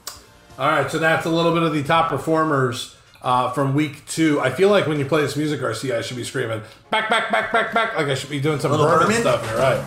All 0.57 0.67
right, 0.69 0.89
so 0.89 0.97
that's 0.97 1.25
a 1.25 1.29
little 1.29 1.53
bit 1.53 1.63
of 1.63 1.73
the 1.73 1.83
top 1.83 2.09
performers 2.09 2.95
uh, 3.21 3.51
from 3.51 3.73
week 3.75 4.05
two. 4.07 4.39
I 4.39 4.49
feel 4.49 4.69
like 4.69 4.87
when 4.87 4.99
you 4.99 5.05
play 5.05 5.21
this 5.21 5.35
music, 5.35 5.59
Garcia, 5.61 5.99
I 5.99 6.01
should 6.01 6.17
be 6.17 6.23
screaming 6.23 6.61
back, 6.89 7.09
back, 7.09 7.31
back, 7.31 7.51
back, 7.51 7.73
back. 7.73 7.95
Like 7.95 8.07
I 8.07 8.15
should 8.15 8.29
be 8.29 8.39
doing 8.39 8.59
some 8.59 8.71
Berman? 8.71 9.11
stuff 9.21 9.47
here, 9.47 9.57
right? 9.57 9.83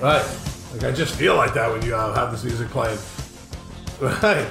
Right. 0.00 0.40
Like 0.72 0.84
I 0.84 0.92
just 0.92 1.14
feel 1.14 1.36
like 1.36 1.54
that 1.54 1.70
when 1.70 1.82
you 1.82 1.94
uh, 1.94 2.14
have 2.14 2.32
this 2.32 2.44
music 2.44 2.68
playing. 2.68 2.98
Right. 4.00 4.46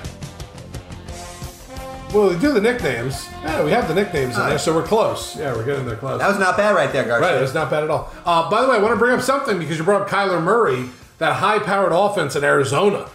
Well, 2.14 2.30
we 2.30 2.38
do 2.38 2.54
the 2.54 2.62
nicknames. 2.62 3.28
Yeah, 3.42 3.64
we 3.64 3.72
have 3.72 3.88
the 3.88 3.96
nicknames 3.96 4.38
in 4.38 4.46
there, 4.48 4.60
so 4.60 4.74
we're 4.74 4.86
close. 4.86 5.36
Yeah, 5.36 5.54
we're 5.54 5.66
getting 5.66 5.86
there 5.86 5.96
close. 5.96 6.20
That 6.20 6.28
was 6.30 6.38
not 6.38 6.56
bad 6.56 6.76
right 6.76 6.92
there, 6.94 7.04
Garcia. 7.06 7.28
Right, 7.28 7.40
that's 7.40 7.56
not 7.56 7.72
bad 7.72 7.84
at 7.84 7.90
all. 7.90 8.14
Uh, 8.24 8.50
by 8.52 8.62
the 8.62 8.70
way, 8.70 8.76
I 8.76 8.80
want 8.80 8.94
to 8.94 9.00
bring 9.00 9.16
up 9.16 9.22
something 9.22 9.58
because 9.58 9.80
you 9.80 9.84
brought 9.84 10.04
up 10.04 10.10
Kyler 10.10 10.42
Murray, 10.42 10.90
that 11.18 11.38
high-powered 11.38 11.92
offense 11.92 12.36
in 12.36 12.44
Arizona. 12.44 13.10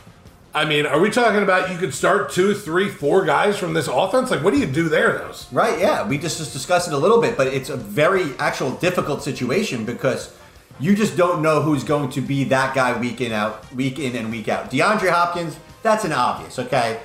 I 0.58 0.64
mean, 0.64 0.86
are 0.86 0.98
we 0.98 1.08
talking 1.08 1.44
about 1.44 1.70
you 1.70 1.78
could 1.78 1.94
start 1.94 2.32
two, 2.32 2.52
three, 2.52 2.88
four 2.88 3.24
guys 3.24 3.56
from 3.56 3.74
this 3.74 3.86
offense? 3.86 4.32
Like, 4.32 4.42
what 4.42 4.52
do 4.52 4.58
you 4.58 4.66
do 4.66 4.88
there, 4.88 5.12
those? 5.12 5.46
Right, 5.52 5.78
yeah. 5.78 6.04
We 6.04 6.18
just, 6.18 6.38
just 6.38 6.52
discussed 6.52 6.88
it 6.88 6.94
a 6.94 6.98
little 6.98 7.20
bit, 7.20 7.36
but 7.36 7.46
it's 7.46 7.70
a 7.70 7.76
very 7.76 8.36
actual 8.40 8.72
difficult 8.72 9.22
situation 9.22 9.84
because 9.84 10.34
you 10.80 10.96
just 10.96 11.16
don't 11.16 11.42
know 11.42 11.62
who's 11.62 11.84
going 11.84 12.10
to 12.10 12.20
be 12.20 12.42
that 12.44 12.74
guy 12.74 12.98
week 12.98 13.20
in 13.20 13.30
out 13.30 13.72
week 13.72 14.00
in 14.00 14.16
and 14.16 14.32
week 14.32 14.48
out. 14.48 14.68
DeAndre 14.68 15.10
Hopkins, 15.10 15.56
that's 15.84 16.04
an 16.04 16.10
obvious, 16.10 16.58
okay? 16.58 17.02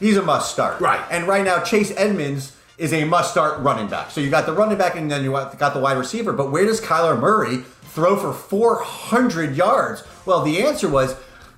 He's 0.00 0.16
a 0.16 0.22
must 0.22 0.50
start. 0.50 0.80
Right. 0.80 1.04
And 1.10 1.28
right 1.28 1.44
now 1.44 1.62
Chase 1.62 1.92
Edmonds 1.98 2.56
is 2.78 2.94
a 2.94 3.04
must 3.04 3.30
start 3.30 3.60
running 3.60 3.88
back. 3.88 4.10
So 4.10 4.22
you 4.22 4.30
got 4.30 4.46
the 4.46 4.52
running 4.54 4.78
back 4.78 4.96
and 4.96 5.10
then 5.10 5.22
you 5.22 5.32
got 5.32 5.74
the 5.74 5.80
wide 5.80 5.98
receiver, 5.98 6.32
but 6.32 6.50
where 6.50 6.64
does 6.64 6.80
Kyler 6.80 7.20
Murray 7.20 7.58
throw 7.58 8.16
for 8.16 8.32
400 8.32 9.54
yards? 9.54 10.02
Well, 10.24 10.42
the 10.42 10.62
answer 10.62 10.88
was 10.88 11.14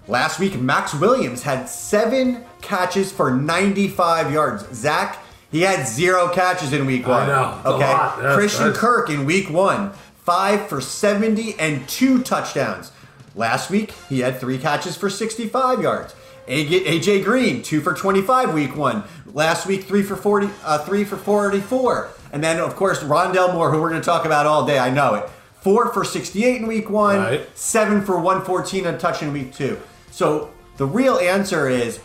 last 0.08 0.40
week 0.40 0.58
Maxx 0.58 0.94
Williams 0.94 1.42
had 1.42 1.68
7 1.68 2.44
catches 2.60 3.12
for 3.12 3.30
95 3.30 4.32
yards. 4.32 4.66
Zach 4.74 5.22
he 5.50 5.62
had 5.62 5.86
zero 5.88 6.28
catches 6.28 6.72
in 6.74 6.84
week 6.84 7.06
one. 7.06 7.22
I 7.22 7.26
know. 7.26 7.56
It's 7.58 7.66
Okay. 7.66 7.80
Yes, 7.88 8.34
Christian 8.34 8.72
Kirk 8.74 9.08
in 9.08 9.24
week 9.24 9.48
one, 9.48 9.92
five 10.24 10.68
for 10.68 10.80
70 10.80 11.58
and 11.58 11.88
two 11.88 12.22
touchdowns. 12.22 12.92
Last 13.34 13.70
week, 13.70 13.92
he 14.08 14.20
had 14.20 14.38
three 14.40 14.58
catches 14.58 14.96
for 14.96 15.08
65 15.08 15.80
yards. 15.80 16.14
AJ 16.48 17.24
Green, 17.24 17.62
two 17.62 17.80
for 17.80 17.94
25 17.94 18.52
week 18.52 18.76
one. 18.76 19.04
Last 19.32 19.66
week, 19.66 19.84
three 19.84 20.02
for 20.02 20.16
40, 20.16 20.48
uh, 20.64 20.78
three 20.78 21.04
for 21.04 21.16
44. 21.16 22.08
And 22.32 22.42
then, 22.44 22.58
of 22.58 22.74
course, 22.76 23.02
Rondale 23.02 23.54
Moore, 23.54 23.70
who 23.70 23.80
we're 23.80 23.90
going 23.90 24.00
to 24.00 24.04
talk 24.04 24.24
about 24.26 24.44
all 24.46 24.66
day. 24.66 24.78
I 24.78 24.90
know 24.90 25.14
it. 25.14 25.30
Four 25.60 25.92
for 25.92 26.04
68 26.04 26.60
in 26.62 26.66
week 26.66 26.90
one, 26.90 27.18
Right. 27.18 27.48
seven 27.58 28.02
for 28.02 28.18
114 28.18 28.86
and 28.86 28.98
touch 29.00 29.22
in 29.22 29.32
week 29.32 29.54
two. 29.54 29.78
So 30.18 30.50
the 30.78 30.84
real 30.84 31.16
answer 31.18 31.68
is 31.68 32.00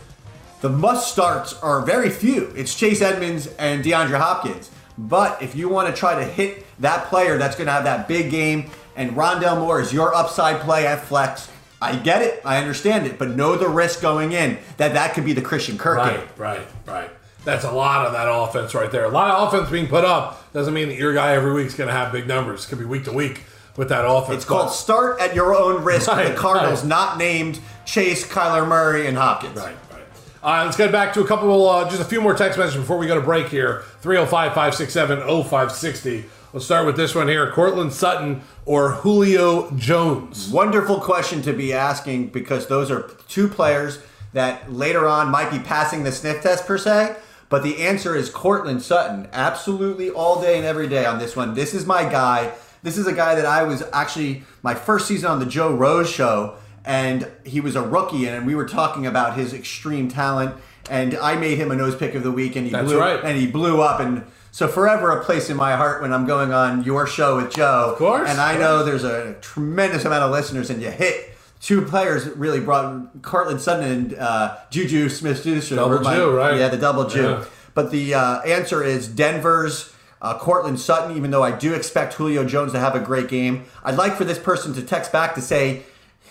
the 0.60 0.68
must 0.68 1.10
starts 1.10 1.52
are 1.54 1.82
very 1.82 2.10
few. 2.10 2.52
It's 2.54 2.72
Chase 2.72 3.02
Edmonds 3.02 3.48
and 3.58 3.82
DeAndre 3.82 4.20
Hopkins. 4.20 4.70
But 4.96 5.42
if 5.42 5.56
you 5.56 5.68
want 5.68 5.92
to 5.92 5.98
try 5.98 6.14
to 6.14 6.24
hit 6.24 6.64
that 6.78 7.06
player 7.06 7.38
that's 7.38 7.56
going 7.56 7.66
to 7.66 7.72
have 7.72 7.82
that 7.82 8.06
big 8.06 8.30
game, 8.30 8.70
and 8.94 9.16
Rondale 9.16 9.58
Moore 9.58 9.80
is 9.80 9.92
your 9.92 10.14
upside 10.14 10.60
play 10.60 10.86
at 10.86 11.04
flex, 11.04 11.50
I 11.82 11.96
get 11.96 12.22
it, 12.22 12.40
I 12.44 12.58
understand 12.58 13.04
it, 13.08 13.18
but 13.18 13.30
know 13.30 13.56
the 13.56 13.68
risk 13.68 14.00
going 14.00 14.30
in 14.30 14.58
that 14.76 14.92
that 14.92 15.14
could 15.14 15.24
be 15.24 15.32
the 15.32 15.42
Christian 15.42 15.76
Kirk 15.76 15.98
game. 15.98 16.20
Right, 16.36 16.58
right, 16.58 16.68
right. 16.86 17.10
That's 17.44 17.64
a 17.64 17.72
lot 17.72 18.06
of 18.06 18.12
that 18.12 18.28
offense 18.32 18.76
right 18.76 18.92
there. 18.92 19.06
A 19.06 19.08
lot 19.08 19.32
of 19.32 19.52
offense 19.52 19.72
being 19.72 19.88
put 19.88 20.04
up 20.04 20.52
doesn't 20.52 20.72
mean 20.72 20.86
that 20.86 20.98
your 20.98 21.14
guy 21.14 21.32
every 21.32 21.52
week 21.52 21.66
is 21.66 21.74
going 21.74 21.88
to 21.88 21.92
have 21.94 22.12
big 22.12 22.28
numbers. 22.28 22.64
It 22.64 22.68
could 22.68 22.78
be 22.78 22.84
week 22.84 23.06
to 23.06 23.12
week 23.12 23.42
with 23.76 23.88
that 23.88 24.08
offense. 24.08 24.36
It's 24.36 24.44
called 24.44 24.66
But- 24.68 24.72
start 24.72 25.20
at 25.20 25.34
your 25.34 25.54
own 25.56 25.82
risk. 25.82 26.08
Right, 26.08 26.28
the 26.28 26.34
Cardinals 26.34 26.82
right. 26.82 26.88
not 26.88 27.18
named 27.18 27.58
Chase, 27.84 28.26
Kyler 28.26 28.66
Murray, 28.66 29.06
and 29.06 29.16
Hopkins. 29.16 29.56
Right, 29.56 29.76
right. 29.92 30.04
All 30.42 30.52
right, 30.52 30.64
let's 30.64 30.76
get 30.76 30.92
back 30.92 31.12
to 31.14 31.20
a 31.20 31.26
couple, 31.26 31.68
uh, 31.68 31.88
just 31.88 32.02
a 32.02 32.04
few 32.04 32.20
more 32.20 32.34
text 32.34 32.58
messages 32.58 32.80
before 32.80 32.98
we 32.98 33.06
go 33.06 33.14
to 33.14 33.20
break 33.20 33.48
here. 33.48 33.84
305 34.00 34.54
567 34.54 35.20
0560. 35.20 36.24
Let's 36.52 36.66
start 36.66 36.86
with 36.86 36.96
this 36.96 37.16
one 37.16 37.26
here 37.26 37.50
Courtland 37.50 37.92
Sutton 37.92 38.42
or 38.64 38.92
Julio 38.92 39.70
Jones? 39.72 40.50
Wonderful 40.50 41.00
question 41.00 41.42
to 41.42 41.52
be 41.52 41.72
asking 41.72 42.28
because 42.28 42.68
those 42.68 42.90
are 42.90 43.10
two 43.26 43.48
players 43.48 43.98
that 44.34 44.72
later 44.72 45.08
on 45.08 45.30
might 45.30 45.50
be 45.50 45.58
passing 45.58 46.04
the 46.04 46.12
sniff 46.12 46.42
test 46.42 46.66
per 46.66 46.78
se. 46.78 47.16
But 47.48 47.62
the 47.62 47.82
answer 47.82 48.14
is 48.14 48.30
Courtland 48.30 48.82
Sutton. 48.82 49.28
Absolutely 49.32 50.10
all 50.10 50.40
day 50.40 50.56
and 50.56 50.64
every 50.64 50.88
day 50.88 51.04
on 51.04 51.18
this 51.18 51.34
one. 51.34 51.54
This 51.54 51.74
is 51.74 51.86
my 51.86 52.02
guy. 52.02 52.52
This 52.82 52.98
is 52.98 53.06
a 53.06 53.12
guy 53.12 53.34
that 53.34 53.46
I 53.46 53.62
was 53.62 53.82
actually 53.92 54.42
my 54.62 54.74
first 54.74 55.08
season 55.08 55.30
on 55.30 55.40
the 55.40 55.46
Joe 55.46 55.74
Rose 55.74 56.10
show, 56.10 56.56
and 56.84 57.30
he 57.44 57.60
was 57.60 57.76
a 57.76 57.82
rookie, 57.82 58.26
and 58.26 58.46
we 58.46 58.54
were 58.54 58.66
talking 58.68 59.06
about 59.06 59.36
his 59.36 59.52
extreme 59.54 60.08
talent. 60.08 60.54
And 60.90 61.14
I 61.16 61.36
made 61.36 61.56
him 61.56 61.70
a 61.70 61.76
nose 61.76 61.96
pick 61.96 62.14
of 62.14 62.22
the 62.22 62.30
week, 62.30 62.56
and 62.56 62.66
he 62.66 62.72
That's 62.72 62.86
blew 62.86 63.00
right. 63.00 63.18
and 63.24 63.38
he 63.38 63.46
blew 63.46 63.80
up. 63.80 64.00
And 64.00 64.22
so 64.50 64.68
forever 64.68 65.10
a 65.10 65.24
place 65.24 65.48
in 65.48 65.56
my 65.56 65.76
heart 65.76 66.02
when 66.02 66.12
I'm 66.12 66.26
going 66.26 66.52
on 66.52 66.84
your 66.84 67.06
show 67.06 67.36
with 67.36 67.54
Joe. 67.54 67.90
Of 67.92 67.96
course. 67.96 68.28
And 68.28 68.38
I 68.38 68.58
know 68.58 68.84
there's 68.84 69.04
a 69.04 69.34
tremendous 69.40 70.04
amount 70.04 70.24
of 70.24 70.30
listeners, 70.30 70.68
and 70.68 70.82
you 70.82 70.90
hit 70.90 71.34
two 71.62 71.80
players 71.80 72.26
that 72.26 72.36
really 72.36 72.60
brought 72.60 73.22
Courtland 73.22 73.62
Sutton 73.62 73.90
and 73.90 74.14
uh, 74.16 74.58
Juju 74.68 75.08
Smith-Schuster. 75.08 75.76
Double 75.76 76.00
my- 76.00 76.16
Jew, 76.16 76.36
right? 76.36 76.58
Yeah, 76.58 76.68
the 76.68 76.76
double 76.76 77.08
Jew. 77.08 77.22
Yeah. 77.22 77.44
But 77.72 77.90
the 77.90 78.12
uh, 78.14 78.42
answer 78.42 78.84
is 78.84 79.08
Denver's 79.08 79.90
uh, 80.20 80.38
Courtland 80.38 80.78
Sutton. 80.78 81.16
Even 81.16 81.30
though 81.30 81.42
I 81.42 81.50
do 81.50 81.72
expect 81.72 82.12
Julio 82.14 82.44
Jones 82.44 82.72
to 82.72 82.78
have 82.78 82.94
a 82.94 83.00
great 83.00 83.28
game, 83.28 83.64
I'd 83.82 83.96
like 83.96 84.16
for 84.16 84.24
this 84.24 84.38
person 84.38 84.74
to 84.74 84.82
text 84.82 85.10
back 85.12 85.34
to 85.36 85.40
say 85.40 85.82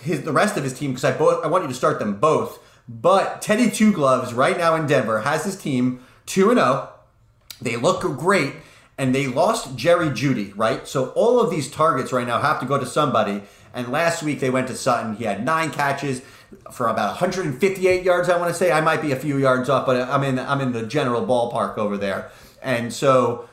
his 0.04 0.24
the 0.24 0.32
rest 0.32 0.58
of 0.58 0.64
his 0.64 0.78
team 0.78 0.92
because 0.92 1.04
I 1.04 1.18
both 1.18 1.44
I 1.44 1.48
want 1.48 1.64
you 1.64 1.70
to 1.70 1.76
start 1.76 2.00
them 2.00 2.20
both. 2.20 2.60
But 2.88 3.42
Teddy 3.42 3.70
Two 3.70 3.92
Gloves 3.94 4.34
right 4.34 4.58
now 4.58 4.76
in 4.76 4.88
Denver 4.88 5.22
has 5.22 5.46
his 5.46 5.58
team 5.58 6.04
two 6.26 6.50
and 6.50 6.60
zero. 6.60 6.90
They 7.62 7.78
look 7.78 8.02
great, 8.02 8.54
and 8.98 9.16
they 9.16 9.28
lost 9.28 9.78
Jerry 9.78 10.10
Jeudy, 10.10 10.54
right? 10.56 10.88
So 10.88 11.10
all 11.12 11.40
of 11.40 11.50
these 11.50 11.72
targets 11.72 12.12
right 12.12 12.28
now 12.28 12.42
have 12.42 12.60
to 12.60 12.66
go 12.66 12.78
to 12.78 12.86
somebody. 12.86 13.44
And 13.74 13.88
last 13.88 14.22
week 14.22 14.40
they 14.40 14.50
went 14.50 14.68
to 14.68 14.76
Sutton. 14.76 15.16
He 15.16 15.24
had 15.24 15.44
nine 15.44 15.72
catches 15.72 16.22
for 16.72 16.88
about 16.88 17.20
158 17.20 18.04
yards. 18.04 18.30
I 18.30 18.38
want 18.38 18.50
to 18.50 18.54
say 18.54 18.72
I 18.72 18.82
might 18.82 19.02
be 19.02 19.12
a 19.12 19.16
few 19.16 19.38
yards 19.38 19.70
off, 19.70 19.86
but 19.86 20.10
I'm 20.10 20.24
in 20.24 20.38
I'm 20.38 20.62
in 20.62 20.74
the 20.74 20.86
general 20.86 21.26
ballpark 21.26 21.78
over 21.78 21.98
there. 21.98 22.32
And 22.62 22.94
so 22.94 23.50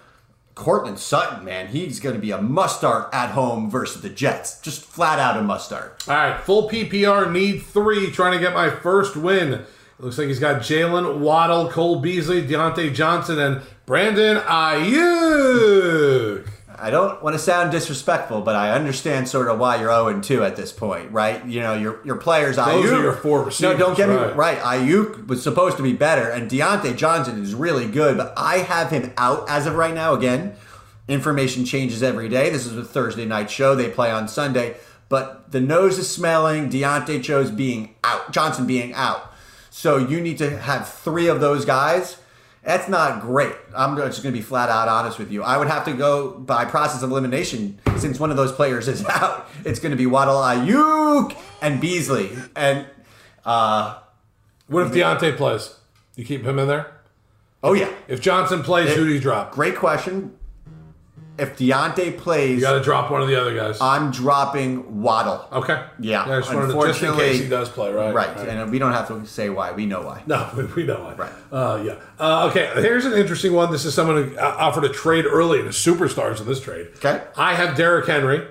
Courtland 0.61 0.99
Sutton, 0.99 1.43
man, 1.43 1.69
he's 1.69 2.01
going 2.01 2.15
to 2.15 2.21
be 2.21 2.33
a 2.33 2.43
must 2.43 2.77
start 2.77 3.09
at 3.15 3.31
home 3.31 3.71
versus 3.71 4.03
the 4.03 4.11
Jets. 4.11 4.61
Just 4.61 4.85
flat 4.85 5.19
out 5.19 5.39
a 5.39 5.43
must 5.43 5.65
start. 5.65 6.05
All 6.07 6.15
right, 6.15 6.39
full 6.43 6.69
PPR, 6.69 7.33
need 7.33 7.63
three, 7.63 8.11
trying 8.11 8.35
to 8.35 8.39
get 8.39 8.53
my 8.53 8.69
first 8.69 9.17
win. 9.17 9.55
It 9.55 9.67
looks 9.99 10.19
like 10.19 10.29
he's 10.29 10.39
got 10.39 10.61
Jalen 10.61 11.21
Waddle, 11.21 11.71
Cole 11.71 12.01
Beasley, 12.01 12.47
Diontae 12.47 12.93
Johnson, 12.93 13.39
and 13.39 13.63
Brandon 13.87 14.37
Aiyuk. 14.37 16.47
I 16.81 16.91
don't 16.91 17.23
want 17.23 17.35
to 17.35 17.39
sound 17.39 17.71
disrespectful, 17.73 18.41
but 18.41 18.57
I 18.57 18.73
understand 18.73 19.29
sort 19.29 19.49
of 19.49 19.59
why 19.59 19.77
you're 19.77 19.91
0 19.91 20.21
2 20.21 20.43
at 20.45 20.57
this 20.57 20.73
point, 20.73 21.11
right? 21.13 21.45
You 21.45 21.61
know, 21.61 21.75
your 21.75 22.05
your 22.05 22.17
players. 22.17 22.57
Those 22.57 22.87
Aiyuk, 22.87 22.99
are 22.99 23.03
your 23.03 23.13
four 23.13 23.45
receivers, 23.45 23.79
No, 23.79 23.87
don't 23.87 23.97
get 23.97 24.09
right. 24.09 24.29
me 24.29 24.33
right. 24.35 24.59
Aiyuk 24.59 25.27
was 25.27 25.43
supposed 25.43 25.77
to 25.77 25.83
be 25.83 25.93
better, 25.93 26.29
and 26.31 26.51
Diontae 26.51 26.97
Johnson 26.97 27.43
is 27.43 27.55
really 27.55 27.87
good, 27.89 28.17
but 28.17 28.33
I 28.37 28.59
have 28.59 28.91
him 28.91 29.13
out 29.17 29.49
as 29.49 29.67
of 29.67 29.75
right 29.75 29.95
now. 29.95 30.15
Again, 30.15 30.55
information 31.09 31.65
changes 31.65 32.03
every 32.03 32.29
day. 32.29 32.51
This 32.51 32.67
is 32.67 32.77
a 32.77 32.85
Thursday 32.85 33.25
night 33.27 33.51
show. 33.51 33.75
They 33.75 33.91
play 33.91 34.11
on 34.11 34.29
Sunday, 34.29 34.77
but 35.09 35.51
the 35.53 35.61
nose 35.61 35.99
is 35.99 36.09
smelling. 36.11 36.71
Diontae 36.71 37.23
Jones 37.23 37.51
being 37.51 37.95
out, 38.05 38.33
Johnson 38.33 38.67
being 38.67 38.95
out. 38.95 39.33
So 39.71 39.99
you 39.99 40.21
need 40.21 40.39
to 40.39 40.59
have 40.59 40.89
three 40.89 41.29
of 41.29 41.41
those 41.41 41.65
guys. 41.65 42.17
That's 42.63 42.89
not 42.89 43.23
great. 43.23 43.55
I'm 43.75 43.97
just 43.97 44.23
going 44.23 44.35
to 44.35 44.39
be 44.39 44.43
flat 44.45 44.69
out 44.69 44.87
honest 44.89 45.19
with 45.19 45.33
you. 45.33 45.43
I 45.43 45.57
would 45.57 45.69
have 45.69 45.85
to 45.87 45.93
go 45.95 46.33
by 46.33 46.67
process 46.67 47.03
of 47.03 47.11
elimination 47.11 47.79
since 47.99 48.21
one 48.21 48.31
of 48.31 48.37
those 48.37 48.53
players 48.53 48.87
is 48.87 49.05
out. 49.09 49.49
It's 49.65 49.81
going 49.81 49.93
to 49.93 49.97
be 49.97 50.07
Waddle, 50.07 50.37
Aiyuk, 50.37 51.35
and 51.63 51.81
Beasley. 51.81 52.31
And 52.55 52.87
uh, 53.47 53.99
What 54.67 54.87
if 54.87 54.93
Diontae 54.93 55.37
plays? 55.37 55.75
You 56.17 56.25
keep 56.25 56.45
him 56.45 56.59
in 56.59 56.69
there? 56.69 56.93
oh 57.63 57.73
yeah, 57.75 57.91
If 58.09 58.21
Johnson 58.21 58.63
plays, 58.63 58.95
who 58.95 59.05
do 59.07 59.13
you 59.13 59.21
drop? 59.21 59.53
great 59.53 59.77
question. 59.77 60.37
If 61.41 61.57
Diontae 61.57 62.19
plays, 62.19 62.57
You 62.57 62.61
got 62.61 62.75
to 62.75 62.83
drop 62.83 63.11
one 63.11 63.23
of 63.23 63.29
the 63.29 63.41
other 63.41 63.55
guys. 63.55 63.79
I'm 63.81 64.11
dropping 64.11 65.03
Waddle. 65.03 65.47
okay. 65.53 65.85
Yeah, 65.99 66.23
I 66.23 66.41
just 66.41 66.53
wanted 66.55 66.73
to, 66.75 66.87
just 66.87 67.03
in 67.03 67.15
case 67.17 67.41
he 67.41 67.49
does 67.49 67.69
play, 67.69 67.91
right? 67.93 68.15
Right, 68.15 68.37
and 68.49 68.71
we 68.71 68.79
don't 68.79 68.93
have 68.93 69.09
to 69.09 69.25
say 69.27 69.49
why. 69.51 69.73
We 69.73 69.87
know 69.87 70.03
why. 70.03 70.23
No, 70.27 70.69
we 70.77 70.85
know 70.85 71.09
it. 71.11 71.19
Right. 71.19 71.33
Uh, 71.51 71.83
yeah. 71.85 71.95
Uh, 72.19 72.49
okay, 72.51 72.71
here's 72.83 73.05
an 73.07 73.15
interesting 73.15 73.53
one. 73.55 73.73
This 73.73 73.85
is 73.85 73.95
someone 73.95 74.29
who 74.29 74.37
uh, 74.37 74.57
offered 74.59 74.85
a 74.85 74.89
trade 74.91 75.25
early, 75.27 75.63
the 75.63 75.71
superstars 75.71 76.41
in 76.41 76.47
this 76.47 76.61
trade. 76.61 76.89
Okay. 76.97 77.23
I 77.37 77.55
have 77.55 77.77
Derrick 77.77 78.07
Henry, 78.07 78.47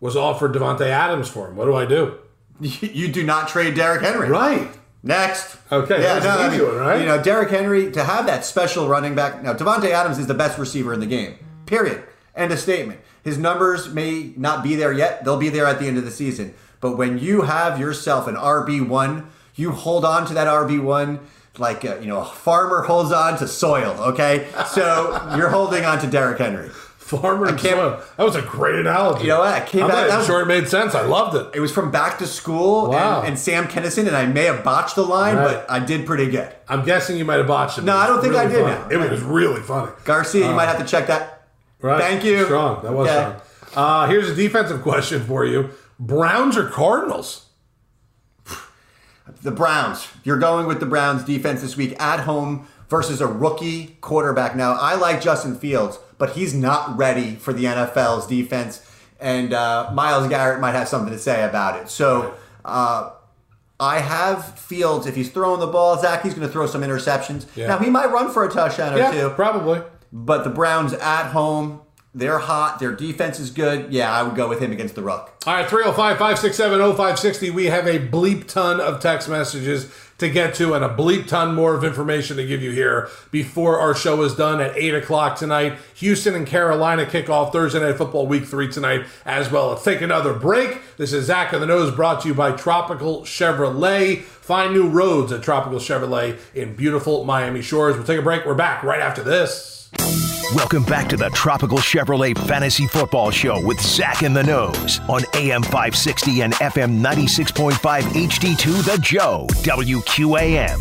was 0.00 0.16
offered 0.16 0.52
Davante 0.52 0.86
Adams 0.86 1.28
for 1.28 1.48
him. 1.48 1.56
What 1.56 1.64
do 1.64 1.74
I 1.74 1.86
do? 1.86 2.18
You 2.60 3.08
do 3.10 3.24
not 3.24 3.48
trade 3.48 3.74
Derrick 3.74 4.02
Henry. 4.02 4.28
Right. 4.28 4.68
Next. 5.02 5.56
Okay, 5.72 6.00
Yeah, 6.02 6.18
that's 6.18 6.24
no, 6.24 6.38
an 6.38 6.50
I 6.50 6.56
mean, 6.56 6.66
one, 6.66 6.76
right? 6.76 7.00
You 7.00 7.06
know, 7.06 7.22
Derrick 7.22 7.50
Henry 7.50 7.90
to 7.92 8.04
have 8.04 8.26
that 8.26 8.44
special 8.44 8.86
running 8.88 9.14
back. 9.14 9.42
Now, 9.42 9.52
Davante 9.54 9.90
Adams 9.90 10.18
is 10.18 10.26
the 10.26 10.34
best 10.34 10.58
receiver 10.58 10.92
in 10.94 11.00
the 11.00 11.06
game. 11.06 11.36
Period. 11.66 12.04
End 12.36 12.52
of 12.52 12.58
statement. 12.58 13.00
His 13.22 13.38
numbers 13.38 13.88
may 13.92 14.32
not 14.36 14.62
be 14.62 14.74
there 14.74 14.92
yet. 14.92 15.24
They'll 15.24 15.36
be 15.38 15.48
there 15.48 15.66
at 15.66 15.78
the 15.78 15.86
end 15.86 15.98
of 15.98 16.04
the 16.04 16.10
season. 16.10 16.54
But 16.80 16.96
when 16.98 17.18
you 17.18 17.42
have 17.42 17.78
yourself 17.80 18.26
an 18.26 18.34
RB 18.36 18.86
one, 18.86 19.30
you 19.54 19.70
hold 19.70 20.04
on 20.04 20.26
to 20.26 20.34
that 20.34 20.46
RB 20.48 20.82
one 20.82 21.20
like 21.56 21.84
uh, 21.84 21.96
you 22.00 22.06
know 22.08 22.20
a 22.20 22.24
farmer 22.24 22.82
holds 22.82 23.12
on 23.12 23.38
to 23.38 23.46
soil. 23.46 23.96
Okay, 24.00 24.48
so 24.66 25.32
you're 25.36 25.48
holding 25.50 25.84
on 25.84 26.00
to 26.00 26.06
Derrick 26.08 26.38
Henry. 26.38 26.68
Farmer 26.98 27.46
and 27.46 27.58
can't- 27.58 27.76
soil. 27.76 28.02
That 28.16 28.24
was 28.24 28.34
a 28.34 28.42
great 28.42 28.74
analogy. 28.76 29.22
You 29.24 29.28
know 29.28 29.40
what? 29.40 29.52
I 29.54 29.60
came 29.64 29.82
I'm 29.84 29.88
back- 29.90 29.96
not 30.00 30.08
that 30.08 30.16
was- 30.18 30.26
sure 30.26 30.40
it 30.42 30.46
made 30.46 30.66
sense. 30.68 30.94
I 30.94 31.02
loved 31.02 31.36
it. 31.36 31.54
It 31.56 31.60
was 31.60 31.70
from 31.70 31.90
back 31.90 32.18
to 32.18 32.26
school 32.26 32.88
Wow. 32.90 33.20
and, 33.20 33.28
and 33.28 33.38
Sam 33.38 33.66
Kinison, 33.68 34.06
and 34.08 34.16
I 34.16 34.24
may 34.26 34.44
have 34.44 34.64
botched 34.64 34.96
the 34.96 35.02
line, 35.02 35.36
Right. 35.36 35.54
but 35.66 35.70
I 35.70 35.78
did 35.80 36.06
pretty 36.06 36.30
good. 36.30 36.50
I'm 36.66 36.82
guessing 36.84 37.16
you 37.18 37.24
might 37.26 37.36
have 37.36 37.46
botched 37.46 37.76
it. 37.78 37.84
No, 37.84 37.94
I 37.96 38.06
don't 38.06 38.20
think 38.22 38.34
I 38.34 38.46
did. 38.48 38.90
It 38.92 38.96
was 39.10 39.20
really 39.22 39.60
funny. 39.60 39.92
Garcia, 40.04 40.48
you 40.48 40.54
might 40.54 40.66
have 40.66 40.78
to 40.78 40.84
check 40.84 41.06
that. 41.08 41.33
Right. 41.80 42.00
Thank 42.00 42.24
you. 42.24 42.44
Strong. 42.44 42.82
That 42.82 42.92
was 42.92 43.08
Okay. 43.08 43.36
strong. 43.68 43.84
Uh, 43.84 44.06
here's 44.06 44.28
a 44.30 44.34
defensive 44.34 44.82
question 44.90 45.24
for 45.24 45.44
you: 45.44 45.70
Browns 45.98 46.56
or 46.56 46.68
Cardinals? 46.68 47.46
The 49.42 49.50
Browns. 49.50 50.06
You're 50.22 50.38
going 50.38 50.66
with 50.66 50.80
the 50.80 50.86
Browns 50.86 51.24
defense 51.24 51.62
this 51.62 51.76
week 51.76 51.98
at 52.00 52.20
home 52.20 52.66
versus 52.90 53.20
a 53.22 53.26
rookie 53.26 53.96
quarterback. 54.02 54.54
Now, 54.54 54.74
I 54.74 54.94
like 54.96 55.22
Justin 55.22 55.56
Fields, 55.58 55.98
but 56.18 56.30
he's 56.30 56.52
not 56.54 56.96
ready 56.96 57.34
for 57.36 57.52
the 57.54 57.64
NFL's 57.64 58.26
defense, 58.26 58.80
and 59.18 59.52
uh, 59.54 59.90
Myles 59.94 60.28
Garrett 60.28 60.60
might 60.60 60.72
have 60.72 60.88
something 60.88 61.12
to 61.12 61.18
say 61.18 61.42
about 61.42 61.80
it. 61.80 61.88
So, 61.88 62.34
uh, 62.66 63.10
I 63.80 64.00
have 64.00 64.58
Fields. 64.58 65.06
If 65.06 65.16
he's 65.16 65.30
throwing 65.30 65.60
the 65.60 65.66
ball, 65.66 65.98
Zach, 65.98 66.22
he's 66.22 66.34
going 66.34 66.46
to 66.46 66.52
throw 66.52 66.66
some 66.66 66.82
interceptions. 66.82 67.46
Yeah. 67.56 67.68
Now, 67.68 67.78
he 67.78 67.88
might 67.90 68.10
run 68.10 68.30
for 68.30 68.44
a 68.44 68.50
touchdown 68.50 68.92
or 68.94 68.98
Yeah, 68.98 69.10
two. 69.10 69.30
probably. 69.30 69.80
But 70.16 70.44
the 70.44 70.50
Browns 70.50 70.92
at 70.92 71.32
home, 71.32 71.80
they're 72.14 72.38
hot. 72.38 72.78
Their 72.78 72.92
defense 72.92 73.40
is 73.40 73.50
good. 73.50 73.92
Yeah, 73.92 74.12
I 74.12 74.22
would 74.22 74.36
go 74.36 74.48
with 74.48 74.60
him 74.60 74.70
against 74.70 74.94
the 74.94 75.02
Ruck. 75.02 75.42
All 75.44 75.54
right, 75.54 75.68
305 75.68 76.16
567 76.16 76.78
0560. 76.78 77.50
We 77.50 77.66
have 77.66 77.88
a 77.88 77.98
bleep 77.98 78.46
ton 78.46 78.80
of 78.80 79.00
text 79.00 79.28
messages 79.28 79.92
to 80.18 80.30
get 80.30 80.54
to 80.54 80.74
and 80.74 80.84
a 80.84 80.88
bleep 80.88 81.26
ton 81.26 81.56
more 81.56 81.74
of 81.74 81.82
information 81.82 82.36
to 82.36 82.46
give 82.46 82.62
you 82.62 82.70
here 82.70 83.08
before 83.32 83.80
our 83.80 83.92
show 83.92 84.22
is 84.22 84.36
done 84.36 84.60
at 84.60 84.76
8 84.76 84.94
o'clock 84.94 85.36
tonight. 85.36 85.76
Houston 85.96 86.36
and 86.36 86.46
Carolina 86.46 87.04
kick 87.04 87.28
off 87.28 87.52
Thursday 87.52 87.80
Night 87.80 87.96
Football 87.96 88.28
Week 88.28 88.44
3 88.44 88.68
tonight 88.70 89.04
as 89.26 89.50
well. 89.50 89.70
Let's 89.70 89.82
take 89.82 90.00
another 90.00 90.32
break. 90.32 90.80
This 90.96 91.12
is 91.12 91.24
Zach 91.24 91.52
of 91.52 91.60
the 91.60 91.66
Nose 91.66 91.92
brought 91.92 92.20
to 92.20 92.28
you 92.28 92.34
by 92.34 92.52
Tropical 92.52 93.22
Chevrolet. 93.22 94.22
Find 94.22 94.72
new 94.72 94.88
roads 94.88 95.32
at 95.32 95.42
Tropical 95.42 95.80
Chevrolet 95.80 96.38
in 96.54 96.76
beautiful 96.76 97.24
Miami 97.24 97.62
Shores. 97.62 97.96
We'll 97.96 98.06
take 98.06 98.20
a 98.20 98.22
break. 98.22 98.46
We're 98.46 98.54
back 98.54 98.84
right 98.84 99.00
after 99.00 99.24
this. 99.24 99.73
Welcome 100.54 100.84
back 100.84 101.08
to 101.08 101.16
the 101.16 101.30
Tropical 101.30 101.78
Chevrolet 101.78 102.36
Fantasy 102.46 102.86
Football 102.86 103.30
Show 103.30 103.64
with 103.64 103.80
Zach 103.80 104.22
in 104.22 104.32
the 104.32 104.42
Nose 104.42 105.00
on 105.08 105.22
AM 105.34 105.62
560 105.62 106.42
and 106.42 106.52
FM 106.54 107.00
96.5 107.00 107.72
HD2 108.02 108.84
The 108.84 108.98
Joe, 109.02 109.46
WQAM. 109.62 110.78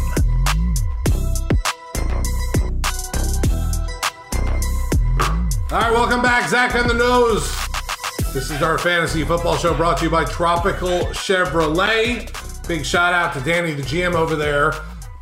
All 5.72 5.80
right, 5.80 5.92
welcome 5.92 6.22
back. 6.22 6.48
Zach 6.50 6.76
on 6.76 6.88
the 6.88 6.94
nose. 6.94 7.52
This 8.32 8.52
is 8.52 8.62
our 8.62 8.78
fantasy 8.78 9.24
football 9.24 9.58
show 9.58 9.74
brought 9.74 9.98
to 9.98 10.06
you 10.06 10.12
by 10.12 10.24
Tropical 10.26 11.00
Chevrolet. 11.14 12.68
Big 12.68 12.86
shout 12.86 13.14
out 13.14 13.34
to 13.34 13.40
Danny, 13.42 13.74
the 13.74 13.82
GM 13.82 14.14
over 14.14 14.36
there. 14.36 14.74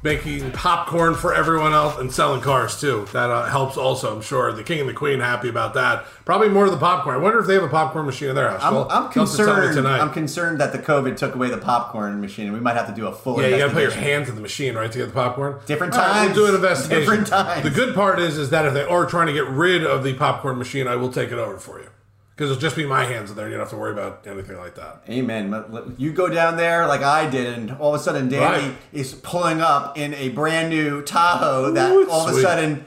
Making 0.04 0.52
popcorn 0.52 1.14
for 1.16 1.34
everyone 1.34 1.74
else 1.74 1.98
and 2.00 2.12
selling 2.12 2.42
cars 2.42 2.80
too. 2.80 3.08
That 3.14 3.30
uh, 3.30 3.46
helps 3.50 3.78
also, 3.78 4.16
I'm 4.16 4.22
sure. 4.22 4.52
The 4.52 4.64
king 4.64 4.80
and 4.80 4.90
the 4.90 4.94
queen 4.94 5.20
happy 5.20 5.50
about 5.50 5.74
that. 5.76 6.06
Probably 6.26 6.50
more 6.50 6.66
of 6.66 6.72
the 6.72 6.78
popcorn. 6.78 7.16
I 7.16 7.20
wonder 7.20 7.40
if 7.40 7.48
they 7.48 7.54
have 7.54 7.64
a 7.64 7.70
popcorn 7.70 8.06
machine 8.06 8.30
in 8.30 8.36
their 8.36 8.50
house. 8.50 8.62
I'm, 8.64 8.74
Well, 8.74 8.88
I'm 8.90 9.08
to 9.10 9.14
concerned. 9.14 9.76
tonight. 9.76 10.00
I'm 10.00 10.12
concerned 10.12 10.60
that 10.60 10.72
the 10.72 10.80
COVID 10.80 11.18
took 11.18 11.36
away 11.36 11.50
the 11.50 11.58
popcorn 11.58 12.20
machine, 12.20 12.46
and 12.46 12.54
we 12.54 12.60
might 12.60 12.76
have 12.76 12.88
to 12.88 12.96
do 12.96 13.08
a 13.08 13.14
full. 13.14 13.42
Yeah, 13.42 13.48
you 13.48 13.58
gotta 13.58 13.74
put 13.74 13.84
your 13.84 13.92
hands 13.92 14.30
in 14.30 14.36
the 14.36 14.42
machine, 14.42 14.76
right, 14.76 14.92
to 14.92 14.98
get 14.98 15.08
the 15.08 15.14
popcorn. 15.14 15.60
Different 15.66 15.94
All 15.94 16.00
right, 16.00 16.08
times. 16.26 16.36
we'll 16.36 16.48
do 16.48 16.50
an 16.50 16.56
investigation. 16.56 17.00
Different 17.02 17.28
times. 17.28 17.64
The 17.64 17.70
good 17.70 17.94
part 17.96 18.20
is, 18.20 18.38
is 18.38 18.50
that 18.50 18.66
if 18.66 18.74
they 18.74 18.84
are 18.84 19.06
trying 19.06 19.28
to 19.28 19.34
get 19.34 19.48
rid 19.48 19.86
of 19.86 20.04
the 20.04 20.14
popcorn 20.14 20.58
machine, 20.58 20.88
I 20.88 20.96
will 20.96 21.12
take 21.12 21.32
it 21.32 21.38
over 21.38 21.58
for 21.58 21.80
you 21.80 21.88
because 22.36 22.50
it'll 22.52 22.62
just 22.62 22.76
be 22.76 22.86
my 22.86 23.04
hands 23.06 23.30
in 23.30 23.36
there. 23.38 23.46
You 23.48 23.52
don't 23.54 23.62
have 23.62 23.70
to 23.70 23.78
worry 23.78 23.92
about 23.92 24.26
anything 24.26 24.58
like 24.58 24.76
that. 24.76 25.04
Amen. 25.10 25.96
You 25.98 26.12
go 26.14 26.28
down 26.30 26.58
there 26.58 26.88
like 26.88 27.02
I 27.02 27.30
did, 27.30 27.58
and 27.58 27.72
all 27.74 27.94
of 27.94 28.00
a 28.02 28.04
sudden 28.04 28.30
Danny 28.30 28.70
Right. 28.70 28.78
is 28.94 29.14
pulling 29.14 29.62
up 29.62 29.98
in 29.98 30.14
a 30.16 30.30
brand 30.30 30.70
new 30.70 31.02
Tahoe 31.04 31.72
that 31.72 31.92
Ooh, 31.92 32.10
all 32.10 32.28
of 32.28 32.36
a 32.36 32.42
sudden 32.42 32.86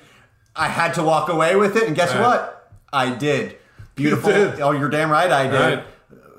I 0.56 0.68
had 0.68 0.94
to 0.94 1.02
walk 1.02 1.28
away 1.28 1.56
with 1.56 1.76
it, 1.76 1.84
and 1.86 1.94
guess 1.96 2.12
Right. 2.14 2.20
what? 2.22 2.70
I 2.92 3.10
did. 3.10 3.56
Beautiful. 3.96 4.30
did. 4.30 4.60
Oh, 4.60 4.72
you're 4.72 4.88
damn 4.88 5.10
right 5.10 5.30
I 5.30 5.44
did. 5.46 5.52
Right. 5.78 5.84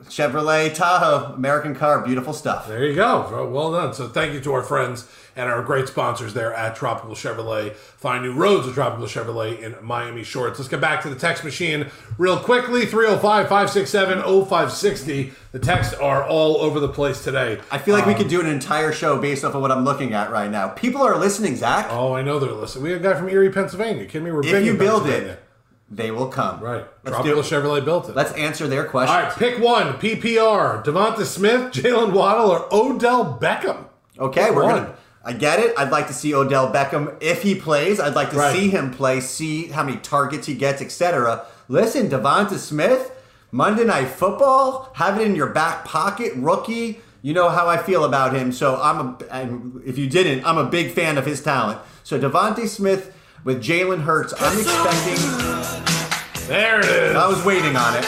Chevrolet 0.10 0.74
Tahoe, 0.74 1.34
American 1.34 1.76
car, 1.76 2.02
beautiful 2.02 2.34
stuff. 2.34 2.68
There 2.68 2.84
you 2.86 2.96
go. 2.96 3.48
Well- 3.52 3.72
done. 3.72 3.94
So 3.94 4.08
thank 4.08 4.34
you 4.34 4.40
to 4.42 4.54
our 4.54 4.62
friends 4.64 5.08
and 5.36 5.50
our 5.50 5.62
great 5.62 5.88
sponsors 5.88 6.34
there 6.34 6.54
at 6.54 6.76
Tropical 6.78 7.14
Chevrolet. 7.16 7.74
Find 7.74 8.24
new 8.24 8.32
roads 8.34 8.66
with 8.68 8.76
Tropical 8.76 9.06
Chevrolet 9.08 9.60
in 9.60 9.76
Miami 9.82 10.24
Shores. 10.24 10.58
Let's 10.58 10.70
get 10.70 10.80
back 10.80 11.02
to 11.02 11.10
the 11.10 11.16
text 11.16 11.44
machine 11.44 11.88
real 12.18 12.38
quickly. 12.38 12.86
305 12.86 13.50
567 13.50 14.22
0560. 14.46 15.34
The 15.52 15.60
texts 15.60 15.94
are 15.96 16.24
all 16.24 16.58
over 16.62 16.80
the 16.80 16.88
place 16.88 17.24
today. 17.24 17.60
I 17.72 17.78
feel 17.80 17.96
like 17.96 18.06
we 18.06 18.14
Um, 18.14 18.20
could 18.20 18.30
do 18.30 18.40
an 18.40 18.48
entire 18.48 18.92
show 18.94 19.18
based 19.18 19.44
off 19.44 19.56
of 19.56 19.62
what 19.62 19.72
I'm 19.72 19.84
looking 19.84 20.14
at 20.14 20.32
right 20.32 20.50
now. 20.50 20.70
People 20.70 21.02
are 21.02 21.18
listening, 21.18 21.56
Zach. 21.58 21.88
Oh, 21.90 22.14
I 22.14 22.22
know 22.22 22.40
they're 22.40 22.52
listening. 22.52 22.84
We 22.86 22.92
have 22.92 23.02
a 23.02 23.04
guy 23.04 23.14
from 23.16 23.28
Erie, 23.30 23.50
Pennsylvania. 23.50 24.06
Kidding 24.06 24.24
me? 24.26 24.32
We're 24.32 24.46
if 24.46 24.52
big 24.52 24.66
you 24.66 24.76
build 24.76 25.08
it, 25.08 25.42
they 25.90 26.12
will 26.12 26.28
come. 26.28 26.60
Right. 26.62 26.86
Let's 27.04 27.18
Tropical 27.18 27.42
do 27.44 27.48
it. 27.48 27.52
Chevrolet 27.64 27.86
built 27.86 28.10
it. 28.10 28.16
Let's 28.16 28.32
answer 28.34 28.68
their 28.68 28.86
All 28.86 28.90
questions. 28.90 29.24
right, 29.24 29.34
pick 29.38 29.60
one. 29.64 29.94
PPR. 29.94 30.84
Devonta 30.84 31.24
Smith, 31.26 31.72
Jalen 31.74 32.12
Waddle, 32.14 32.50
or 32.50 32.68
Odell 32.74 33.38
Beckham. 33.40 33.86
Okay, 34.18 34.46
Pick 34.48 34.56
we're 34.56 34.64
one. 34.64 34.76
gonna. 34.84 34.96
I 35.24 35.34
get 35.34 35.60
it. 35.60 35.74
I'd 35.78 35.90
like 35.92 36.08
to 36.08 36.14
see 36.14 36.34
Odell 36.36 36.72
Beckham 36.72 37.16
if 37.22 37.42
he 37.44 37.56
plays. 37.56 38.00
I'd 38.00 38.14
like 38.16 38.30
to 38.32 38.38
Right. 38.38 38.56
see 38.56 38.70
him 38.70 38.92
play, 38.92 39.20
see 39.22 39.68
how 39.68 39.84
many 39.84 39.98
targets 39.98 40.46
he 40.48 40.54
gets, 40.56 40.82
etc. 40.84 41.46
Listen, 41.68 42.10
Devonta 42.10 42.58
Smith, 42.58 43.12
Monday 43.52 43.84
Night 43.86 44.08
Football, 44.10 44.92
have 44.96 45.20
it 45.20 45.26
in 45.26 45.36
your 45.36 45.48
back 45.48 45.84
pocket, 45.84 46.34
rookie. 46.36 47.00
You 47.24 47.34
know 47.34 47.50
how 47.50 47.68
I 47.68 47.78
feel 47.78 48.04
about 48.06 48.36
him. 48.36 48.52
So 48.52 48.80
I'm 48.80 49.00
a. 49.00 49.18
And 49.32 49.82
if 49.86 49.98
you 49.98 50.08
didn't, 50.08 50.46
I'm 50.46 50.60
a 50.60 50.66
big 50.66 50.92
fan 50.92 51.18
of 51.18 51.26
his 51.26 51.42
talent. 51.42 51.80
So 52.04 52.20
Devonta 52.20 52.68
Smith 52.68 53.12
with 53.46 53.64
Jalen 53.64 54.02
Hurts, 54.02 54.34
I'm 54.38 54.60
expecting. 54.60 56.48
There 56.48 56.80
it 56.80 56.86
is. 56.86 57.16
I 57.16 57.28
was 57.28 57.46
waiting 57.46 57.78
on 57.78 57.98
it. 57.98 58.06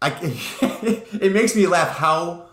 I, 0.00 0.10
it 1.20 1.32
makes 1.32 1.54
me 1.54 1.66
laugh 1.66 1.90
how 1.96 2.46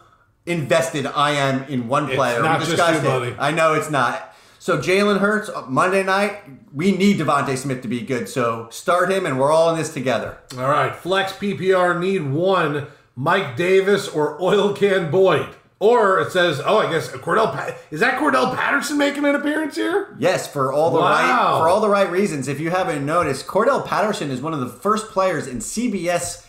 invested 0.48 1.06
I 1.06 1.32
am 1.32 1.64
in 1.66 1.88
one 1.88 2.08
player. 2.08 2.14
It's 2.14 2.18
player. 2.18 2.42
not 2.42 2.60
we 2.60 2.66
just 2.66 2.72
discussed 2.72 3.04
you, 3.04 3.10
it. 3.10 3.12
buddy. 3.12 3.36
I 3.40 3.52
know 3.52 3.74
it's 3.76 3.92
not. 3.92 4.34
So 4.58 4.80
Jalen 4.80 5.20
Hurts 5.20 5.52
Monday 5.68 6.04
night. 6.04 6.40
We 6.74 6.92
need 6.92 7.20
Devonta 7.20 7.56
Smith 7.56 7.84
to 7.84 7.88
be 7.88 8.02
good. 8.02 8.28
So 8.28 8.68
start 8.72 9.12
him, 9.12 9.26
and 9.26 9.40
we're 9.40 9.52
all 9.52 9.70
in 9.70 9.78
this 9.78 9.94
together. 9.94 10.40
All 10.58 10.68
right, 10.68 10.94
flex 10.94 11.32
PPR 11.34 12.00
need 12.00 12.24
one: 12.24 12.88
Mike 13.16 13.56
Davis 13.56 14.08
or 14.08 14.42
Oil 14.42 14.74
Can 14.74 15.12
Boyd. 15.12 15.56
Or 15.80 16.20
it 16.22 16.32
says, 16.32 16.62
oh, 16.66 16.78
I 16.80 16.90
guess 16.90 17.10
Cordell. 17.10 17.76
Is 17.92 18.00
that 18.00 18.18
Cordarrelle 18.20 18.56
Patterson 18.56 18.98
making 18.98 19.26
an 19.26 19.36
appearance 19.36 19.76
here? 19.76 20.16
Yes, 20.18 20.48
for 20.48 20.72
all 20.72 20.92
the 20.92 21.00
Wow. 21.00 21.04
right 21.12 21.60
for 21.60 21.68
all 21.68 21.82
the 21.82 21.90
right 21.90 22.10
reasons. 22.10 22.48
If 22.48 22.60
you 22.62 22.70
haven't 22.70 23.06
noticed, 23.06 23.46
Cordarrelle 23.46 23.86
Patterson 23.86 24.32
is 24.32 24.42
one 24.42 24.54
of 24.54 24.62
the 24.62 24.70
first 24.70 25.10
players 25.10 25.48
in 25.48 25.58
CBS, 25.58 26.46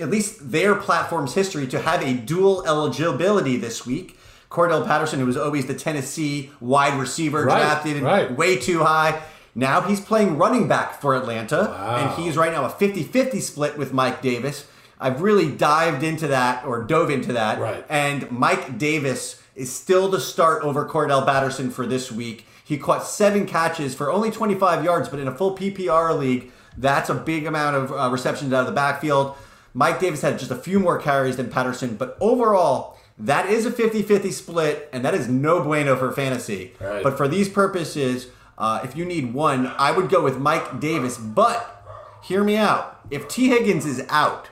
at 0.00 0.08
least 0.08 0.50
their 0.50 0.74
platform's 0.76 1.34
history, 1.34 1.66
to 1.66 1.78
have 1.80 2.02
a 2.02 2.14
dual 2.14 2.64
eligibility 2.66 3.58
this 3.58 3.84
week. 3.84 4.18
Cordarrelle 4.50 4.86
Patterson, 4.86 5.18
who 5.20 5.26
was 5.26 5.36
always 5.36 5.66
the 5.66 5.74
Tennessee 5.74 6.50
wide 6.60 6.98
receiver, 6.98 7.44
Right, 7.44 7.60
drafted 7.60 8.02
right. 8.02 8.34
way 8.34 8.56
too 8.56 8.82
high. 8.84 9.20
Now 9.54 9.82
he's 9.82 10.00
playing 10.00 10.38
running 10.38 10.68
back 10.68 11.00
for 11.02 11.14
Atlanta, 11.14 11.70
and 11.70 12.22
he's 12.22 12.36
right 12.36 12.50
now 12.50 12.64
a 12.64 12.70
50-50 12.70 13.40
split 13.42 13.76
with 13.76 13.92
Mike 13.92 14.22
Davis. 14.22 14.66
I've 15.00 15.20
really 15.20 15.50
dived 15.50 16.02
into 16.02 16.28
that 16.28 16.64
or 16.64 16.82
dove 16.82 17.10
into 17.10 17.32
that. 17.32 17.58
Right. 17.58 17.84
And 17.88 18.30
Mike 18.30 18.78
Davis 18.78 19.42
is 19.54 19.72
still 19.72 20.08
the 20.08 20.20
start 20.20 20.62
over 20.62 20.88
Cordarrelle 20.88 21.26
Patterson 21.26 21.70
for 21.70 21.86
this 21.86 22.10
week. 22.10 22.46
He 22.64 22.78
caught 22.78 23.06
seven 23.06 23.46
catches 23.46 23.94
for 23.94 24.10
only 24.10 24.30
25 24.30 24.84
yards, 24.84 25.08
but 25.08 25.18
in 25.18 25.28
a 25.28 25.34
full 25.34 25.56
PPR 25.56 26.18
league, 26.18 26.50
that's 26.76 27.10
a 27.10 27.14
big 27.14 27.46
amount 27.46 27.76
of 27.76 27.92
uh, 27.92 28.10
receptions 28.10 28.52
out 28.52 28.60
of 28.60 28.66
the 28.66 28.72
backfield. 28.72 29.36
Mike 29.74 30.00
Davis 30.00 30.22
had 30.22 30.38
just 30.38 30.50
a 30.50 30.56
few 30.56 30.80
more 30.80 30.98
carries 30.98 31.36
than 31.36 31.50
Patterson, 31.50 31.96
but 31.96 32.16
overall, 32.20 32.96
that 33.18 33.48
is 33.48 33.66
a 33.66 33.70
50 33.70 34.02
50 34.02 34.30
split, 34.30 34.88
and 34.92 35.04
that 35.04 35.14
is 35.14 35.28
no 35.28 35.62
bueno 35.62 35.96
for 35.96 36.10
fantasy. 36.12 36.72
Right. 36.80 37.02
But 37.02 37.16
for 37.16 37.28
these 37.28 37.48
purposes, 37.48 38.28
uh, 38.56 38.80
if 38.84 38.96
you 38.96 39.04
need 39.04 39.34
one, 39.34 39.66
I 39.66 39.90
would 39.90 40.08
go 40.08 40.22
with 40.22 40.38
Mike 40.38 40.80
Davis. 40.80 41.16
But 41.16 41.84
hear 42.22 42.42
me 42.42 42.56
out. 42.56 43.00
If 43.10 43.28
Tee 43.28 43.48
Higgins 43.48 43.84
is 43.84 44.04
out, 44.08 44.48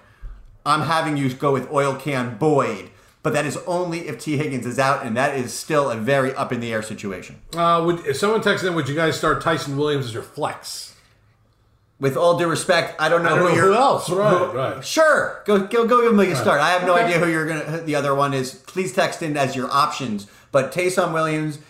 I'm 0.64 0.82
having 0.82 1.16
you 1.16 1.32
go 1.34 1.52
with 1.52 1.70
Oil 1.72 1.94
Can 1.96 2.36
Boyd. 2.38 2.90
But 3.22 3.34
that 3.34 3.46
is 3.46 3.56
only 3.68 4.08
if 4.08 4.18
Tee 4.18 4.36
Higgins 4.36 4.66
is 4.66 4.80
out, 4.80 5.06
and 5.06 5.16
that 5.16 5.36
is 5.38 5.54
still 5.54 5.90
a 5.90 5.96
very 5.96 6.34
up 6.34 6.52
in 6.52 6.58
the 6.58 6.72
air 6.72 6.82
situation. 6.82 7.40
Uh, 7.56 7.80
would 7.86 8.04
if 8.04 8.16
someone 8.16 8.40
texted 8.40 8.66
in, 8.66 8.74
would 8.74 8.88
you 8.88 8.96
guys 8.96 9.16
start 9.16 9.40
Tyson 9.40 9.76
Williams 9.76 10.06
as 10.06 10.14
your 10.14 10.24
flex? 10.24 10.96
With 12.00 12.16
all 12.16 12.36
due 12.36 12.48
respect, 12.48 13.00
I 13.00 13.08
don't 13.08 13.22
know 13.22 13.28
I 13.36 13.38
don't 13.38 13.50
who 13.52 13.54
know 13.56 13.62
who 13.68 13.74
else. 13.74 14.10
Right, 14.10 14.52
right. 14.52 14.84
Sure, 14.84 15.40
go 15.46 15.60
go 15.68 15.86
go 15.86 16.02
give 16.02 16.12
him 16.12 16.18
a 16.18 16.34
start. 16.34 16.60
I 16.60 16.70
have 16.70 16.82
no 16.84 16.94
Okay. 16.94 17.04
idea 17.04 17.20
who 17.20 17.30
you're 17.30 17.46
gonna. 17.46 17.60
who 17.60 17.80
The 17.82 17.94
other 17.94 18.12
one 18.12 18.34
is. 18.34 18.54
Please 18.54 18.92
text 18.92 19.22
in 19.22 19.36
as 19.36 19.54
your 19.54 19.70
options. 19.70 20.26
But 20.50 20.72
Taysom 20.72 21.12
Williams, 21.12 21.60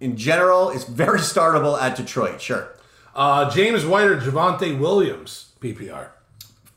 in 0.00 0.16
general, 0.16 0.70
is 0.70 0.82
very 0.82 1.20
startable 1.20 1.80
at 1.80 1.94
Detroit. 1.96 2.40
Sure. 2.40 2.70
Uh, 3.14 3.48
James 3.50 3.86
White 3.86 4.06
or 4.08 4.16
Javonte 4.20 4.76
Williams 4.76 5.52
PPR. 5.60 6.08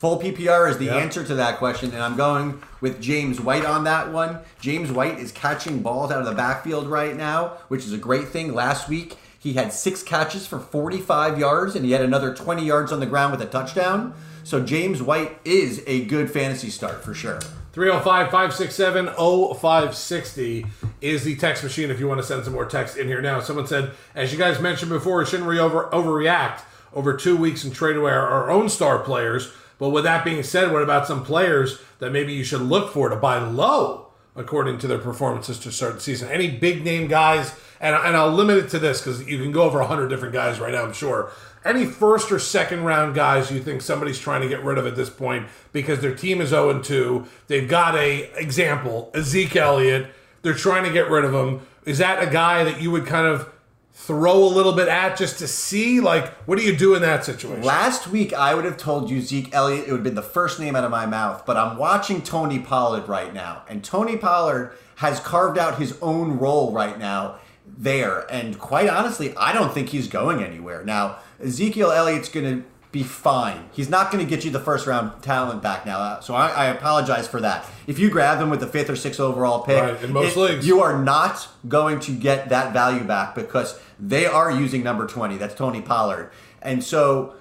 Full 0.01 0.17
PPR 0.17 0.67
is 0.67 0.79
the 0.79 0.85
Yep. 0.85 0.95
answer 0.95 1.23
to 1.23 1.35
that 1.35 1.59
question, 1.59 1.91
and 1.93 2.01
I'm 2.01 2.15
going 2.15 2.59
with 2.81 2.99
James 2.99 3.39
White 3.39 3.63
on 3.63 3.83
that 3.83 4.11
one. 4.11 4.39
James 4.59 4.91
White 4.91 5.19
is 5.19 5.31
catching 5.31 5.83
balls 5.83 6.11
out 6.11 6.17
of 6.17 6.25
the 6.25 6.31
backfield 6.33 6.87
right 6.87 7.15
now, 7.15 7.51
which 7.67 7.85
is 7.85 7.93
a 7.93 7.99
great 7.99 8.29
thing. 8.29 8.51
Last 8.51 8.89
week, 8.89 9.17
he 9.37 9.53
had 9.53 9.71
six 9.71 10.01
catches 10.01 10.47
for 10.47 10.57
45 10.57 11.37
yards, 11.37 11.75
and 11.75 11.85
he 11.85 11.91
had 11.91 12.01
another 12.01 12.33
20 12.33 12.65
yards 12.65 12.91
on 12.91 12.99
the 12.99 13.05
ground 13.05 13.31
with 13.31 13.43
a 13.43 13.45
touchdown. 13.45 14.15
So 14.43 14.59
James 14.59 15.03
White 15.03 15.37
is 15.45 15.83
a 15.85 16.03
good 16.05 16.31
fantasy 16.31 16.71
start 16.71 17.03
for 17.03 17.13
sure. 17.13 17.39
305 17.73 18.31
567 18.31 19.05
0560 19.15 20.65
is 21.01 21.23
the 21.23 21.35
text 21.35 21.63
machine 21.63 21.91
if 21.91 21.99
you 21.99 22.07
want 22.07 22.19
to 22.19 22.25
send 22.25 22.43
some 22.43 22.53
more 22.53 22.65
text 22.65 22.97
in 22.97 23.05
here 23.05 23.21
now. 23.21 23.39
Someone 23.39 23.67
said, 23.67 23.91
as 24.15 24.33
you 24.33 24.39
guys 24.39 24.59
mentioned 24.59 24.89
before, 24.89 25.23
shouldn't 25.27 25.47
we 25.47 25.59
over, 25.59 25.91
overreact 25.93 26.61
over 26.91 27.15
two 27.15 27.37
weeks 27.37 27.63
and 27.63 27.71
trade 27.71 27.97
away 27.97 28.11
our, 28.11 28.27
our 28.27 28.49
own 28.49 28.67
star 28.67 28.97
players? 28.97 29.51
But 29.81 29.89
with 29.89 30.03
that 30.03 30.23
being 30.23 30.43
said, 30.43 30.71
what 30.71 30.83
about 30.83 31.07
some 31.07 31.25
players 31.25 31.81
that 31.97 32.11
maybe 32.11 32.33
you 32.33 32.43
should 32.43 32.61
look 32.61 32.93
for 32.93 33.09
to 33.09 33.15
buy 33.15 33.39
low 33.39 34.11
according 34.35 34.77
to 34.77 34.87
their 34.87 34.99
performances 34.99 35.57
to 35.57 35.71
start 35.71 35.95
the 35.95 36.01
season? 36.01 36.29
Any 36.29 36.51
big 36.51 36.83
name 36.83 37.07
guys? 37.07 37.55
And, 37.79 37.95
and 37.95 38.15
I'll 38.15 38.31
limit 38.31 38.57
it 38.57 38.69
to 38.69 38.79
this 38.79 39.01
because 39.01 39.27
you 39.27 39.39
can 39.39 39.51
go 39.51 39.63
over 39.63 39.79
100 39.79 40.07
different 40.07 40.35
guys 40.35 40.59
right 40.59 40.71
now, 40.71 40.83
I'm 40.83 40.93
sure. 40.93 41.31
Any 41.65 41.87
first 41.87 42.31
or 42.31 42.37
second 42.37 42.83
round 42.83 43.15
guys 43.15 43.49
you 43.49 43.59
think 43.59 43.81
somebody's 43.81 44.19
trying 44.19 44.43
to 44.43 44.47
get 44.47 44.63
rid 44.63 44.77
of 44.77 44.85
at 44.85 44.95
this 44.95 45.09
point 45.09 45.47
because 45.73 45.99
their 45.99 46.13
team 46.13 46.41
is 46.41 46.49
0 46.49 46.83
2. 46.83 47.25
They've 47.47 47.67
got 47.67 47.95
a 47.95 48.31
example, 48.39 49.09
Ezekiel 49.15 49.63
Elliott. 49.63 50.11
They're 50.43 50.53
trying 50.53 50.83
to 50.83 50.93
get 50.93 51.09
rid 51.09 51.25
of 51.25 51.33
him. 51.33 51.61
Is 51.85 51.97
that 51.97 52.21
a 52.21 52.29
guy 52.29 52.63
that 52.63 52.83
you 52.83 52.91
would 52.91 53.07
kind 53.07 53.25
of 53.25 53.51
throw 53.93 54.43
a 54.43 54.45
little 54.45 54.73
bit 54.73 54.87
at 54.87 55.17
just 55.17 55.39
to 55.39 55.47
see? 55.47 55.99
Like, 55.99 56.29
what 56.47 56.57
do 56.57 56.63
you 56.63 56.75
do 56.75 56.95
in 56.95 57.01
that 57.01 57.25
situation? 57.25 57.63
Last 57.63 58.07
week, 58.07 58.33
I 58.33 58.55
would 58.55 58.65
have 58.65 58.77
told 58.77 59.09
you 59.09 59.21
Zeke 59.21 59.53
Elliott. 59.53 59.87
It 59.87 59.91
would 59.91 59.97
have 59.97 60.03
been 60.03 60.15
the 60.15 60.21
first 60.21 60.59
name 60.59 60.75
out 60.75 60.83
of 60.83 60.91
my 60.91 61.05
mouth. 61.05 61.45
But 61.45 61.57
I'm 61.57 61.77
watching 61.77 62.21
Tony 62.21 62.59
Pollard 62.59 63.07
right 63.07 63.33
now. 63.33 63.63
And 63.69 63.83
Tony 63.83 64.17
Pollard 64.17 64.73
has 64.95 65.19
carved 65.19 65.57
out 65.57 65.79
his 65.79 65.97
own 66.01 66.37
role 66.39 66.71
right 66.71 66.97
now 66.97 67.39
there. 67.65 68.31
And 68.31 68.59
quite 68.59 68.89
honestly, 68.89 69.35
I 69.35 69.53
don't 69.53 69.73
think 69.73 69.89
he's 69.89 70.07
going 70.07 70.43
anywhere. 70.43 70.83
Now, 70.83 71.17
Ezekiel 71.39 71.91
Elliott's 71.91 72.29
going 72.29 72.45
to 72.45 72.65
be 72.91 73.03
fine. 73.03 73.69
He's 73.71 73.89
not 73.89 74.11
going 74.11 74.23
to 74.23 74.29
get 74.29 74.43
you 74.43 74.51
the 74.51 74.59
first 74.59 74.85
round 74.85 75.21
talent 75.23 75.61
back 75.63 75.85
now. 75.85 75.99
Uh, 75.99 76.19
So 76.19 76.33
I, 76.35 76.49
I 76.49 76.65
apologize 76.65 77.27
for 77.27 77.39
that. 77.41 77.65
If 77.87 77.99
you 77.99 78.09
grab 78.09 78.39
him 78.41 78.49
with 78.49 78.59
the 78.59 78.67
fifth 78.67 78.89
or 78.89 78.95
sixth 78.97 79.19
overall 79.19 79.63
pick, 79.63 79.81
Right, 79.81 80.01
in 80.03 80.11
most 80.11 80.35
it- 80.35 80.39
leagues. 80.39 80.67
you 80.67 80.81
are 80.81 81.01
not 81.01 81.47
going 81.67 81.99
to 82.01 82.11
get 82.11 82.49
that 82.49 82.73
value 82.73 83.03
back 83.03 83.33
because 83.33 83.79
they 83.99 84.25
are 84.25 84.51
using 84.51 84.83
number 84.83 85.07
20. 85.07 85.37
That's 85.37 85.55
Tony 85.55 85.81
Pollard. 85.81 86.31
And 86.61 86.83
so 86.83 87.33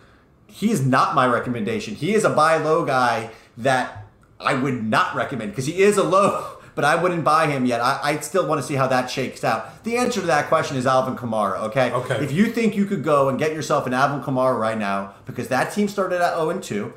he 0.47 0.71
is 0.71 0.87
not 0.87 1.15
my 1.17 1.27
recommendation. 1.27 1.95
He 1.97 2.15
is 2.15 2.25
a 2.25 2.31
buy 2.31 2.57
low 2.59 2.85
guy 2.85 3.31
that 3.59 4.07
I 4.39 4.55
would 4.55 4.85
not 4.85 5.15
recommend 5.17 5.51
because 5.53 5.67
he 5.67 5.83
is 5.83 5.97
a 5.97 6.03
low 6.05 6.59
but 6.75 6.85
I 6.85 6.95
wouldn't 7.01 7.25
buy 7.25 7.47
him 7.47 7.67
yet. 7.67 7.81
I, 7.81 7.99
I 8.03 8.21
still 8.21 8.47
want 8.47 8.61
to 8.61 8.67
see 8.67 8.75
how 8.75 8.87
that 8.89 9.11
shakes 9.11 9.45
out. 9.45 9.85
The 9.85 9.97
answer 9.97 10.21
to 10.21 10.27
that 10.27 10.49
question 10.49 10.77
is 10.77 10.87
Alvin 10.87 11.17
Kamara, 11.17 11.61
okay? 11.65 11.93
Okay. 11.93 12.23
If 12.25 12.33
you 12.33 12.47
think 12.47 12.77
you 12.77 12.85
could 12.87 13.03
go 13.05 13.29
and 13.29 13.39
get 13.39 13.53
yourself 13.53 13.87
an 13.87 13.95
Alvin 13.95 14.21
Kamara 14.23 14.59
right 14.59 14.79
now, 14.79 15.15
because 15.27 15.49
that 15.49 15.73
team 15.73 15.89
started 15.89 16.21
at 16.21 16.35
0 16.37 16.59
2, 16.61 16.93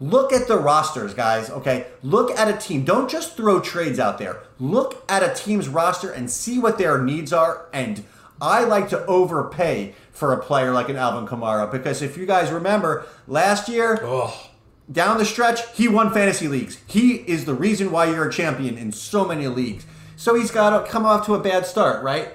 look 0.00 0.32
at 0.32 0.48
the 0.48 0.58
rosters, 0.58 1.14
guys, 1.14 1.50
okay? 1.50 1.86
Look 2.02 2.30
at 2.38 2.48
a 2.48 2.56
team. 2.58 2.84
Don't 2.84 3.08
just 3.10 3.36
throw 3.36 3.60
trades 3.60 3.98
out 3.98 4.18
there. 4.18 4.40
Look 4.58 5.04
at 5.08 5.22
a 5.22 5.32
team's 5.34 5.68
roster 5.68 6.10
and 6.10 6.30
see 6.30 6.58
what 6.58 6.78
their 6.78 7.00
needs 7.02 7.32
are. 7.32 7.66
And 7.72 8.04
I 8.40 8.64
like 8.64 8.88
to 8.88 9.04
overpay 9.06 9.94
for 10.10 10.32
a 10.32 10.42
player 10.42 10.72
like 10.72 10.88
an 10.88 10.96
Alvin 10.96 11.26
Kamara 11.28 11.70
because 11.70 12.02
if 12.02 12.16
you 12.16 12.26
guys 12.26 12.50
remember, 12.50 13.06
last 13.26 13.68
year, 13.68 13.98
Oh, 14.02 14.50
down 14.90 15.18
the 15.18 15.24
stretch, 15.24 15.60
he 15.74 15.88
won 15.88 16.12
fantasy 16.12 16.48
leagues. 16.48 16.80
He 16.86 17.16
is 17.16 17.44
the 17.44 17.54
reason 17.54 17.90
why 17.90 18.06
you're 18.06 18.28
a 18.28 18.32
champion 18.32 18.76
in 18.76 18.92
so 18.92 19.24
many 19.24 19.46
leagues. 19.46 19.86
So 20.16 20.34
he's 20.34 20.50
got 20.50 20.70
to 20.84 20.90
come 20.90 21.06
off 21.06 21.26
to 21.26 21.34
a 21.34 21.40
bad 21.40 21.66
start, 21.66 22.02
right? 22.02 22.30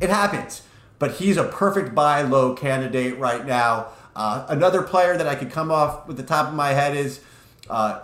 It 0.00 0.10
happens. 0.10 0.62
But 0.98 1.12
he's 1.12 1.36
a 1.36 1.44
perfect 1.44 1.94
buy 1.94 2.22
low 2.22 2.54
candidate 2.54 3.18
right 3.18 3.46
now. 3.46 3.88
Uh, 4.14 4.44
another 4.48 4.82
player 4.82 5.16
that 5.16 5.26
I 5.26 5.34
could 5.34 5.50
come 5.50 5.70
off 5.70 6.06
with 6.06 6.16
the 6.16 6.22
top 6.22 6.48
of 6.48 6.54
my 6.54 6.70
head 6.70 6.96
is 6.96 7.20
uh, 7.68 8.00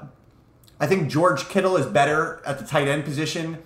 I 0.80 0.86
think 0.86 1.10
George 1.10 1.48
Kittle 1.48 1.76
is 1.76 1.86
better 1.86 2.42
at 2.46 2.58
the 2.58 2.64
tight 2.64 2.88
end 2.88 3.04
position 3.04 3.62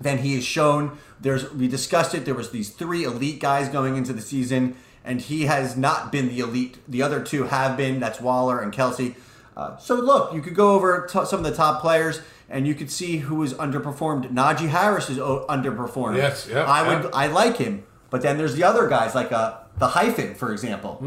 than 0.00 0.18
he 0.18 0.34
has 0.34 0.44
shown. 0.44 0.98
There's 1.20 1.50
we 1.52 1.68
discussed 1.68 2.14
it. 2.14 2.24
There 2.24 2.34
was 2.34 2.50
these 2.50 2.70
three 2.70 3.04
elite 3.04 3.40
guys 3.40 3.68
going 3.68 3.96
into 3.96 4.12
the 4.12 4.20
season, 4.20 4.76
and 5.04 5.20
he 5.20 5.46
has 5.46 5.76
not 5.76 6.12
been 6.12 6.28
the 6.28 6.40
elite. 6.40 6.78
The 6.86 7.02
other 7.02 7.22
two 7.22 7.44
have 7.44 7.76
been. 7.76 8.00
That's 8.00 8.20
Waller 8.20 8.60
and 8.60 8.72
Kelce. 8.72 9.14
Uh, 9.58 9.76
so 9.76 9.96
look, 9.96 10.32
you 10.32 10.40
could 10.40 10.54
go 10.54 10.70
over 10.76 11.04
to 11.10 11.26
some 11.26 11.40
of 11.40 11.44
the 11.44 11.52
top 11.54 11.80
players, 11.80 12.20
and 12.48 12.64
you 12.66 12.74
could 12.76 12.90
see 12.90 13.16
who 13.18 13.42
is 13.42 13.52
underperformed. 13.54 14.30
Najee 14.32 14.68
Harris 14.68 15.10
is 15.10 15.18
o- 15.18 15.44
underperformed. 15.48 16.16
Yes, 16.16 16.46
yeah, 16.48 16.62
I 16.64 16.86
would. 16.86 17.04
yeah. 17.04 17.10
I 17.12 17.26
like 17.26 17.56
him, 17.56 17.82
but 18.08 18.22
then 18.22 18.38
there's 18.38 18.54
the 18.54 18.62
other 18.62 18.88
guys 18.88 19.16
like 19.16 19.32
uh, 19.32 19.56
the 19.78 19.88
hyphen, 19.88 20.34
for 20.36 20.52
example. 20.52 20.98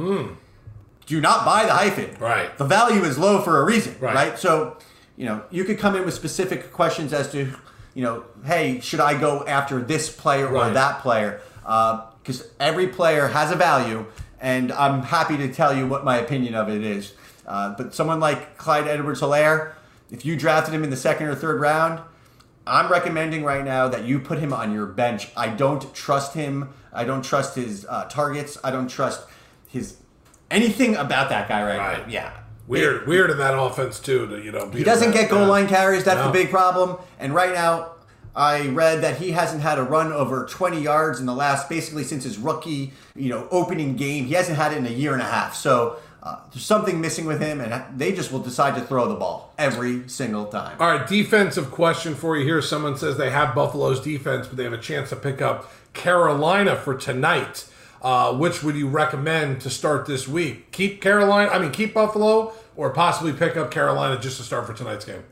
Do 1.05 1.21
not 1.21 1.45
buy 1.45 1.63
the 1.65 1.71
hyphen. 1.73 2.15
Right. 2.19 2.55
The 2.57 2.65
value 2.65 3.03
is 3.03 3.17
low 3.17 3.41
for 3.41 3.61
a 3.61 3.65
reason. 3.65 3.95
Right. 4.01 4.13
right? 4.15 4.37
So, 4.39 4.77
you 5.17 5.25
know, 5.25 5.43
you 5.49 5.63
could 5.63 5.79
come 5.79 5.95
in 5.95 6.03
with 6.05 6.13
specific 6.13 6.71
questions 6.73 7.11
as 7.13 7.31
to, 7.31 7.53
you 7.93 8.03
know, 8.03 8.25
hey, 8.45 8.79
should 8.81 8.99
I 8.99 9.19
go 9.19 9.45
after 9.45 9.81
this 9.81 10.09
player 10.13 10.47
or 10.47 10.69
that 10.71 10.99
player? 11.01 11.41
Because 11.63 12.49
every 12.59 12.87
player 12.87 13.27
has 13.29 13.51
a 13.51 13.55
value, 13.55 14.05
and 14.39 14.71
I'm 14.73 15.03
happy 15.03 15.37
to 15.37 15.51
tell 15.53 15.75
you 15.75 15.87
what 15.87 16.03
my 16.05 16.17
opinion 16.17 16.53
of 16.55 16.69
it 16.69 16.83
is. 16.83 17.13
Uh, 17.45 17.73
but 17.77 17.93
someone 17.93 18.19
like 18.19 18.57
Clyde 18.57 18.87
Edwards-Helaire, 18.87 19.73
if 20.11 20.25
you 20.25 20.35
drafted 20.37 20.73
him 20.73 20.83
in 20.83 20.89
the 20.89 20.97
second 20.97 21.27
or 21.27 21.35
third 21.35 21.59
round, 21.59 21.99
I'm 22.67 22.91
recommending 22.91 23.43
right 23.43 23.65
now 23.65 23.87
that 23.87 24.05
you 24.05 24.19
put 24.19 24.39
him 24.39 24.53
on 24.53 24.71
your 24.73 24.85
bench. 24.85 25.29
I 25.35 25.47
don't 25.49 25.93
trust 25.95 26.33
him. 26.35 26.69
I 26.93 27.03
don't 27.05 27.23
trust 27.23 27.55
his 27.55 27.85
uh, 27.89 28.05
targets. 28.05 28.57
I 28.63 28.71
don't 28.71 28.87
trust 28.87 29.21
his 29.67 29.97
anything 30.51 30.95
about 30.95 31.29
that 31.29 31.47
guy 31.47 31.63
right, 31.63 31.77
Right. 31.77 32.07
now. 32.07 32.13
Yeah. 32.13 32.31
weird, 32.67 33.07
weird 33.07 33.31
in 33.31 33.37
that 33.37 33.57
offense 33.57 33.99
too. 33.99 34.27
To 34.27 34.41
you 34.41 34.51
know, 34.51 34.69
He 34.69 34.83
doesn't 34.83 35.11
get 35.11 35.29
goal 35.29 35.47
line 35.47 35.67
carries. 35.67 36.03
That's 36.03 36.19
No. 36.19 36.27
the 36.27 36.31
big 36.33 36.49
problem. 36.51 36.97
And 37.19 37.33
right 37.33 37.53
now, 37.53 37.91
I 38.35 38.67
read 38.67 39.01
that 39.01 39.17
he 39.17 39.31
hasn't 39.31 39.61
had 39.61 39.77
a 39.79 39.83
run 39.83 40.11
over 40.13 40.45
20 40.45 40.79
yards 40.81 41.19
in 41.19 41.25
the 41.25 41.33
last, 41.33 41.67
basically 41.67 42.03
since 42.03 42.23
his 42.25 42.37
rookie, 42.37 42.93
you 43.15 43.29
know, 43.29 43.47
opening 43.51 43.95
game. 43.95 44.25
He 44.25 44.33
hasn't 44.35 44.57
had 44.57 44.71
it 44.73 44.77
in 44.77 44.85
a 44.85 44.89
year 44.89 45.13
and 45.13 45.21
a 45.21 45.25
half. 45.25 45.55
So 45.55 45.97
uh, 46.23 46.39
there's 46.51 46.65
something 46.65 47.01
missing 47.01 47.25
with 47.25 47.41
him, 47.41 47.59
and 47.61 47.97
they 47.97 48.11
just 48.11 48.31
will 48.31 48.39
decide 48.39 48.75
to 48.75 48.81
throw 48.81 49.07
the 49.07 49.15
ball 49.15 49.53
every 49.57 50.07
single 50.07 50.45
time. 50.45 50.77
All 50.79 50.91
right, 50.91 51.07
defensive 51.07 51.71
question 51.71 52.13
for 52.13 52.37
you 52.37 52.45
here. 52.45 52.61
Someone 52.61 52.95
says 52.95 53.17
they 53.17 53.31
have 53.31 53.55
Buffalo's 53.55 53.99
defense, 53.99 54.47
but 54.47 54.55
they 54.55 54.63
have 54.63 54.73
a 54.73 54.77
chance 54.77 55.09
to 55.09 55.15
pick 55.15 55.41
up 55.41 55.71
Carolina 55.93 56.75
for 56.75 56.95
tonight. 56.95 57.67
Uh, 58.03 58.33
which 58.33 58.63
would 58.63 58.75
you 58.75 58.87
recommend 58.87 59.61
to 59.61 59.69
start 59.69 60.07
this 60.07 60.27
week? 60.27 60.71
Keep 60.71 61.01
Carolina, 61.01 61.51
I 61.51 61.59
mean, 61.59 61.69
keep 61.69 61.93
Buffalo, 61.93 62.51
or 62.75 62.89
possibly 62.91 63.31
pick 63.31 63.55
up 63.55 63.69
Carolina 63.69 64.19
just 64.19 64.37
to 64.37 64.43
start 64.43 64.65
for 64.65 64.73
tonight's 64.73 65.05
game? 65.05 65.23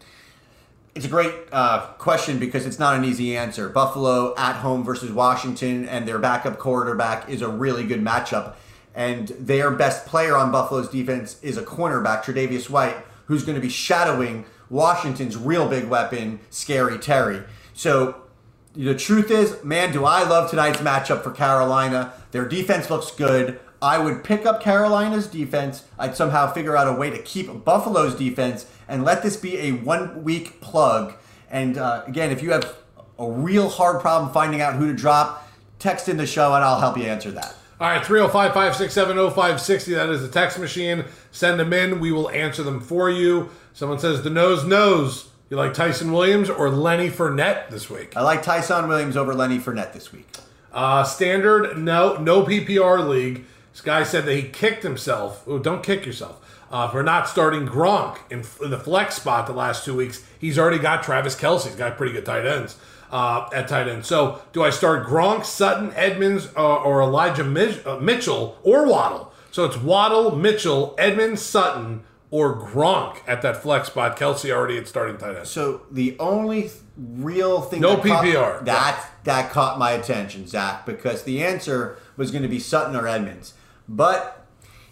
It's 0.93 1.05
a 1.05 1.09
great 1.09 1.33
uh, 1.51 1.87
question 1.97 2.37
because 2.37 2.67
it's 2.67 2.77
not 2.77 2.95
an 2.95 3.05
easy 3.05 3.35
answer. 3.35 3.69
Buffalo 3.69 4.35
at 4.37 4.57
home 4.57 4.83
versus 4.83 5.11
Washington, 5.11 5.87
and 5.87 6.07
their 6.07 6.19
backup 6.19 6.59
quarterback 6.59 7.27
is 7.27 7.41
a 7.41 7.47
really 7.47 7.85
good 7.85 8.03
matchup. 8.03 8.53
And 8.95 9.29
their 9.29 9.71
best 9.71 10.05
player 10.05 10.35
on 10.35 10.51
Buffalo's 10.51 10.89
defense 10.89 11.37
is 11.41 11.57
a 11.57 11.61
cornerback, 11.61 12.23
Tre'Davious 12.23 12.69
White, 12.69 12.97
who's 13.25 13.43
going 13.43 13.55
to 13.55 13.61
be 13.61 13.69
shadowing 13.69 14.45
Washington's 14.69 15.37
real 15.37 15.67
big 15.67 15.87
weapon, 15.87 16.39
Scary 16.49 16.97
Terry. 16.97 17.43
So 17.73 18.23
the 18.73 18.95
truth 18.95 19.31
is, 19.31 19.63
man, 19.63 19.91
do 19.91 20.05
I 20.05 20.27
love 20.27 20.49
tonight's 20.49 20.79
matchup 20.79 21.23
for 21.23 21.31
Carolina. 21.31 22.13
Their 22.31 22.47
defense 22.47 22.89
looks 22.89 23.11
good. 23.11 23.59
I 23.81 23.97
would 23.97 24.23
pick 24.23 24.45
up 24.45 24.61
Carolina's 24.61 25.27
defense. 25.27 25.85
I'd 25.97 26.15
somehow 26.15 26.51
figure 26.51 26.75
out 26.75 26.87
a 26.87 26.93
way 26.93 27.09
to 27.09 27.17
keep 27.19 27.63
Buffalo's 27.63 28.15
defense 28.15 28.65
and 28.87 29.05
let 29.05 29.23
this 29.23 29.37
be 29.37 29.57
a 29.57 29.71
one 29.71 30.23
week 30.23 30.59
plug. 30.59 31.13
And 31.49 31.77
uh, 31.77 32.03
again, 32.05 32.31
if 32.31 32.43
you 32.43 32.51
have 32.51 32.75
a 33.17 33.29
real 33.29 33.69
hard 33.69 34.01
problem 34.01 34.33
finding 34.33 34.61
out 34.61 34.75
who 34.75 34.87
to 34.87 34.93
drop, 34.93 35.47
text 35.79 36.09
in 36.09 36.17
the 36.17 36.27
show 36.27 36.53
and 36.53 36.63
I'll 36.63 36.79
help 36.79 36.97
you 36.97 37.03
answer 37.05 37.31
that. 37.31 37.55
All 37.79 37.89
right, 37.89 38.05
305 38.05 38.53
567 38.53 39.15
0560. 39.15 39.93
That 39.93 40.09
is 40.09 40.21
the 40.21 40.27
text 40.27 40.59
machine. 40.59 41.05
Send 41.31 41.59
them 41.59 41.71
in. 41.71 42.01
We 42.01 42.11
will 42.11 42.29
answer 42.29 42.61
them 42.61 42.81
for 42.81 43.09
you. 43.09 43.49
Someone 43.71 43.99
says, 43.99 44.21
the 44.21 44.29
nose 44.29 44.65
knows. 44.65 45.29
You 45.49 45.55
like 45.55 45.73
Tyson 45.73 46.11
Williams 46.11 46.49
or 46.49 46.69
Lenny 46.69 47.09
Fournette 47.09 47.69
this 47.69 47.89
week? 47.89 48.17
I 48.17 48.21
like 48.21 48.43
Tyson 48.43 48.89
Williams 48.89 49.15
over 49.15 49.33
Lenny 49.33 49.59
Fournette 49.59 49.93
this 49.93 50.11
week. 50.11 50.27
Uh, 50.73 51.03
standard, 51.03 51.77
no, 51.77 52.17
no 52.17 52.43
PPR 52.43 53.07
league. 53.07 53.45
This 53.71 53.81
guy 53.81 54.03
said 54.03 54.25
that 54.25 54.35
he 54.35 54.43
kicked 54.43 54.83
himself. 54.83 55.43
Oh, 55.47 55.59
don't 55.59 55.83
kick 55.83 56.05
yourself. 56.05 56.45
Uh, 56.71 56.87
for 56.89 57.01
not 57.01 57.27
starting 57.27 57.65
Gronk 57.67 58.17
in, 58.29 58.43
in 58.63 58.69
the 58.69 58.77
flex 58.79 59.15
spot 59.15 59.47
the 59.47 59.53
last 59.53 59.85
two 59.85 59.95
weeks. 59.95 60.23
He's 60.39 60.59
already 60.59 60.77
got 60.77 61.01
Travis 61.01 61.35
Kelce. 61.35 61.65
He's 61.65 61.75
got 61.75 61.97
pretty 61.97 62.13
good 62.13 62.25
tight 62.25 62.45
ends 62.45 62.77
uh, 63.11 63.49
at 63.53 63.67
tight 63.67 63.87
end. 63.87 64.05
So, 64.05 64.41
do 64.53 64.63
I 64.63 64.69
start 64.69 65.07
Gronk, 65.07 65.45
Sutton, 65.45 65.91
Edmonds, 65.95 66.47
uh, 66.55 66.75
or 66.83 67.01
Elijah 67.01 67.43
Mich- 67.43 67.83
uh, 67.87 67.97
Mitchell 67.97 68.57
or 68.63 68.85
Waddle? 68.87 69.33
So 69.51 69.65
it's 69.65 69.77
Waddle, 69.77 70.35
Mitchell, 70.35 70.93
Edmonds, 70.99 71.41
Sutton, 71.41 72.03
or 72.29 72.55
Gronk 72.55 73.17
at 73.25 73.41
that 73.41 73.57
flex 73.63 73.87
spot. 73.87 74.15
Kelce 74.15 74.51
already 74.51 74.77
at 74.77 74.87
starting 74.87 75.17
tight 75.17 75.35
end. 75.37 75.47
So 75.47 75.81
the 75.89 76.15
only 76.19 76.69
real 76.95 77.61
thing 77.61 77.81
No 77.81 77.95
that 77.95 78.05
caught- 78.05 78.23
PPR. 78.25 78.65
that 78.65 79.05
that 79.23 79.49
caught 79.51 79.79
my 79.79 79.91
attention, 79.91 80.45
Zach, 80.47 80.85
because 80.85 81.23
the 81.23 81.43
answer 81.43 81.97
was 82.15 82.29
going 82.29 82.43
to 82.43 82.47
be 82.47 82.59
Sutton 82.59 82.95
or 82.95 83.07
Edmonds. 83.07 83.53
But 83.89 84.45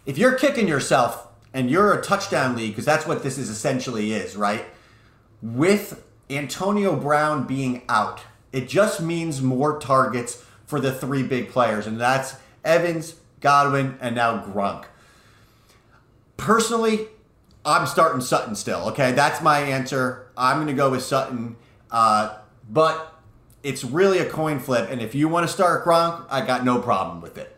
if 0.08 0.18
you're 0.18 0.34
kicking 0.34 0.68
yourself 0.68 1.28
and 1.54 1.70
you're 1.70 1.94
a 1.94 2.02
touchdown 2.02 2.56
league, 2.56 2.72
because 2.72 2.86
that's 2.86 3.06
what 3.06 3.24
this 3.24 3.38
is 3.38 3.50
essentially 3.50 4.12
is, 4.12 4.36
right? 4.36 4.66
With 5.42 6.04
Antonio 6.30 6.96
Brown 6.96 7.46
being 7.46 7.84
out, 7.88 8.22
it 8.52 8.68
just 8.68 9.00
means 9.00 9.42
more 9.42 9.80
targets 9.80 10.44
for 10.66 10.80
the 10.80 10.92
three 10.92 11.24
big 11.24 11.50
players, 11.50 11.86
and 11.86 12.00
that's 12.00 12.36
Evans, 12.66 13.16
Godwin, 13.40 13.98
and 14.02 14.16
now 14.16 14.44
Gronk. 14.44 14.86
Personally, 16.36 17.08
I'm 17.64 17.86
starting 17.86 18.22
Sutton 18.22 18.56
still. 18.56 18.90
Okay, 18.90 19.12
that's 19.12 19.42
my 19.42 19.60
answer. 19.60 20.28
I'm 20.36 20.58
going 20.58 20.68
to 20.68 20.74
go 20.74 20.90
with 20.90 21.04
Sutton, 21.04 21.56
uh, 21.92 22.38
but 22.70 23.14
it's 23.64 23.84
really 23.84 24.20
a 24.20 24.30
coin 24.30 24.60
flip. 24.60 24.90
And 24.90 25.02
if 25.02 25.14
you 25.14 25.28
want 25.28 25.48
to 25.48 25.54
start 25.54 25.86
Gronk, 25.86 26.26
I 26.30 26.46
got 26.46 26.66
no 26.66 26.80
problem 26.80 27.22
with 27.22 27.38
it. 27.38 27.57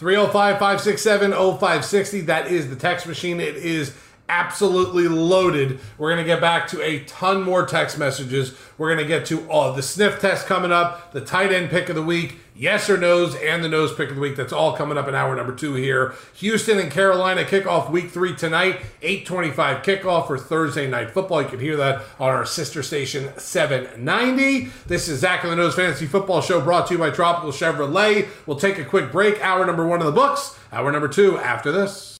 305 0.00 0.58
567 0.58 1.32
0560. 1.32 2.20
That 2.22 2.46
is 2.50 2.70
the 2.70 2.76
text 2.76 3.06
machine. 3.06 3.38
It 3.38 3.56
is 3.56 3.94
absolutely 4.30 5.08
loaded. 5.08 5.80
We're 5.98 6.10
going 6.14 6.24
to 6.24 6.26
get 6.26 6.40
back 6.40 6.68
to 6.68 6.80
a 6.80 7.00
ton 7.00 7.42
more 7.42 7.66
text 7.66 7.98
messages. 7.98 8.56
We're 8.78 8.94
going 8.94 9.04
to 9.04 9.08
get 9.08 9.26
to 9.26 9.46
all 9.50 9.72
the 9.72 9.82
sniff 9.82 10.20
test 10.20 10.46
coming 10.46 10.70
up, 10.70 11.12
the 11.12 11.20
tight 11.20 11.52
end 11.52 11.68
pick 11.68 11.88
of 11.88 11.96
the 11.96 12.02
week, 12.02 12.36
yes 12.54 12.88
or 12.88 12.96
no's, 12.96 13.34
and 13.34 13.64
the 13.64 13.68
nose 13.68 13.92
pick 13.92 14.08
of 14.08 14.14
the 14.14 14.20
week. 14.20 14.36
That's 14.36 14.52
all 14.52 14.76
coming 14.76 14.96
up 14.96 15.08
in 15.08 15.16
hour 15.16 15.34
number 15.34 15.52
two 15.52 15.74
here. 15.74 16.14
Houston 16.34 16.78
and 16.78 16.92
Carolina 16.92 17.42
kickoff 17.42 17.90
week 17.90 18.10
three 18.10 18.36
tonight, 18.36 18.80
825 19.02 19.82
kickoff 19.82 20.28
for 20.28 20.38
Thursday 20.38 20.88
night 20.88 21.10
football. 21.10 21.42
You 21.42 21.48
can 21.48 21.60
hear 21.60 21.76
that 21.76 22.02
on 22.20 22.30
our 22.30 22.46
sister 22.46 22.84
station 22.84 23.36
790. 23.36 24.70
This 24.86 25.08
is 25.08 25.20
Zach 25.20 25.42
and 25.42 25.52
the 25.52 25.56
Nose 25.56 25.74
Fantasy 25.74 26.06
Football 26.06 26.40
Show 26.40 26.60
brought 26.60 26.86
to 26.86 26.94
you 26.94 26.98
by 26.98 27.10
Tropical 27.10 27.50
Chevrolet. 27.50 28.28
We'll 28.46 28.60
take 28.60 28.78
a 28.78 28.84
quick 28.84 29.10
break. 29.10 29.44
Hour 29.44 29.66
number 29.66 29.84
one 29.84 29.98
of 29.98 30.06
the 30.06 30.12
books. 30.12 30.56
Hour 30.72 30.92
number 30.92 31.08
two 31.08 31.36
after 31.38 31.72
this. 31.72 32.19